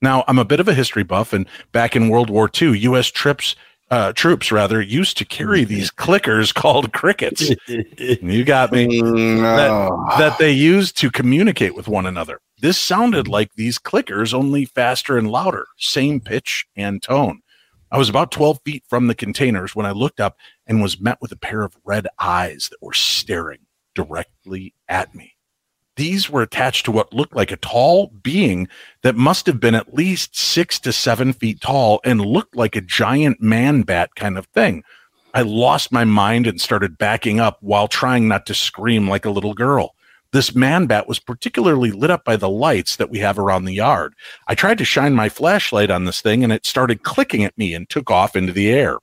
Now, 0.00 0.24
I'm 0.26 0.38
a 0.38 0.44
bit 0.44 0.60
of 0.60 0.68
a 0.68 0.74
history 0.74 1.04
buff, 1.04 1.32
and 1.32 1.46
back 1.70 1.94
in 1.94 2.08
World 2.08 2.30
War 2.30 2.50
II, 2.60 2.78
U.S. 2.78 3.08
troops 3.08 3.54
uh, 3.92 4.10
troops 4.14 4.50
rather 4.50 4.80
used 4.80 5.18
to 5.18 5.24
carry 5.24 5.64
these 5.66 5.90
clickers 5.90 6.52
called 6.52 6.92
crickets. 6.92 7.52
you 7.68 8.44
got 8.44 8.72
me. 8.72 9.00
That, 9.02 10.14
that 10.18 10.38
they 10.38 10.50
used 10.50 10.96
to 10.98 11.10
communicate 11.10 11.74
with 11.76 11.88
one 11.88 12.06
another. 12.06 12.40
This 12.62 12.78
sounded 12.78 13.26
like 13.26 13.54
these 13.54 13.80
clickers, 13.80 14.32
only 14.32 14.64
faster 14.66 15.18
and 15.18 15.28
louder, 15.28 15.66
same 15.78 16.20
pitch 16.20 16.64
and 16.76 17.02
tone. 17.02 17.40
I 17.90 17.98
was 17.98 18.08
about 18.08 18.30
12 18.30 18.60
feet 18.64 18.84
from 18.88 19.08
the 19.08 19.16
containers 19.16 19.74
when 19.74 19.84
I 19.84 19.90
looked 19.90 20.20
up 20.20 20.36
and 20.68 20.80
was 20.80 21.00
met 21.00 21.18
with 21.20 21.32
a 21.32 21.36
pair 21.36 21.62
of 21.62 21.76
red 21.84 22.06
eyes 22.20 22.68
that 22.70 22.80
were 22.80 22.92
staring 22.92 23.58
directly 23.96 24.74
at 24.88 25.12
me. 25.12 25.34
These 25.96 26.30
were 26.30 26.40
attached 26.40 26.84
to 26.84 26.92
what 26.92 27.12
looked 27.12 27.34
like 27.34 27.50
a 27.50 27.56
tall 27.56 28.12
being 28.22 28.68
that 29.02 29.16
must 29.16 29.46
have 29.46 29.58
been 29.58 29.74
at 29.74 29.92
least 29.92 30.38
six 30.38 30.78
to 30.80 30.92
seven 30.92 31.32
feet 31.32 31.60
tall 31.60 32.00
and 32.04 32.20
looked 32.20 32.54
like 32.54 32.76
a 32.76 32.80
giant 32.80 33.42
man 33.42 33.82
bat 33.82 34.14
kind 34.14 34.38
of 34.38 34.46
thing. 34.46 34.84
I 35.34 35.42
lost 35.42 35.90
my 35.90 36.04
mind 36.04 36.46
and 36.46 36.60
started 36.60 36.96
backing 36.96 37.40
up 37.40 37.58
while 37.60 37.88
trying 37.88 38.28
not 38.28 38.46
to 38.46 38.54
scream 38.54 39.08
like 39.08 39.24
a 39.24 39.30
little 39.30 39.52
girl. 39.52 39.96
This 40.32 40.54
man 40.54 40.86
bat 40.86 41.06
was 41.06 41.18
particularly 41.18 41.90
lit 41.90 42.10
up 42.10 42.24
by 42.24 42.36
the 42.36 42.48
lights 42.48 42.96
that 42.96 43.10
we 43.10 43.18
have 43.18 43.38
around 43.38 43.66
the 43.66 43.74
yard. 43.74 44.14
I 44.48 44.54
tried 44.54 44.78
to 44.78 44.84
shine 44.84 45.14
my 45.14 45.28
flashlight 45.28 45.90
on 45.90 46.06
this 46.06 46.22
thing 46.22 46.42
and 46.42 46.52
it 46.52 46.64
started 46.64 47.02
clicking 47.02 47.44
at 47.44 47.56
me 47.58 47.74
and 47.74 47.88
took 47.88 48.10
off 48.10 48.34
into 48.34 48.52
the 48.52 48.70
air. 48.70 48.96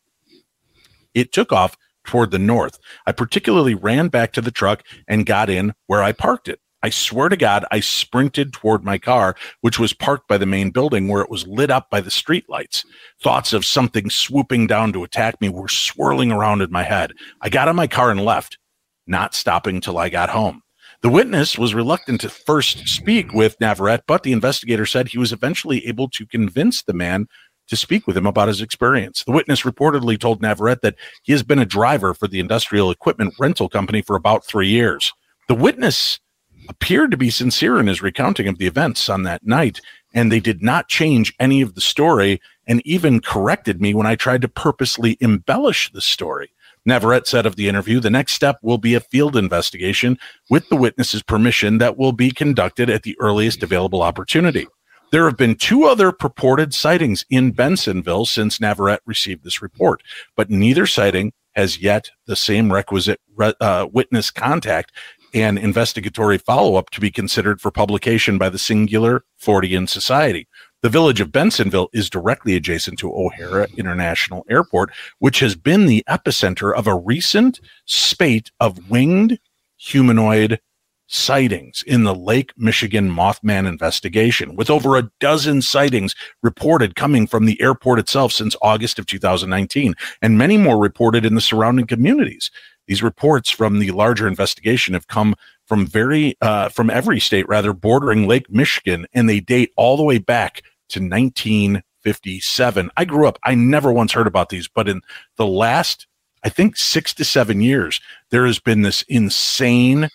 It 1.13 1.31
took 1.31 1.51
off 1.51 1.77
toward 2.03 2.31
the 2.31 2.39
north. 2.39 2.79
I 3.05 3.11
particularly 3.11 3.75
ran 3.75 4.07
back 4.07 4.31
to 4.33 4.41
the 4.41 4.49
truck 4.49 4.83
and 5.07 5.25
got 5.25 5.51
in 5.51 5.73
where 5.85 6.01
I 6.01 6.13
parked 6.13 6.47
it. 6.47 6.59
I 6.81 6.89
swear 6.89 7.29
to 7.29 7.37
God, 7.37 7.65
I 7.71 7.81
sprinted 7.81 8.53
toward 8.53 8.83
my 8.83 8.97
car, 8.97 9.35
which 9.61 9.77
was 9.77 9.93
parked 9.93 10.27
by 10.27 10.37
the 10.37 10.45
main 10.45 10.71
building 10.71 11.07
where 11.09 11.21
it 11.21 11.29
was 11.29 11.45
lit 11.45 11.69
up 11.69 11.89
by 11.91 12.01
the 12.01 12.09
streetlights. 12.09 12.85
Thoughts 13.21 13.53
of 13.53 13.65
something 13.65 14.09
swooping 14.09 14.65
down 14.65 14.93
to 14.93 15.03
attack 15.03 15.39
me 15.41 15.49
were 15.49 15.67
swirling 15.67 16.31
around 16.31 16.61
in 16.61 16.71
my 16.71 16.83
head. 16.83 17.13
I 17.41 17.49
got 17.49 17.67
in 17.67 17.75
my 17.75 17.87
car 17.87 18.09
and 18.09 18.23
left, 18.23 18.57
not 19.05 19.35
stopping 19.35 19.81
till 19.81 19.97
I 19.97 20.09
got 20.09 20.29
home. 20.29 20.63
The 21.01 21.09
witness 21.09 21.57
was 21.57 21.73
reluctant 21.73 22.19
to 22.21 22.29
first 22.29 22.89
speak 22.89 23.33
with 23.33 23.59
Navarrete, 23.61 24.03
but 24.05 24.23
the 24.23 24.33
investigator 24.33 24.85
said 24.85 25.07
he 25.07 25.17
was 25.17 25.31
eventually 25.31 25.87
able 25.87 26.09
to 26.09 26.25
convince 26.25 26.81
the 26.81 26.93
man 26.93 27.27
to 27.69 27.77
speak 27.77 28.05
with 28.05 28.17
him 28.17 28.25
about 28.25 28.49
his 28.49 28.61
experience. 28.61 29.23
The 29.23 29.31
witness 29.31 29.61
reportedly 29.61 30.19
told 30.19 30.41
Navarrete 30.41 30.81
that 30.81 30.95
he 31.23 31.31
has 31.31 31.41
been 31.41 31.59
a 31.59 31.65
driver 31.65 32.13
for 32.13 32.27
the 32.27 32.41
industrial 32.41 32.91
equipment 32.91 33.33
rental 33.39 33.69
company 33.69 34.01
for 34.01 34.17
about 34.17 34.45
three 34.45 34.67
years. 34.67 35.13
The 35.47 35.55
witness 35.55 36.19
appeared 36.67 37.11
to 37.11 37.17
be 37.17 37.29
sincere 37.29 37.79
in 37.79 37.87
his 37.87 38.01
recounting 38.01 38.47
of 38.49 38.57
the 38.57 38.67
events 38.67 39.07
on 39.07 39.23
that 39.23 39.45
night, 39.45 39.79
and 40.13 40.29
they 40.29 40.41
did 40.41 40.61
not 40.61 40.89
change 40.89 41.33
any 41.39 41.61
of 41.61 41.75
the 41.75 41.81
story 41.81 42.41
and 42.67 42.81
even 42.85 43.21
corrected 43.21 43.79
me 43.79 43.93
when 43.93 44.05
I 44.05 44.15
tried 44.15 44.41
to 44.41 44.49
purposely 44.49 45.17
embellish 45.21 45.91
the 45.93 46.01
story. 46.01 46.51
Navarrete 46.85 47.27
said 47.27 47.45
of 47.45 47.55
the 47.55 47.67
interview, 47.67 47.99
the 47.99 48.09
next 48.09 48.33
step 48.33 48.57
will 48.61 48.77
be 48.77 48.95
a 48.95 48.99
field 48.99 49.35
investigation 49.35 50.17
with 50.49 50.69
the 50.69 50.75
witness's 50.75 51.23
permission 51.23 51.77
that 51.77 51.97
will 51.97 52.13
be 52.13 52.31
conducted 52.31 52.89
at 52.89 53.03
the 53.03 53.17
earliest 53.19 53.63
available 53.63 54.01
opportunity. 54.01 54.67
There 55.11 55.25
have 55.25 55.37
been 55.37 55.55
two 55.55 55.85
other 55.85 56.11
purported 56.11 56.73
sightings 56.73 57.25
in 57.29 57.53
Bensenville 57.53 58.27
since 58.27 58.61
Navarrete 58.61 59.01
received 59.05 59.43
this 59.43 59.61
report, 59.61 60.03
but 60.35 60.49
neither 60.49 60.85
sighting 60.85 61.33
has 61.55 61.79
yet 61.79 62.11
the 62.27 62.35
same 62.35 62.71
requisite 62.71 63.19
uh, 63.39 63.87
witness 63.91 64.29
contact 64.29 64.91
and 65.33 65.57
investigatory 65.57 66.37
follow 66.37 66.75
up 66.75 66.89
to 66.91 67.01
be 67.01 67.11
considered 67.11 67.61
for 67.61 67.71
publication 67.71 68.37
by 68.37 68.49
the 68.49 68.57
Singular 68.57 69.23
Fortean 69.41 69.87
Society. 69.87 70.47
The 70.81 70.89
village 70.89 71.19
of 71.19 71.29
Bensenville 71.29 71.89
is 71.91 72.09
directly 72.09 72.55
adjacent 72.55 72.99
to 72.99 73.11
O'Hare 73.11 73.67
International 73.77 74.45
Airport, 74.49 74.91
which 75.17 75.41
has 75.41 75.55
been 75.55 75.87
the 75.87 76.05
epicenter 76.07 76.73
of 76.73 76.87
a 76.87 76.95
recent 76.95 77.59
spate 77.85 78.49
of 78.61 78.89
winged 78.89 79.39
humanoid 79.75 80.61
sightings 81.07 81.83
in 81.85 82.05
the 82.05 82.15
Lake 82.15 82.53
Michigan 82.55 83.09
Mothman 83.09 83.67
investigation, 83.67 84.55
with 84.55 84.69
over 84.69 84.95
a 84.95 85.11
dozen 85.19 85.61
sightings 85.61 86.15
reported 86.41 86.95
coming 86.95 87.27
from 87.27 87.45
the 87.45 87.59
airport 87.61 87.99
itself 87.99 88.31
since 88.31 88.55
August 88.61 88.99
of 88.99 89.05
2019, 89.05 89.95
and 90.21 90.37
many 90.37 90.55
more 90.55 90.77
reported 90.77 91.25
in 91.25 91.35
the 91.35 91.41
surrounding 91.41 91.87
communities. 91.87 92.51
These 92.87 93.03
reports 93.03 93.49
from 93.49 93.79
the 93.79 93.91
larger 93.91 94.29
investigation 94.29 94.93
have 94.93 95.07
come 95.07 95.35
from 95.69 95.85
very 95.85 96.35
uh, 96.41 96.67
from 96.69 96.89
every 96.89 97.19
state 97.19 97.47
rather 97.47 97.71
bordering 97.71 98.27
Lake 98.27 98.49
Michigan, 98.49 99.05
and 99.13 99.29
they 99.29 99.39
date 99.39 99.71
all 99.77 99.95
the 99.95 100.03
way 100.03 100.17
back 100.17 100.63
to 100.89 100.99
1957. 100.99 102.91
I 102.97 103.05
grew 103.05 103.27
up. 103.27 103.37
I 103.43 103.53
never 103.55 103.93
once 103.93 104.11
heard 104.11 104.27
about 104.27 104.49
these, 104.49 104.67
but 104.67 104.89
in 104.89 105.01
the 105.37 105.45
last, 105.45 106.07
I 106.43 106.49
think 106.49 106.75
six 106.75 107.13
to 107.13 107.23
seven 107.23 107.61
years, 107.61 108.01
there 108.31 108.47
has 108.47 108.59
been 108.59 108.81
this 108.81 109.03
insane 109.03 110.09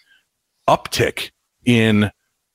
uptick 0.69 1.31
in 1.65 2.11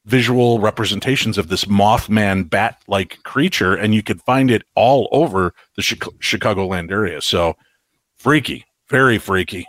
visual 0.06 0.60
representations 0.60 1.38
of 1.38 1.48
this 1.48 1.66
Mothman 1.66 2.50
bat 2.50 2.82
like 2.88 3.24
creature, 3.24 3.76
and 3.76 3.96
you 3.96 4.04
could 4.04 4.22
find 4.24 4.52
it 4.52 4.64
all 4.76 5.08
over 5.12 5.54
the 5.78 5.82
Chicagoland 5.82 6.92
area. 6.92 7.22
So 7.22 7.56
freaky, 8.18 8.66
very 8.90 9.18
freaky. 9.18 9.68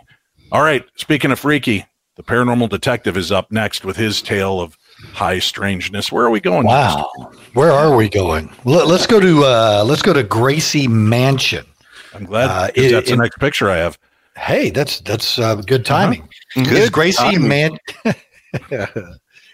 All 0.51 0.63
right. 0.63 0.83
Speaking 0.97 1.31
of 1.31 1.39
freaky, 1.39 1.85
the 2.15 2.23
paranormal 2.23 2.69
detective 2.69 3.17
is 3.17 3.31
up 3.31 3.51
next 3.51 3.85
with 3.85 3.95
his 3.95 4.21
tale 4.21 4.59
of 4.59 4.77
high 5.13 5.39
strangeness. 5.39 6.11
Where 6.11 6.25
are 6.25 6.29
we 6.29 6.39
going? 6.39 6.65
Wow. 6.65 7.09
Next? 7.19 7.55
Where 7.55 7.71
are 7.71 7.95
we 7.95 8.09
going? 8.09 8.53
Let, 8.65 8.87
us 8.87 9.07
go 9.07 9.19
to 9.19 9.43
uh, 9.45 9.83
let's 9.85 10.01
go 10.01 10.13
to 10.13 10.23
Gracie 10.23 10.87
Mansion. 10.87 11.65
I'm 12.13 12.25
glad 12.25 12.49
uh, 12.49 12.71
it, 12.75 12.91
that's 12.91 13.09
it, 13.09 13.15
the 13.15 13.21
next 13.21 13.37
picture 13.39 13.69
I 13.69 13.77
have. 13.77 13.97
Hey, 14.37 14.69
that's 14.69 14.99
that's 15.01 15.39
uh, 15.39 15.55
good 15.55 15.89
uh-huh. 15.89 16.01
timing. 16.01 16.21
Uh-huh. 16.21 16.63
Good 16.65 16.77
is 16.79 16.89
Gracie 16.89 17.37
Man? 17.37 17.77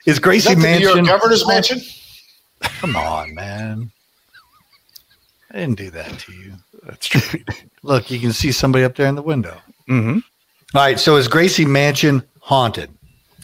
is 0.06 0.20
Gracie 0.20 0.52
is 0.52 0.58
Mansion? 0.58 0.88
New 0.88 0.94
York 0.96 1.06
governor's 1.06 1.48
mansion? 1.48 1.80
Come 2.62 2.96
on, 2.96 3.34
man. 3.36 3.92
I 5.52 5.60
didn't 5.60 5.78
do 5.78 5.90
that 5.92 6.20
to 6.20 6.34
you. 6.34 6.54
That's 6.84 7.08
true. 7.08 7.40
Look, 7.84 8.12
you 8.12 8.20
can 8.20 8.34
see 8.34 8.52
somebody 8.52 8.84
up 8.84 8.96
there 8.96 9.08
in 9.08 9.16
the 9.16 9.22
window. 9.22 9.58
Mm-hmm. 9.90 10.20
All 10.76 10.82
right. 10.82 11.00
So 11.00 11.16
is 11.16 11.28
Gracie 11.28 11.66
Mansion 11.66 12.24
haunted? 12.48 12.90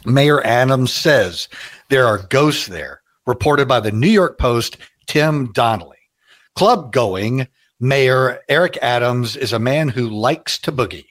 Mayor 0.06 0.45
Adams 0.45 0.91
says 0.91 1.47
there 1.89 2.08
are 2.08 2.20
ghosts 2.30 2.68
there, 2.68 3.01
reported 3.28 3.68
by 3.68 3.80
the 3.80 3.91
New 3.91 4.10
York 4.10 4.38
Post, 4.38 4.78
Tim 5.08 5.51
Donnelly. 5.51 5.97
Club 6.56 6.91
going 6.93 7.47
Mayor 7.80 8.39
Eric 8.47 8.78
Adams 8.82 9.36
is 9.36 9.51
a 9.51 9.60
man 9.60 9.89
who 9.89 10.10
likes 10.10 10.58
to 10.60 10.72
boogie. 10.72 11.06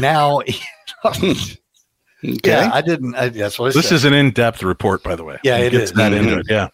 Now, 0.00 0.38
okay. 1.04 1.56
yeah, 2.44 2.70
I 2.72 2.80
didn't. 2.80 3.14
I, 3.16 3.28
that's 3.28 3.58
what 3.58 3.66
I 3.66 3.72
this 3.72 3.88
said. 3.88 3.94
is 3.96 4.04
an 4.04 4.14
in-depth 4.14 4.62
report, 4.62 5.02
by 5.02 5.16
the 5.16 5.24
way. 5.24 5.38
Yeah, 5.42 5.58
it, 5.58 5.74
it 5.74 5.82
is. 5.82 5.92
That 5.92 6.12
into 6.12 6.38
it. 6.38 6.46
Yeah. 6.48 6.68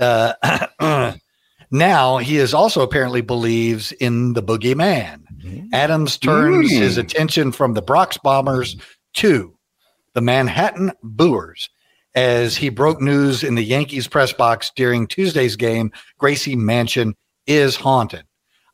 Uh, 0.00 1.12
now 1.70 2.18
he 2.18 2.38
is 2.38 2.52
also 2.52 2.82
apparently 2.82 3.20
believes 3.20 3.92
in 3.92 4.32
the 4.32 4.42
boogeyman. 4.42 5.20
Adams 5.72 6.18
turns 6.18 6.72
mm. 6.72 6.78
his 6.78 6.98
attention 6.98 7.52
from 7.52 7.74
the 7.74 7.82
Bronx 7.82 8.18
bombers 8.18 8.76
to 9.14 9.56
the 10.14 10.20
Manhattan 10.20 10.92
Booers 11.02 11.70
as 12.14 12.56
he 12.56 12.68
broke 12.68 13.00
news 13.00 13.42
in 13.42 13.54
the 13.54 13.64
Yankees 13.64 14.06
press 14.06 14.32
box 14.32 14.70
during 14.76 15.06
Tuesday's 15.06 15.56
game 15.56 15.92
Gracie 16.18 16.56
Mansion 16.56 17.14
is 17.46 17.76
haunted. 17.76 18.24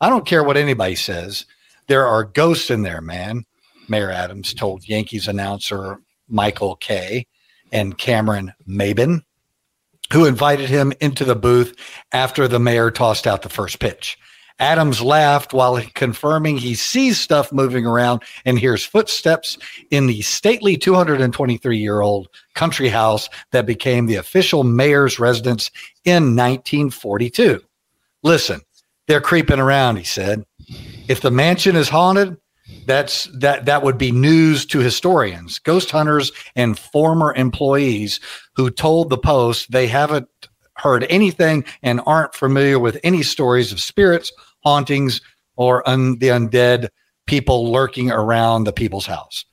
I 0.01 0.09
don't 0.09 0.26
care 0.26 0.45
what 0.45 0.57
anybody 0.57 0.95
says. 0.95 1.47
There 1.86 2.07
are 2.07 2.24
ghosts 2.24 2.70
in 2.70 2.82
there, 2.82 3.01
man. 3.01 3.45
Mayor 3.89 4.11
Adams 4.11 4.53
told 4.53 4.89
Yankees 4.89 5.28
announcer 5.28 5.99
Michael 6.28 6.76
Kay 6.76 7.26
and 7.72 7.97
Cameron 7.97 8.53
Maybin, 8.66 9.22
who 10.12 10.26
invited 10.26 10.68
him 10.68 10.93
into 11.01 11.24
the 11.24 11.34
booth 11.34 11.74
after 12.12 12.47
the 12.47 12.59
mayor 12.59 12.91
tossed 12.91 13.26
out 13.26 13.43
the 13.43 13.49
first 13.49 13.78
pitch. 13.78 14.18
Adams 14.59 15.00
laughed 15.00 15.52
while 15.52 15.80
confirming 15.94 16.56
he 16.56 16.74
sees 16.74 17.18
stuff 17.18 17.52
moving 17.52 17.86
around 17.86 18.22
and 18.44 18.59
hears 18.59 18.84
footsteps 18.84 19.56
in 19.90 20.06
the 20.06 20.20
stately 20.22 20.76
223 20.76 21.78
year 21.78 22.00
old 22.00 22.28
country 22.54 22.88
house 22.88 23.28
that 23.52 23.66
became 23.66 24.06
the 24.06 24.16
official 24.16 24.64
mayor's 24.64 25.18
residence 25.18 25.70
in 26.04 26.34
1942. 26.34 27.62
Listen, 28.22 28.61
they're 29.06 29.20
creeping 29.20 29.61
around, 29.61 29.96
he 29.96 30.04
said. 30.04 30.44
If 31.09 31.20
the 31.20 31.30
mansion 31.30 31.76
is 31.76 31.88
haunted, 31.88 32.36
that's 32.86 33.24
that 33.38 33.66
that 33.66 33.82
would 33.82 33.96
be 33.96 34.12
news 34.12 34.66
to 34.66 34.80
historians, 34.80 35.59
ghost 35.59 35.90
hunters, 35.90 36.32
and 36.56 36.78
former 36.78 37.34
employees 37.34 38.20
who 38.56 38.70
told 38.70 39.09
the 39.09 39.18
Post 39.18 39.70
they 39.70 39.86
haven't 39.86 40.28
heard 40.74 41.06
anything 41.09 41.64
and 41.82 42.00
aren't 42.06 42.34
familiar 42.34 42.78
with 42.78 42.98
any 43.02 43.22
stories 43.22 43.72
of 43.72 43.80
spirits 43.80 44.32
hauntings 44.69 45.21
or 45.57 45.89
un- 45.89 46.19
the 46.19 46.29
undead 46.29 46.89
people 47.27 47.73
lurking 47.73 48.11
around 48.11 48.64
the 48.64 48.73
people's 48.73 49.07
house. 49.07 49.45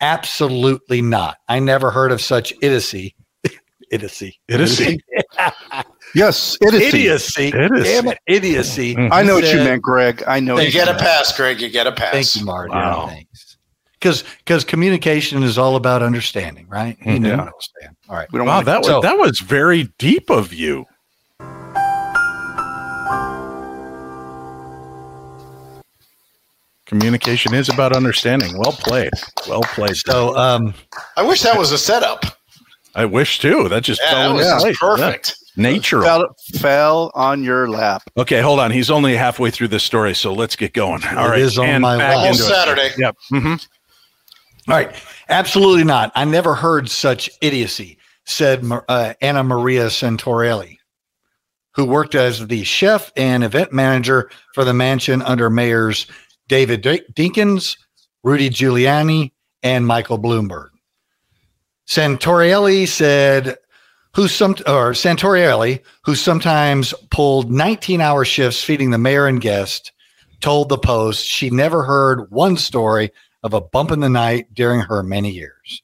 Absolutely 0.00 1.02
not. 1.02 1.38
I 1.48 1.58
never 1.58 1.90
heard 1.90 2.12
of 2.12 2.20
such 2.20 2.52
idiocy. 2.62 3.14
idiocy. 3.90 4.38
Idiocy. 4.48 5.00
yes, 6.14 6.56
idiocy. 6.60 6.86
Idiocy. 6.86 7.48
Idiocy. 7.48 7.82
Damn 7.82 8.06
it, 8.08 8.18
idiocy. 8.26 8.94
Mm-hmm. 8.94 9.12
I 9.12 9.22
know 9.22 9.34
what 9.34 9.52
you 9.52 9.56
meant, 9.58 9.82
Greg. 9.82 10.22
I 10.26 10.38
know. 10.40 10.58
You 10.58 10.66
what 10.66 10.72
get 10.72 10.88
a 10.88 10.98
pass, 10.98 11.36
Greg. 11.36 11.60
You 11.60 11.70
get 11.70 11.86
a 11.86 11.92
pass. 11.92 12.12
Thank 12.12 12.36
you, 12.36 12.44
Marty. 12.44 12.70
Wow. 12.70 13.06
Thanks. 13.08 13.56
Because 13.94 14.22
because 14.38 14.64
communication 14.64 15.42
is 15.42 15.58
all 15.58 15.74
about 15.74 16.02
understanding, 16.02 16.68
right? 16.68 16.96
You 17.00 17.14
mm-hmm. 17.14 17.22
know, 17.22 17.28
Yeah. 17.30 17.40
understand. 17.40 17.96
All 18.08 18.16
right. 18.16 18.30
We 18.32 18.38
don't 18.38 18.46
Wow, 18.46 18.56
want 18.56 18.66
that 18.66 18.78
was 18.78 18.86
So- 18.86 19.00
that 19.00 19.18
was 19.18 19.40
very 19.40 19.92
deep 19.98 20.30
of 20.30 20.52
you. 20.52 20.84
Communication 26.88 27.54
is 27.54 27.68
about 27.68 27.94
understanding. 27.94 28.56
Well 28.58 28.72
played. 28.72 29.10
Well 29.46 29.60
played. 29.60 29.94
So 29.96 30.34
um, 30.36 30.72
I 31.16 31.22
wish 31.22 31.42
that 31.42 31.56
was 31.56 31.70
a 31.70 31.78
setup. 31.78 32.24
I 32.94 33.04
wish 33.04 33.38
too. 33.38 33.68
That 33.68 33.82
just 33.82 34.00
Yeah, 34.04 34.10
fell 34.10 34.22
that 34.22 34.30
in 34.30 34.36
was 34.36 34.62
place. 34.62 34.78
just 34.78 34.80
perfect. 34.80 35.36
Yeah. 35.56 35.62
Nature. 35.70 36.02
Fell, 36.02 36.34
fell 36.56 37.10
on 37.14 37.42
your 37.44 37.68
lap. 37.68 38.02
Okay, 38.16 38.40
hold 38.40 38.58
on. 38.60 38.70
He's 38.70 38.90
only 38.90 39.16
halfway 39.16 39.50
through 39.50 39.68
this 39.68 39.82
story, 39.84 40.14
so 40.14 40.32
let's 40.32 40.56
get 40.56 40.72
going. 40.72 41.04
All 41.04 41.26
It 41.26 41.30
right, 41.30 41.40
is 41.40 41.58
on 41.58 41.66
and 41.66 41.82
my 41.82 41.98
back 41.98 42.16
lap. 42.16 42.30
into 42.30 42.44
it. 42.44 42.46
Saturday. 42.46 42.90
Yep. 42.96 43.16
hmm 43.30 43.46
All 44.68 44.76
right. 44.76 44.94
Absolutely 45.28 45.84
not. 45.84 46.10
I 46.14 46.24
never 46.24 46.54
heard 46.54 46.88
such 46.88 47.28
idiocy, 47.42 47.98
said 48.24 48.64
uh, 48.88 49.12
Anna 49.20 49.42
Maria 49.44 49.86
Santorelli, 49.88 50.78
who 51.74 51.84
worked 51.84 52.14
as 52.14 52.46
the 52.46 52.64
chef 52.64 53.12
and 53.16 53.44
event 53.44 53.72
manager 53.72 54.30
for 54.54 54.64
the 54.64 54.72
mansion 54.74 55.20
under 55.22 55.50
mayors 55.50 56.06
David 56.48 56.82
Dinkins, 56.82 57.76
Rudy 58.24 58.50
Giuliani, 58.50 59.32
and 59.62 59.86
Michael 59.86 60.18
Bloomberg. 60.18 60.70
Santorelli 61.86 62.86
said, 62.86 63.56
who 64.14 64.28
some 64.28 64.52
or 64.66 64.92
Santorelli, 64.92 65.80
who 66.04 66.14
sometimes 66.14 66.92
pulled 67.10 67.50
19-hour 67.50 68.24
shifts 68.24 68.62
feeding 68.62 68.90
the 68.90 68.98
mayor 68.98 69.26
and 69.26 69.40
guest, 69.40 69.92
told 70.40 70.68
the 70.68 70.78
Post 70.78 71.26
she 71.26 71.50
never 71.50 71.82
heard 71.84 72.30
one 72.30 72.56
story 72.56 73.10
of 73.42 73.54
a 73.54 73.60
bump 73.60 73.90
in 73.90 74.00
the 74.00 74.08
night 74.08 74.52
during 74.52 74.80
her 74.80 75.02
many 75.02 75.30
years. 75.30 75.82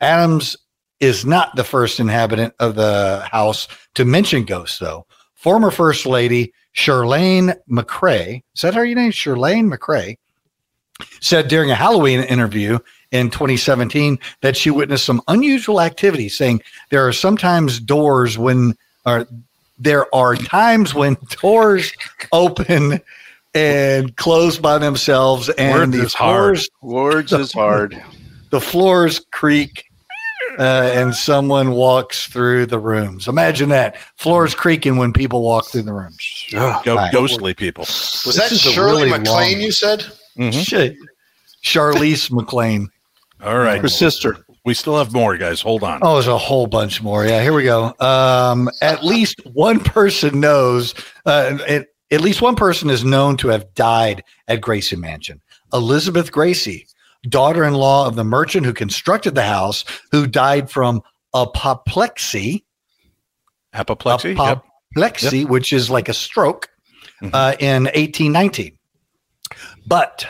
Adams 0.00 0.56
is 1.00 1.24
not 1.24 1.56
the 1.56 1.64
first 1.64 2.00
inhabitant 2.00 2.54
of 2.58 2.74
the 2.74 3.26
house 3.30 3.68
to 3.94 4.04
mention 4.04 4.44
ghosts, 4.44 4.78
though. 4.78 5.06
Former 5.34 5.70
First 5.70 6.04
Lady 6.04 6.52
Charlene 6.74 7.56
McCray, 7.68 8.42
is 8.54 8.62
that 8.62 8.74
her 8.74 8.86
name? 8.86 9.10
Charlene 9.10 9.72
McCray 9.72 10.16
said 11.20 11.48
during 11.48 11.70
a 11.70 11.74
Halloween 11.74 12.20
interview 12.20 12.78
in 13.10 13.30
2017 13.30 14.18
that 14.42 14.56
she 14.56 14.70
witnessed 14.70 15.04
some 15.04 15.20
unusual 15.28 15.80
activity, 15.80 16.28
saying 16.28 16.62
there 16.90 17.06
are 17.06 17.12
sometimes 17.12 17.80
doors 17.80 18.38
when, 18.38 18.76
or 19.04 19.26
there 19.78 20.14
are 20.14 20.36
times 20.36 20.94
when 20.94 21.16
doors 21.40 21.92
open 22.32 23.00
and 23.54 24.16
close 24.16 24.58
by 24.58 24.78
themselves, 24.78 25.48
and 25.50 25.92
Words 25.92 25.96
the 25.96 26.02
is 26.04 26.14
hard. 26.14 26.58
floors 26.58 26.70
Words 26.82 27.32
is 27.32 27.52
hard. 27.52 28.02
the 28.50 28.60
floors 28.60 29.20
creak 29.32 29.89
uh, 30.58 30.90
and 30.94 31.14
someone 31.14 31.70
walks 31.72 32.26
through 32.26 32.66
the 32.66 32.78
rooms. 32.78 33.28
Imagine 33.28 33.68
that 33.70 33.96
floors 34.16 34.54
creaking 34.54 34.96
when 34.96 35.12
people 35.12 35.42
walk 35.42 35.66
through 35.68 35.82
the 35.82 35.92
rooms. 35.92 36.46
Go, 36.50 36.96
Right. 36.96 37.12
ghostly 37.12 37.54
people. 37.54 37.82
Was 37.82 38.36
that 38.36 38.50
is 38.52 38.64
a 38.66 38.70
Shirley 38.70 39.04
really 39.04 39.18
MacLaine 39.18 39.52
long- 39.58 39.62
you 39.62 39.72
said? 39.72 40.04
Mhm. 40.38 40.52
Shit. 40.64 40.96
Charlize 41.64 42.30
McLean. 42.30 42.88
All 43.44 43.58
right. 43.58 43.80
Her 43.80 43.88
sister. 43.88 44.36
We 44.64 44.74
still 44.74 44.98
have 44.98 45.12
more, 45.14 45.36
guys. 45.38 45.62
Hold 45.62 45.82
on. 45.82 46.00
Oh, 46.02 46.14
there's 46.14 46.26
a 46.26 46.36
whole 46.36 46.66
bunch 46.66 47.02
more. 47.02 47.24
Yeah, 47.24 47.42
here 47.42 47.54
we 47.54 47.64
go. 47.64 47.94
Um, 47.98 48.68
at 48.82 49.02
least 49.02 49.40
one 49.54 49.80
person 49.80 50.38
knows. 50.40 50.94
Uh, 51.24 51.58
at, 51.66 51.86
at 52.10 52.20
least 52.20 52.42
one 52.42 52.56
person 52.56 52.90
is 52.90 53.02
known 53.02 53.38
to 53.38 53.48
have 53.48 53.72
died 53.74 54.22
at 54.48 54.60
Gracie 54.60 54.96
Mansion. 54.96 55.40
Elizabeth 55.72 56.30
Gracie, 56.30 56.86
daughter-in-law 57.28 58.06
of 58.06 58.16
the 58.16 58.24
merchant 58.24 58.66
who 58.66 58.72
constructed 58.72 59.34
the 59.34 59.42
house, 59.44 59.84
who 60.12 60.26
died 60.26 60.70
from 60.70 61.02
apoplexy. 61.34 62.64
Apoplexy. 63.72 64.30
Yep. 64.30 64.64
apoplexy, 64.96 65.44
which 65.44 65.72
is 65.72 65.90
like 65.90 66.08
a 66.08 66.14
stroke, 66.14 66.68
Mhm. 67.22 67.30
uh, 67.32 67.56
in 67.60 67.88
1819. 67.94 68.76
But 69.86 70.26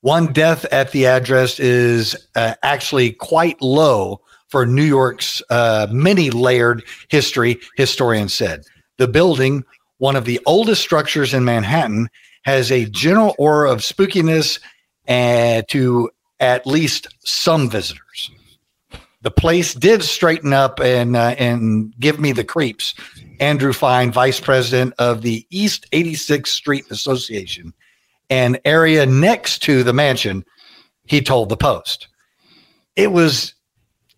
one 0.00 0.32
death 0.32 0.64
at 0.66 0.92
the 0.92 1.06
address 1.06 1.58
is 1.58 2.14
uh, 2.36 2.54
actually 2.62 3.12
quite 3.12 3.60
low 3.60 4.20
for 4.48 4.66
New 4.66 4.82
York's 4.84 5.42
uh, 5.50 5.86
many 5.90 6.30
layered 6.30 6.84
history, 7.08 7.58
historians 7.76 8.32
said. 8.32 8.62
The 8.98 9.08
building, 9.08 9.64
one 9.98 10.14
of 10.16 10.24
the 10.24 10.40
oldest 10.46 10.80
structures 10.82 11.34
in 11.34 11.44
Manhattan, 11.44 12.08
has 12.44 12.70
a 12.70 12.84
general 12.86 13.34
aura 13.38 13.70
of 13.72 13.80
spookiness 13.80 14.60
uh, 15.08 15.62
to 15.68 16.10
at 16.40 16.66
least 16.66 17.08
some 17.20 17.68
visitors. 17.70 18.30
The 19.22 19.30
place 19.30 19.72
did 19.72 20.02
straighten 20.02 20.52
up 20.52 20.80
and 20.80 21.16
uh, 21.16 21.34
and 21.38 21.94
give 21.98 22.20
me 22.20 22.32
the 22.32 22.44
creeps. 22.44 22.94
Andrew 23.40 23.72
Fine, 23.72 24.12
vice 24.12 24.38
president 24.38 24.94
of 24.98 25.22
the 25.22 25.46
East 25.50 25.86
86th 25.92 26.48
Street 26.48 26.84
Association, 26.90 27.72
an 28.28 28.58
area 28.64 29.06
next 29.06 29.62
to 29.62 29.82
the 29.82 29.94
mansion, 29.94 30.44
he 31.06 31.20
told 31.20 31.48
the 31.48 31.56
Post. 31.56 32.08
It 32.96 33.12
was 33.12 33.54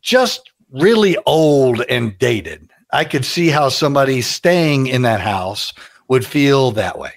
just 0.02 0.50
really 0.72 1.16
old 1.24 1.82
and 1.82 2.18
dated. 2.18 2.70
I 2.92 3.04
could 3.04 3.24
see 3.24 3.48
how 3.48 3.68
somebody 3.68 4.22
staying 4.22 4.86
in 4.88 5.02
that 5.02 5.20
house 5.20 5.72
would 6.08 6.26
feel 6.26 6.72
that 6.72 6.98
way. 6.98 7.12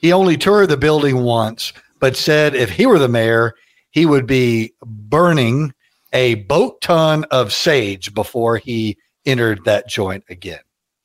He 0.00 0.12
only 0.12 0.36
toured 0.36 0.68
the 0.68 0.76
building 0.76 1.22
once, 1.22 1.72
but 2.00 2.16
said 2.16 2.54
if 2.54 2.70
he 2.70 2.86
were 2.86 2.98
the 2.98 3.08
mayor, 3.08 3.54
he 3.90 4.06
would 4.06 4.26
be 4.26 4.72
burning 4.84 5.72
a 6.12 6.36
boat 6.36 6.80
ton 6.80 7.24
of 7.24 7.52
sage 7.52 8.14
before 8.14 8.56
he 8.56 8.96
entered 9.26 9.64
that 9.64 9.88
joint 9.88 10.24
again. 10.28 10.60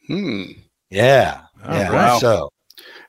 Hmm. 0.08 0.44
Yeah. 0.90 1.42
Oh, 1.66 1.74
yeah. 1.74 1.92
wow. 1.92 2.18
So 2.20 2.50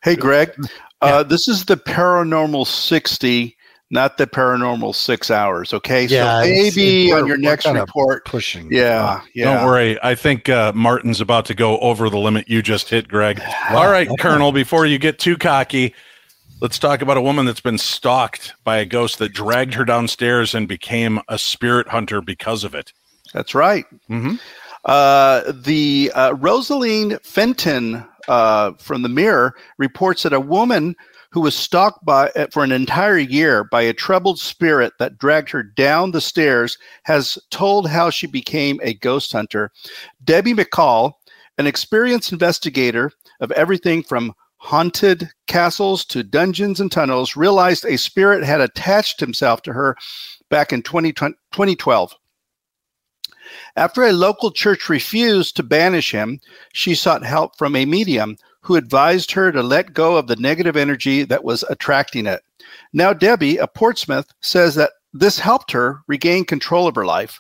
Hey, 0.05 0.17
Greg, 0.17 0.55
uh, 1.01 1.23
this 1.23 1.49
is 1.49 1.65
the 1.65 1.79
paranormal 1.79 2.67
60, 2.67 3.57
not 3.91 4.19
the 4.19 4.27
paranormal 4.27 4.95
six 4.95 5.31
hours. 5.31 5.73
Okay. 5.73 6.05
Yeah, 6.05 6.43
so 6.43 6.49
maybe 6.49 7.11
on 7.11 7.27
your 7.27 7.39
next 7.39 7.67
report. 7.67 8.27
pushing. 8.27 8.69
Yeah. 8.71 9.23
Yeah. 9.35 9.55
Don't 9.55 9.65
worry. 9.65 9.99
I 10.03 10.15
think 10.15 10.51
uh, 10.51 10.73
Martin's 10.75 11.23
about 11.23 11.47
to 11.47 11.55
go 11.55 11.79
over 11.79 12.11
the 12.11 12.19
limit 12.19 12.49
you 12.49 12.61
just 12.61 12.91
hit, 12.91 13.09
Greg. 13.09 13.41
All 13.71 13.91
right, 13.91 14.07
Colonel, 14.21 14.53
before 14.53 14.85
you 14.85 14.99
get 14.99 15.19
too 15.19 15.39
cocky, 15.39 15.95
let's 16.65 16.79
talk 16.79 17.03
about 17.03 17.19
a 17.19 17.21
woman 17.21 17.45
that's 17.45 17.61
been 17.61 17.77
stalked 17.77 18.55
by 18.65 18.79
a 18.79 18.87
ghost 18.87 19.19
that 19.19 19.35
dragged 19.35 19.75
her 19.75 19.85
downstairs 19.85 20.55
and 20.55 20.67
became 20.67 21.21
a 21.29 21.37
spirit 21.37 21.87
hunter 21.89 22.23
because 22.23 22.65
of 22.65 22.75
it. 22.75 22.91
That's 23.35 23.55
right. 23.55 23.85
Mhm. 24.09 24.41
Uh, 24.87 25.43
the 25.53 26.11
uh, 26.15 26.33
Rosaleen 26.33 27.19
Fenton 27.23 28.03
uh, 28.29 28.73
from 28.79 29.03
the 29.03 29.11
Mirror 29.11 29.55
reports 29.77 30.23
that 30.23 30.33
a 30.33 30.41
woman 30.41 30.95
who 31.33 31.43
was 31.43 31.55
stalked 31.55 32.03
by 32.03 32.31
uh, 32.31 32.47
for 32.51 32.65
an 32.65 32.73
entire 32.73 33.19
year 33.19 33.65
by 33.65 33.83
a 33.83 33.93
troubled 33.93 34.39
spirit 34.39 34.95
that 34.99 35.19
dragged 35.19 35.51
her 35.51 35.63
down 35.63 36.13
the 36.13 36.21
stairs 36.23 36.79
has 37.03 37.37
told 37.51 37.91
how 37.91 38.09
she 38.09 38.27
became 38.27 38.81
a 38.83 38.95
ghost 38.95 39.33
hunter. 39.33 39.71
Debbie 40.25 40.55
McCall, 40.55 41.13
an 41.59 41.67
experienced 41.67 42.33
investigator 42.33 43.11
of 43.41 43.53
everything 43.53 44.03
from 44.03 44.33
haunted 44.65 45.31
castles 45.47 46.07
to 46.07 46.23
dungeons 46.23 46.81
and 46.81 46.91
tunnels, 46.91 47.37
realized 47.37 47.85
a 47.85 47.99
spirit 47.99 48.43
had 48.43 48.63
attached 48.63 49.21
himself 49.21 49.61
to 49.61 49.75
her 49.75 49.95
back 50.49 50.73
in 50.73 50.83
20, 50.83 51.13
2012. 51.13 52.15
After 53.77 54.05
a 54.05 54.13
local 54.13 54.51
church 54.51 54.89
refused 54.89 55.55
to 55.57 55.63
banish 55.63 56.13
him, 56.13 56.41
she 56.73 56.95
sought 56.95 57.23
help 57.23 57.59
from 57.59 57.77
a 57.77 57.85
medium 57.85 58.39
who 58.63 58.77
advised 58.77 59.33
her 59.33 59.53
to 59.53 59.63
let 59.63 59.93
go 59.93 60.17
of 60.17 60.29
the 60.29 60.37
negative 60.37 60.77
energy 60.77 61.25
that 61.25 61.45
was 61.45 61.63
attracting 61.69 62.27
it. 62.27 62.41
Now, 62.95 63.13
Debbie, 63.13 63.59
a 63.59 63.67
Portsmouth, 63.67 64.29
says 64.41 64.77
that 64.77 64.93
this 65.13 65.39
helped 65.39 65.73
her 65.73 66.01
regain 66.09 66.47
control 66.47 66.89
of 66.89 66.95
her 66.95 67.05
life. 67.05 67.39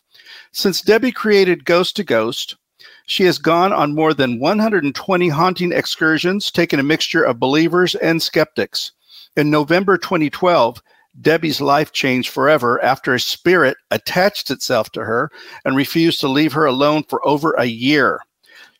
Since 0.52 0.82
Debbie 0.82 1.10
created 1.10 1.64
Ghost 1.64 1.96
to 1.96 2.04
Ghost, 2.04 2.56
she 3.06 3.24
has 3.24 3.38
gone 3.38 3.72
on 3.72 3.94
more 3.94 4.14
than 4.14 4.38
120 4.38 5.28
haunting 5.28 5.72
excursions, 5.72 6.50
taking 6.50 6.78
a 6.78 6.82
mixture 6.84 7.22
of 7.22 7.38
believers 7.38 7.94
and 7.96 8.22
skeptics. 8.22 8.92
In 9.36 9.50
November 9.50 9.98
2012, 9.98 10.82
Debbie's 11.20 11.60
life 11.60 11.92
changed 11.92 12.30
forever 12.30 12.82
after 12.82 13.14
a 13.14 13.20
spirit 13.20 13.76
attached 13.90 14.50
itself 14.50 14.90
to 14.90 15.04
her 15.04 15.30
and 15.64 15.76
refused 15.76 16.20
to 16.20 16.28
leave 16.28 16.52
her 16.52 16.64
alone 16.64 17.04
for 17.08 17.26
over 17.26 17.52
a 17.52 17.66
year. 17.66 18.20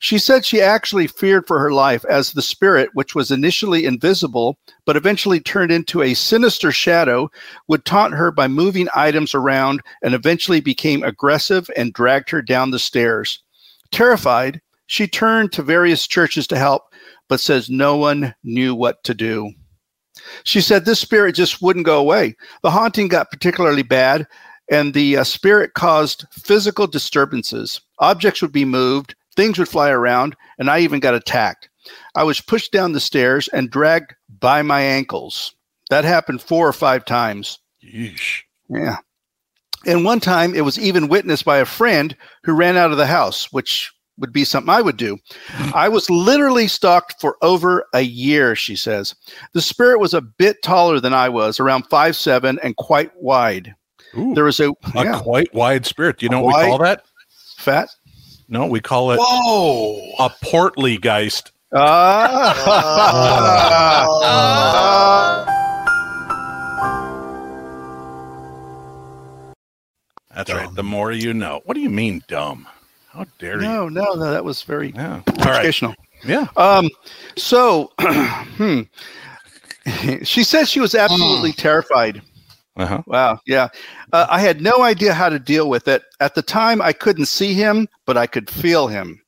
She 0.01 0.19
said 0.19 0.45
she 0.45 0.61
actually 0.61 1.07
feared 1.07 1.47
for 1.47 1.59
her 1.61 1.73
life 1.73 2.05
as 2.07 2.33
the 2.33 2.43
spirit, 2.43 2.91
which 2.93 3.15
was 3.15 3.31
initially 3.31 3.85
invisible 3.85 4.59
but 4.85 4.97
eventually 4.97 5.41
turned 5.41 5.71
into 5.71 6.03
a 6.03 6.15
sinister 6.15 6.73
shadow, 6.73 7.31
would 7.69 7.85
taunt 7.85 8.15
her 8.15 8.31
by 8.31 8.49
moving 8.49 8.89
items 8.95 9.35
around 9.35 9.81
and 10.03 10.15
eventually 10.15 10.61
became 10.61 11.03
aggressive 11.03 11.71
and 11.77 11.93
dragged 11.93 12.31
her 12.31 12.43
down 12.43 12.71
the 12.71 12.79
stairs. 12.79 13.43
Terrified, 13.95 14.61
she 14.87 15.07
turned 15.07 15.53
to 15.53 15.63
various 15.63 16.09
churches 16.09 16.49
to 16.49 16.59
help, 16.59 16.83
but 17.29 17.39
says 17.39 17.71
no 17.71 17.97
one 17.97 18.35
knew 18.43 18.75
what 18.75 19.05
to 19.05 19.15
do. 19.15 19.53
She 20.43 20.61
said 20.61 20.85
this 20.85 20.99
spirit 20.99 21.37
just 21.37 21.63
wouldn't 21.63 21.87
go 21.87 22.01
away. 22.01 22.35
The 22.65 22.73
haunting 22.73 23.07
got 23.07 23.31
particularly 23.31 23.85
bad, 23.85 24.27
and 24.69 24.95
the 24.95 25.19
uh, 25.19 25.23
spirit 25.23 25.75
caused 25.75 26.27
physical 26.33 26.89
disturbances. 26.89 27.81
Objects 28.01 28.43
would 28.43 28.51
be 28.51 28.65
moved, 28.65 29.15
things 29.37 29.61
would 29.61 29.69
fly 29.69 29.91
around, 29.91 30.35
and 30.59 30.69
I 30.69 30.81
even 30.81 30.99
got 30.99 31.15
attacked. 31.15 31.69
I 32.17 32.25
was 32.25 32.41
pushed 32.41 32.73
down 32.73 32.95
the 32.95 33.01
stairs 33.01 33.47
and 33.47 33.71
dragged 33.71 34.17
by 34.41 34.63
my 34.63 34.81
ankles. 34.81 35.55
That 35.91 36.05
happened 36.05 36.43
four 36.43 36.67
or 36.67 36.73
five 36.73 37.05
times. 37.05 37.61
Yeesh. 37.81 38.43
Yeah. 38.69 38.97
And 39.87 40.05
one 40.05 40.21
time 40.21 40.55
it 40.55 40.63
was 40.65 40.79
even 40.79 41.09
witnessed 41.09 41.45
by 41.45 41.59
a 41.59 41.65
friend 41.65 42.17
who 42.45 42.55
ran 42.55 42.77
out 42.77 42.91
of 42.91 42.97
the 42.97 43.07
house, 43.07 43.53
which 43.53 43.93
would 44.19 44.33
be 44.33 44.45
something 44.45 44.71
I 44.71 44.81
would 44.81 44.97
do. 44.97 45.19
I 45.75 45.89
was 45.89 46.09
literally 46.11 46.69
stalked 46.69 47.21
for 47.21 47.37
over 47.43 47.87
a 47.93 48.01
year, 48.03 48.55
she 48.55 48.77
says. 48.77 49.15
The 49.53 49.61
spirit 49.63 49.99
was 49.99 50.15
a 50.15 50.21
bit 50.21 50.63
taller 50.63 51.01
than 51.01 51.13
I 51.15 51.29
was, 51.29 51.59
around 51.61 51.85
five 51.91 52.15
seven, 52.17 52.59
and 52.63 52.77
quite 52.77 53.11
wide. 53.17 53.75
Ooh, 54.17 54.33
there 54.35 54.45
was 54.45 54.61
a, 54.61 54.71
a 54.71 54.77
yeah, 54.95 55.19
quite 55.21 55.53
wide 55.55 55.85
spirit. 55.87 56.19
Do 56.19 56.27
you 56.27 56.31
know 56.31 56.41
what 56.41 56.55
Wide- 56.55 56.65
we 56.65 56.71
call 56.71 56.79
that? 56.79 57.03
fat. 57.57 57.89
No, 58.49 58.67
we 58.67 58.81
call 58.81 59.11
it 59.11 59.19
Whoa. 59.21 60.13
a 60.21 60.31
portly 60.45 60.99
geist. 60.99 61.51
Ah. 61.75 63.01
That's 70.35 70.53
right. 70.53 70.75
The 70.75 70.83
more 70.83 71.13
you 71.13 71.33
know. 71.35 71.63
What 71.65 71.75
do 71.75 71.81
you 71.81 71.91
mean, 71.91 72.23
dumb? 72.29 72.67
How 73.11 73.27
dare 73.39 73.57
you? 73.57 73.63
no, 73.63 73.89
no, 73.89 74.15
no, 74.15 74.31
that 74.31 74.45
was 74.45 74.63
very 74.63 74.91
Yeah. 74.91 75.23
All 75.27 75.35
right. 75.45 75.57
educational. 75.57 75.95
Yeah. 76.25 76.49
Um, 76.57 76.91
so, 77.37 77.93
hmm. 78.01 78.83
she 80.23 80.43
said 80.43 80.67
she 80.67 80.81
was 80.81 80.95
absolutely 80.95 81.53
terrified. 81.53 82.23
Uh-huh. 82.77 83.03
Wow. 83.07 83.39
Yeah. 83.47 83.69
Uh, 84.13 84.27
I 84.29 84.41
had 84.41 84.61
no 84.61 84.83
idea 84.83 85.15
how 85.15 85.29
to 85.29 85.39
deal 85.39 85.69
with 85.69 85.87
it. 85.87 86.03
At 86.21 86.35
the 86.35 86.43
time, 86.43 86.83
I 86.83 86.93
couldn't 86.93 87.27
see 87.27 87.55
him, 87.55 87.89
but 88.05 88.17
I 88.17 88.27
could 88.27 88.51
feel 88.51 88.89
him. 88.89 89.21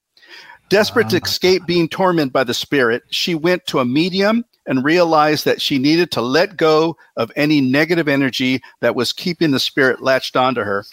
Desperate 0.68 1.08
to 1.10 1.18
escape 1.18 1.64
being 1.64 1.88
tormented 1.88 2.32
by 2.32 2.42
the 2.42 2.54
spirit, 2.54 3.04
she 3.10 3.36
went 3.36 3.64
to 3.66 3.78
a 3.78 3.84
medium 3.84 4.44
and 4.66 4.84
realized 4.84 5.44
that 5.44 5.60
she 5.62 5.78
needed 5.78 6.10
to 6.10 6.20
let 6.20 6.56
go 6.56 6.96
of 7.16 7.32
any 7.36 7.60
negative 7.60 8.08
energy 8.08 8.62
that 8.80 8.94
was 8.94 9.12
keeping 9.12 9.50
the 9.50 9.60
spirit 9.60 10.02
latched 10.02 10.36
onto 10.36 10.62
her. 10.62 10.84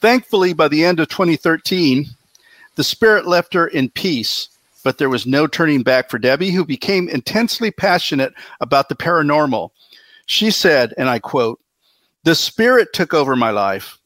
Thankfully, 0.00 0.52
by 0.52 0.68
the 0.68 0.84
end 0.84 1.00
of 1.00 1.08
2013, 1.08 2.06
the 2.74 2.84
spirit 2.84 3.26
left 3.26 3.54
her 3.54 3.66
in 3.66 3.90
peace, 3.90 4.48
but 4.82 4.98
there 4.98 5.10
was 5.10 5.26
no 5.26 5.46
turning 5.46 5.82
back 5.82 6.10
for 6.10 6.18
Debbie, 6.18 6.50
who 6.50 6.64
became 6.64 7.08
intensely 7.08 7.70
passionate 7.70 8.34
about 8.60 8.88
the 8.88 8.96
paranormal. 8.96 9.70
She 10.26 10.50
said, 10.50 10.94
and 10.96 11.08
I 11.08 11.18
quote, 11.18 11.60
The 12.24 12.34
spirit 12.34 12.92
took 12.92 13.14
over 13.14 13.36
my 13.36 13.50
life. 13.50 13.98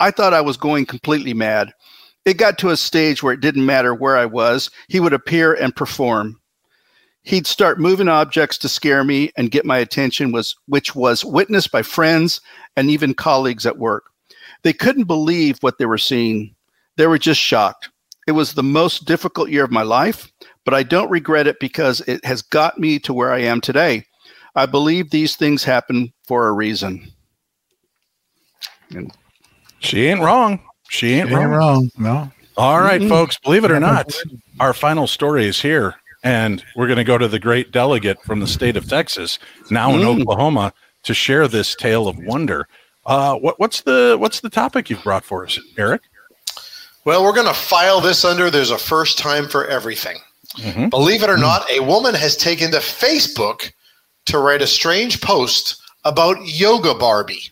I 0.00 0.10
thought 0.10 0.34
I 0.34 0.40
was 0.40 0.56
going 0.56 0.86
completely 0.86 1.34
mad. 1.34 1.72
It 2.24 2.34
got 2.34 2.58
to 2.58 2.70
a 2.70 2.76
stage 2.76 3.22
where 3.22 3.32
it 3.32 3.40
didn't 3.40 3.64
matter 3.64 3.94
where 3.94 4.16
I 4.16 4.26
was, 4.26 4.70
he 4.88 5.00
would 5.00 5.12
appear 5.12 5.54
and 5.54 5.74
perform. 5.74 6.37
He'd 7.28 7.46
start 7.46 7.78
moving 7.78 8.08
objects 8.08 8.56
to 8.56 8.70
scare 8.70 9.04
me 9.04 9.30
and 9.36 9.50
get 9.50 9.66
my 9.66 9.76
attention 9.76 10.32
was 10.32 10.56
which 10.64 10.94
was 10.94 11.26
witnessed 11.26 11.70
by 11.70 11.82
friends 11.82 12.40
and 12.74 12.88
even 12.88 13.12
colleagues 13.12 13.66
at 13.66 13.76
work. 13.76 14.06
They 14.62 14.72
couldn't 14.72 15.04
believe 15.04 15.58
what 15.60 15.76
they 15.76 15.84
were 15.84 15.98
seeing. 15.98 16.54
They 16.96 17.06
were 17.06 17.18
just 17.18 17.38
shocked. 17.38 17.90
It 18.26 18.32
was 18.32 18.54
the 18.54 18.62
most 18.62 19.04
difficult 19.04 19.50
year 19.50 19.62
of 19.62 19.70
my 19.70 19.82
life, 19.82 20.32
but 20.64 20.72
I 20.72 20.82
don't 20.82 21.10
regret 21.10 21.46
it 21.46 21.60
because 21.60 22.00
it 22.08 22.24
has 22.24 22.40
got 22.40 22.78
me 22.78 22.98
to 23.00 23.12
where 23.12 23.30
I 23.30 23.40
am 23.40 23.60
today. 23.60 24.06
I 24.54 24.64
believe 24.64 25.10
these 25.10 25.36
things 25.36 25.62
happen 25.62 26.10
for 26.26 26.48
a 26.48 26.52
reason. 26.52 27.12
And 28.94 29.12
She 29.80 30.06
ain't 30.06 30.20
wrong. 30.22 30.60
She 30.88 31.12
ain't, 31.12 31.28
Ain't 31.28 31.36
wrong. 31.36 31.50
wrong. 31.50 31.90
No. 31.98 32.32
All 32.56 32.80
right, 32.80 33.02
Mm-mm. 33.02 33.08
folks, 33.10 33.36
believe 33.38 33.64
it 33.64 33.70
or 33.70 33.80
not, 33.80 34.16
our 34.60 34.72
final 34.72 35.06
story 35.06 35.46
is 35.46 35.60
here. 35.60 35.94
And 36.24 36.64
we're 36.74 36.86
going 36.86 36.96
to 36.98 37.04
go 37.04 37.16
to 37.18 37.28
the 37.28 37.38
great 37.38 37.70
delegate 37.70 38.20
from 38.22 38.40
the 38.40 38.46
state 38.46 38.76
of 38.76 38.88
Texas, 38.88 39.38
now 39.70 39.92
in 39.94 40.00
Mm. 40.00 40.20
Oklahoma, 40.20 40.72
to 41.04 41.14
share 41.14 41.46
this 41.48 41.74
tale 41.76 42.08
of 42.08 42.18
wonder. 42.18 42.66
Uh, 43.06 43.36
what, 43.36 43.58
what's 43.60 43.82
the 43.82 44.16
what's 44.18 44.40
the 44.40 44.50
topic 44.50 44.90
you've 44.90 45.02
brought 45.04 45.24
for 45.24 45.46
us, 45.46 45.58
Eric? 45.78 46.02
Well, 47.04 47.22
we're 47.24 47.32
going 47.32 47.46
to 47.46 47.54
file 47.54 48.00
this 48.00 48.24
under 48.24 48.50
there's 48.50 48.70
a 48.70 48.78
first 48.78 49.16
time 49.18 49.48
for 49.48 49.66
everything. 49.66 50.18
Mhm. 50.56 50.90
Believe 50.90 51.22
it 51.22 51.30
or 51.30 51.36
not, 51.38 51.70
a 51.70 51.80
woman 51.80 52.14
has 52.14 52.36
taken 52.36 52.70
to 52.72 52.78
Facebook 52.78 53.72
to 54.26 54.38
write 54.38 54.60
a 54.60 54.66
strange 54.66 55.20
post 55.20 55.76
about 56.04 56.36
Yoga 56.44 56.94
Barbie. 56.94 57.50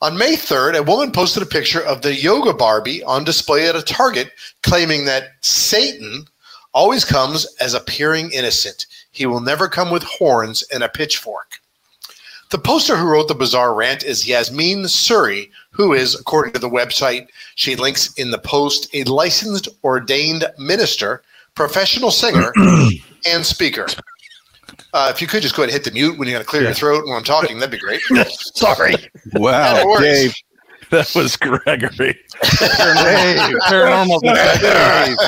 On 0.00 0.16
May 0.16 0.34
3rd, 0.36 0.76
a 0.76 0.82
woman 0.82 1.10
posted 1.10 1.42
a 1.42 1.46
picture 1.46 1.80
of 1.82 2.02
the 2.02 2.14
Yoga 2.14 2.52
Barbie 2.52 3.02
on 3.04 3.24
display 3.24 3.68
at 3.68 3.74
a 3.76 3.82
Target, 3.82 4.30
claiming 4.62 5.06
that 5.06 5.30
Satan 5.40 6.26
always 6.78 7.04
comes 7.04 7.44
as 7.56 7.74
appearing 7.74 8.30
innocent. 8.30 8.86
He 9.10 9.26
will 9.26 9.40
never 9.40 9.66
come 9.66 9.90
with 9.90 10.04
horns 10.04 10.62
and 10.72 10.84
a 10.84 10.88
pitchfork. 10.88 11.58
The 12.50 12.58
poster 12.58 12.96
who 12.96 13.08
wrote 13.08 13.26
the 13.26 13.34
bizarre 13.34 13.74
rant 13.74 14.04
is 14.04 14.28
Yasmin 14.28 14.84
Suri, 14.84 15.50
who 15.72 15.92
is, 15.92 16.14
according 16.14 16.52
to 16.52 16.60
the 16.60 16.70
website 16.70 17.26
she 17.56 17.74
links 17.74 18.14
in 18.14 18.30
the 18.30 18.38
post, 18.38 18.88
a 18.94 19.02
licensed 19.04 19.66
ordained 19.82 20.44
minister, 20.56 21.24
professional 21.56 22.12
singer, 22.12 22.52
and 23.26 23.44
speaker. 23.44 23.88
Uh, 24.92 25.10
if 25.12 25.20
you 25.20 25.26
could 25.26 25.42
just 25.42 25.56
go 25.56 25.64
ahead 25.64 25.74
and 25.74 25.84
hit 25.84 25.92
the 25.92 25.98
mute 25.98 26.16
when 26.16 26.28
you're 26.28 26.36
going 26.36 26.44
to 26.44 26.48
clear 26.48 26.62
your 26.62 26.74
throat 26.74 27.04
when 27.08 27.16
I'm 27.16 27.24
talking, 27.24 27.58
that'd 27.58 27.72
be 27.72 27.78
great. 27.78 28.00
Sorry. 28.54 28.94
Wow. 29.32 29.96
Dave. 29.98 30.32
That 30.90 31.14
was 31.14 31.36
Gregory. 31.36 31.90
Dave. 31.92 32.18
Paranormal 33.68 34.20
detective. 34.22 35.18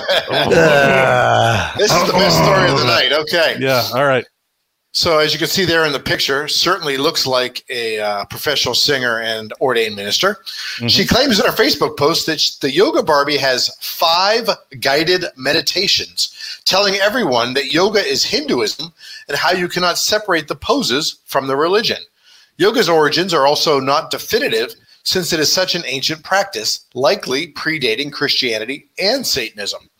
this 1.76 1.92
is 1.92 2.06
the 2.06 2.12
best 2.14 2.38
story 2.38 2.70
of 2.70 2.78
the 2.78 2.86
night. 2.86 3.12
Okay. 3.12 3.56
Yeah. 3.60 3.86
All 3.92 4.06
right. 4.06 4.24
So, 4.92 5.18
as 5.18 5.32
you 5.32 5.38
can 5.38 5.48
see 5.48 5.64
there 5.66 5.84
in 5.84 5.92
the 5.92 6.00
picture, 6.00 6.48
certainly 6.48 6.96
looks 6.96 7.26
like 7.26 7.64
a 7.68 8.00
uh, 8.00 8.24
professional 8.24 8.74
singer 8.74 9.20
and 9.20 9.52
ordained 9.60 9.94
minister. 9.94 10.38
She 10.88 11.06
claims 11.06 11.38
in 11.38 11.46
her 11.46 11.52
Facebook 11.52 11.96
post 11.96 12.26
that 12.26 12.40
sh- 12.40 12.56
the 12.56 12.72
Yoga 12.72 13.02
Barbie 13.02 13.36
has 13.36 13.70
five 13.80 14.48
guided 14.80 15.26
meditations 15.36 16.34
telling 16.64 16.94
everyone 16.96 17.54
that 17.54 17.72
yoga 17.72 18.00
is 18.00 18.24
Hinduism 18.24 18.92
and 19.28 19.36
how 19.36 19.52
you 19.52 19.68
cannot 19.68 19.98
separate 19.98 20.48
the 20.48 20.56
poses 20.56 21.20
from 21.24 21.46
the 21.46 21.56
religion. 21.56 21.98
Yoga's 22.58 22.88
origins 22.88 23.32
are 23.32 23.46
also 23.46 23.80
not 23.80 24.10
definitive 24.10 24.74
since 25.10 25.32
it 25.32 25.40
is 25.40 25.52
such 25.52 25.74
an 25.74 25.82
ancient 25.86 26.22
practice, 26.22 26.86
likely 26.94 27.52
predating 27.52 28.12
Christianity 28.12 28.88
and 28.98 29.26
Satanism. 29.26 29.90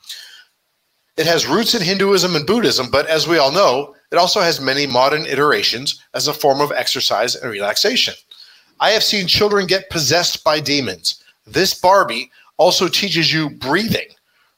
It 1.17 1.27
has 1.27 1.47
roots 1.47 1.75
in 1.75 1.83
Hinduism 1.83 2.37
and 2.37 2.47
Buddhism, 2.47 2.91
but 2.91 3.07
as 3.09 3.27
we 3.27 3.37
all 3.37 3.51
know, 3.51 3.95
it 4.13 4.17
also 4.17 4.41
has 4.41 4.61
many 4.61 4.87
modern 4.87 5.27
iterations 5.27 6.01
as 6.15 6.29
a 6.29 6.33
form 6.33 6.61
of 6.61 6.71
exercise 6.73 7.35
and 7.35 7.51
relaxation. 7.51 8.15
I 8.79 8.91
have 8.91 9.03
seen 9.03 9.27
children 9.27 9.67
get 9.67 9.91
possessed 9.91 10.45
by 10.45 10.61
demons. 10.61 11.23
This 11.47 11.75
Barbie 11.75 12.31
also 12.57 12.89
teaches 12.89 13.33
you 13.33 13.51
breathing. 13.51 14.07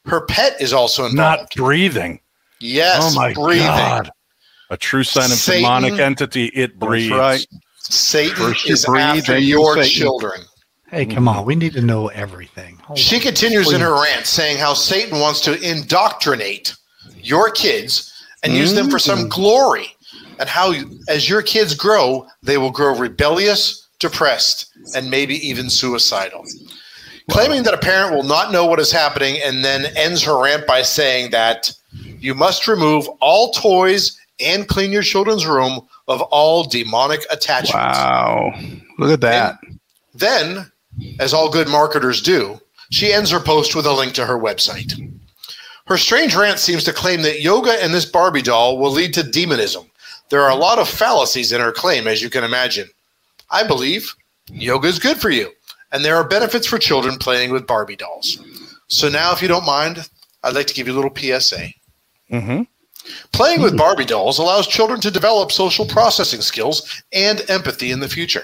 Her 0.05 0.21
pet 0.21 0.61
is 0.61 0.71
also 0.71 1.05
involved. 1.05 1.41
Not 1.41 1.51
breathing. 1.55 2.19
yes, 2.59 3.01
oh 3.01 3.15
my 3.15 3.33
breathing. 3.33 3.65
God. 3.65 4.11
A 4.69 4.77
true 4.77 5.03
sign 5.03 5.25
of 5.25 5.37
Satan- 5.37 5.63
demonic 5.63 5.99
entity. 5.99 6.45
It 6.47 6.79
breathes. 6.79 7.11
right. 7.11 7.45
Satan 7.91 8.35
First 8.35 8.65
you 8.65 8.73
is 8.73 8.85
breathe, 8.85 9.01
after 9.01 9.37
your 9.37 9.75
Satan. 9.75 9.89
children. 9.89 10.41
Hey, 10.87 11.05
come 11.05 11.27
on. 11.27 11.45
We 11.45 11.55
need 11.55 11.73
to 11.73 11.81
know 11.81 12.07
everything. 12.09 12.77
Hold 12.83 12.99
She 12.99 13.15
on. 13.15 13.21
continues 13.23 13.73
in 13.73 13.81
her 13.81 13.93
rant 13.93 14.25
saying 14.25 14.57
how 14.57 14.73
Satan 14.73 15.19
wants 15.19 15.41
to 15.41 15.59
indoctrinate 15.59 16.75
your 17.21 17.49
kids 17.49 18.13
and 18.43 18.53
use 18.53 18.73
them 18.73 18.89
for 18.89 18.99
some 18.99 19.19
mm. 19.19 19.29
glory, 19.29 19.87
and 20.39 20.49
how 20.49 20.73
as 21.07 21.29
your 21.29 21.41
kids 21.41 21.73
grow, 21.73 22.27
they 22.41 22.57
will 22.57 22.71
grow 22.71 22.95
rebellious, 22.95 23.87
depressed, 23.99 24.71
and 24.95 25.09
maybe 25.09 25.35
even 25.47 25.69
suicidal. 25.69 26.43
Claiming 27.31 27.63
that 27.63 27.73
a 27.73 27.77
parent 27.77 28.13
will 28.13 28.23
not 28.23 28.51
know 28.51 28.65
what 28.65 28.79
is 28.79 28.91
happening, 28.91 29.39
and 29.43 29.63
then 29.63 29.85
ends 29.95 30.21
her 30.23 30.41
rant 30.41 30.67
by 30.67 30.81
saying 30.81 31.31
that 31.31 31.71
you 32.19 32.35
must 32.35 32.67
remove 32.67 33.07
all 33.21 33.51
toys 33.51 34.19
and 34.39 34.67
clean 34.67 34.91
your 34.91 35.03
children's 35.03 35.45
room 35.45 35.87
of 36.07 36.21
all 36.21 36.63
demonic 36.63 37.25
attachments. 37.31 37.73
Wow. 37.73 38.53
Look 38.99 39.11
at 39.11 39.21
that. 39.21 39.59
Then, 40.13 40.71
as 41.19 41.33
all 41.33 41.49
good 41.49 41.67
marketers 41.67 42.21
do, 42.21 42.59
she 42.91 43.13
ends 43.13 43.31
her 43.31 43.39
post 43.39 43.75
with 43.75 43.85
a 43.85 43.93
link 43.93 44.13
to 44.13 44.25
her 44.25 44.37
website. 44.37 44.93
Her 45.87 45.97
strange 45.97 46.35
rant 46.35 46.59
seems 46.59 46.83
to 46.85 46.93
claim 46.93 47.21
that 47.23 47.41
yoga 47.41 47.83
and 47.83 47.93
this 47.93 48.05
Barbie 48.05 48.41
doll 48.41 48.77
will 48.77 48.91
lead 48.91 49.13
to 49.15 49.23
demonism. 49.23 49.89
There 50.29 50.41
are 50.41 50.51
a 50.51 50.55
lot 50.55 50.79
of 50.79 50.87
fallacies 50.87 51.51
in 51.51 51.59
her 51.59 51.71
claim, 51.71 52.07
as 52.07 52.21
you 52.21 52.29
can 52.29 52.43
imagine. 52.43 52.87
I 53.51 53.65
believe 53.65 54.13
yoga 54.51 54.87
is 54.87 54.99
good 54.99 55.17
for 55.17 55.29
you, 55.29 55.51
and 55.91 56.03
there 56.03 56.15
are 56.15 56.27
benefits 56.27 56.67
for 56.67 56.77
children 56.77 57.17
playing 57.17 57.51
with 57.51 57.67
Barbie 57.67 57.95
dolls. 57.95 58.39
So 58.87 59.09
now, 59.09 59.33
if 59.33 59.41
you 59.41 59.47
don't 59.47 59.65
mind, 59.65 60.09
I'd 60.43 60.55
like 60.55 60.67
to 60.67 60.73
give 60.73 60.87
you 60.87 60.93
a 60.93 60.99
little 60.99 61.15
PSA. 61.15 61.67
Mm-hmm. 62.31 62.61
Playing 63.31 63.61
with 63.61 63.71
hmm. 63.71 63.77
Barbie 63.77 64.05
dolls 64.05 64.39
allows 64.39 64.67
children 64.67 64.99
to 65.01 65.11
develop 65.11 65.51
social 65.51 65.85
processing 65.85 66.41
skills 66.41 67.03
and 67.11 67.47
empathy 67.49 67.91
in 67.91 67.99
the 67.99 68.09
future. 68.09 68.43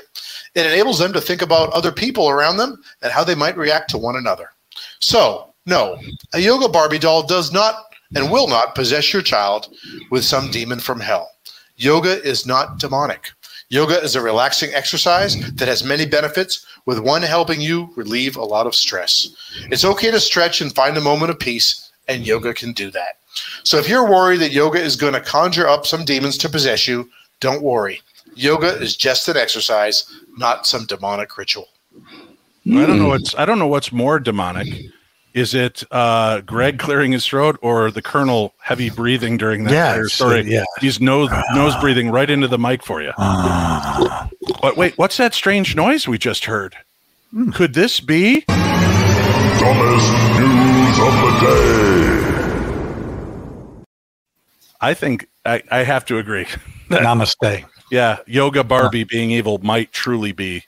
It 0.55 0.66
enables 0.66 0.99
them 0.99 1.14
to 1.14 1.22
think 1.22 1.41
about 1.41 1.72
other 1.72 1.91
people 1.91 2.30
around 2.30 2.57
them 2.57 2.82
and 3.01 3.12
how 3.12 3.24
they 3.24 3.36
might 3.36 3.57
react 3.57 3.89
to 3.91 3.97
one 3.97 4.16
another. 4.16 4.49
So, 4.99 5.53
no, 5.66 5.99
a 6.34 6.39
yoga 6.39 6.68
Barbie 6.68 6.99
doll 6.99 7.24
does 7.24 7.53
not 7.53 7.86
and 8.16 8.32
will 8.32 8.47
not 8.47 8.76
possess 8.76 9.14
your 9.14 9.22
child 9.22 9.74
with 10.10 10.24
some 10.24 10.49
demon 10.49 10.80
from 10.80 10.99
hell. 10.99 11.30
Yoga 11.76 12.22
is 12.24 12.45
not 12.45 12.80
demonic. 12.80 13.30
Yoga 13.70 14.01
is 14.01 14.16
a 14.16 14.22
relaxing 14.22 14.74
exercise 14.74 15.39
that 15.53 15.68
has 15.68 15.84
many 15.84 16.05
benefits, 16.05 16.66
with 16.88 16.97
one 16.97 17.22
helping 17.22 17.62
you 17.62 17.93
relieve 17.95 18.36
a 18.36 18.43
lot 18.43 18.66
of 18.66 18.74
stress. 18.74 19.30
It's 19.70 19.86
okay 19.86 20.10
to 20.10 20.20
stretch 20.20 20.60
and 20.60 20.74
find 20.74 20.97
a 20.97 21.01
moment 21.01 21.30
of 21.30 21.38
peace, 21.38 21.91
and 22.07 22.26
yoga 22.26 22.53
can 22.55 22.74
do 22.74 22.89
that. 22.91 23.20
So 23.63 23.77
if 23.77 23.88
you're 23.88 24.09
worried 24.09 24.39
that 24.41 24.51
yoga 24.51 24.80
is 24.82 24.95
going 24.95 25.13
to 25.13 25.21
conjure 25.21 25.67
up 25.67 25.86
some 25.86 26.03
demons 26.05 26.38
to 26.39 26.49
possess 26.49 26.88
you, 26.88 27.09
don't 27.39 27.61
worry. 27.61 28.01
Yoga 28.36 28.67
is 28.82 28.95
just 28.95 29.27
an 29.27 29.38
exercise, 29.38 30.05
not 30.38 30.65
some 30.67 30.86
demonic 30.86 31.38
ritual. 31.38 31.67
I 32.67 32.86
don't 32.86 32.99
know 32.99 33.07
what's 33.07 33.34
I 33.36 33.45
don't 33.45 33.57
know 33.59 33.67
what's 33.67 33.91
more 33.91 34.19
demonic. 34.19 34.67
Is 35.34 35.53
it 35.53 35.84
uh, 35.91 36.41
Greg 36.41 36.80
clearing 36.80 37.11
his 37.11 37.25
throat 37.25 37.57
or 37.61 37.91
the 37.91 38.01
Colonel 38.01 38.53
heavy 38.59 38.89
breathing 38.89 39.38
during 39.38 39.63
that 39.65 39.73
Yeah, 39.73 39.89
entire 39.91 40.07
story? 40.09 40.41
yeah. 40.51 40.63
He's 40.82 40.99
nose 40.99 41.30
nose 41.53 41.75
breathing 41.82 42.09
right 42.11 42.30
into 42.30 42.47
the 42.47 42.57
mic 42.59 42.84
for 42.84 43.01
you. 43.01 43.11
but 44.61 44.75
wait, 44.75 44.97
what's 44.97 45.17
that 45.17 45.34
strange 45.34 45.75
noise 45.75 46.07
we 46.07 46.17
just 46.17 46.45
heard? 46.45 46.75
Could 47.53 47.73
this 47.73 47.99
be? 47.99 48.41
Dumbest 48.47 50.11
news 50.39 50.99
of 50.99 51.13
the 51.21 51.32
day. 51.41 51.89
I 54.82 54.93
think 54.93 55.27
I, 55.45 55.61
I 55.71 55.80
have 55.80 56.05
to 56.05 56.17
agree. 56.17 56.45
Namaste. 56.89 57.65
Yeah, 57.91 58.17
Yoga 58.27 58.63
Barbie 58.63 59.03
being 59.03 59.32
evil 59.32 59.57
might 59.59 59.91
truly 59.91 60.32
be 60.32 60.63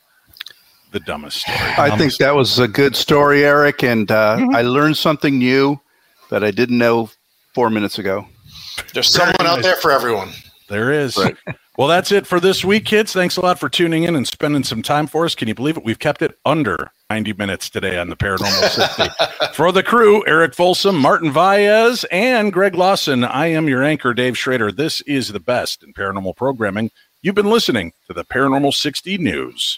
the 0.92 1.00
dumbest 1.00 1.42
story. 1.42 1.58
I 1.78 1.96
think 1.96 2.18
that 2.18 2.36
was 2.36 2.60
a 2.60 2.68
good 2.68 2.96
story, 2.96 3.46
Eric, 3.46 3.84
and 3.84 4.12
uh, 4.12 4.46
I 4.54 4.64
learned 4.64 4.98
something 4.98 5.38
new 5.38 5.80
that 6.30 6.44
I 6.44 6.52
didn't 6.52 6.78
know 6.78 7.10
four 7.54 7.70
minutes 7.70 8.00
ago. 8.00 8.26
There's 8.94 9.10
someone 9.10 9.46
out 9.46 9.62
there 9.62 9.76
for 9.76 9.92
everyone. 9.92 10.32
There 10.68 10.92
is. 10.92 11.18
Well, 11.78 11.88
that's 11.88 12.12
it 12.12 12.28
for 12.28 12.40
this 12.40 12.66
week, 12.66 12.86
kids. 12.86 13.14
Thanks 13.14 13.38
a 13.38 13.42
lot 13.42 13.60
for 13.60 13.70
tuning 13.70 14.04
in 14.04 14.16
and 14.16 14.28
spending 14.28 14.64
some 14.64 14.82
time 14.82 15.08
for 15.08 15.26
us. 15.26 15.36
Can 15.36 15.48
you 15.48 15.56
believe 15.56 15.78
it? 15.78 15.84
We've 15.84 16.00
kept 16.00 16.22
it 16.22 16.38
under 16.46 16.92
90 17.12 17.34
minutes 17.34 17.70
today 17.70 17.98
on 17.98 18.08
the 18.08 18.16
Paranormal 18.16 18.70
60. 18.70 19.54
for 19.54 19.74
the 19.74 19.84
crew, 19.84 20.26
Eric 20.26 20.54
Folsom, 20.56 20.98
Martin 20.98 21.30
Vaez, 21.30 22.06
and 22.10 22.54
Greg 22.54 22.74
Lawson, 22.74 23.26
I 23.26 23.48
am 23.48 23.68
your 23.68 23.84
anchor, 23.84 24.14
Dave 24.14 24.38
Schrader. 24.38 24.72
This 24.72 25.02
is 25.02 25.28
the 25.34 25.42
best 25.42 25.84
in 25.84 25.92
paranormal 25.92 26.38
programming. 26.38 26.90
You've 27.22 27.36
been 27.36 27.50
listening 27.50 27.92
to 28.08 28.14
the 28.14 28.24
Paranormal 28.24 28.74
60 28.74 29.18
News. 29.18 29.78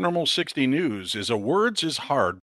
Paranormal 0.00 0.26
60 0.26 0.66
News 0.66 1.14
is 1.14 1.28
a 1.28 1.36
Words 1.36 1.84
is 1.84 1.98
Hard 1.98 2.38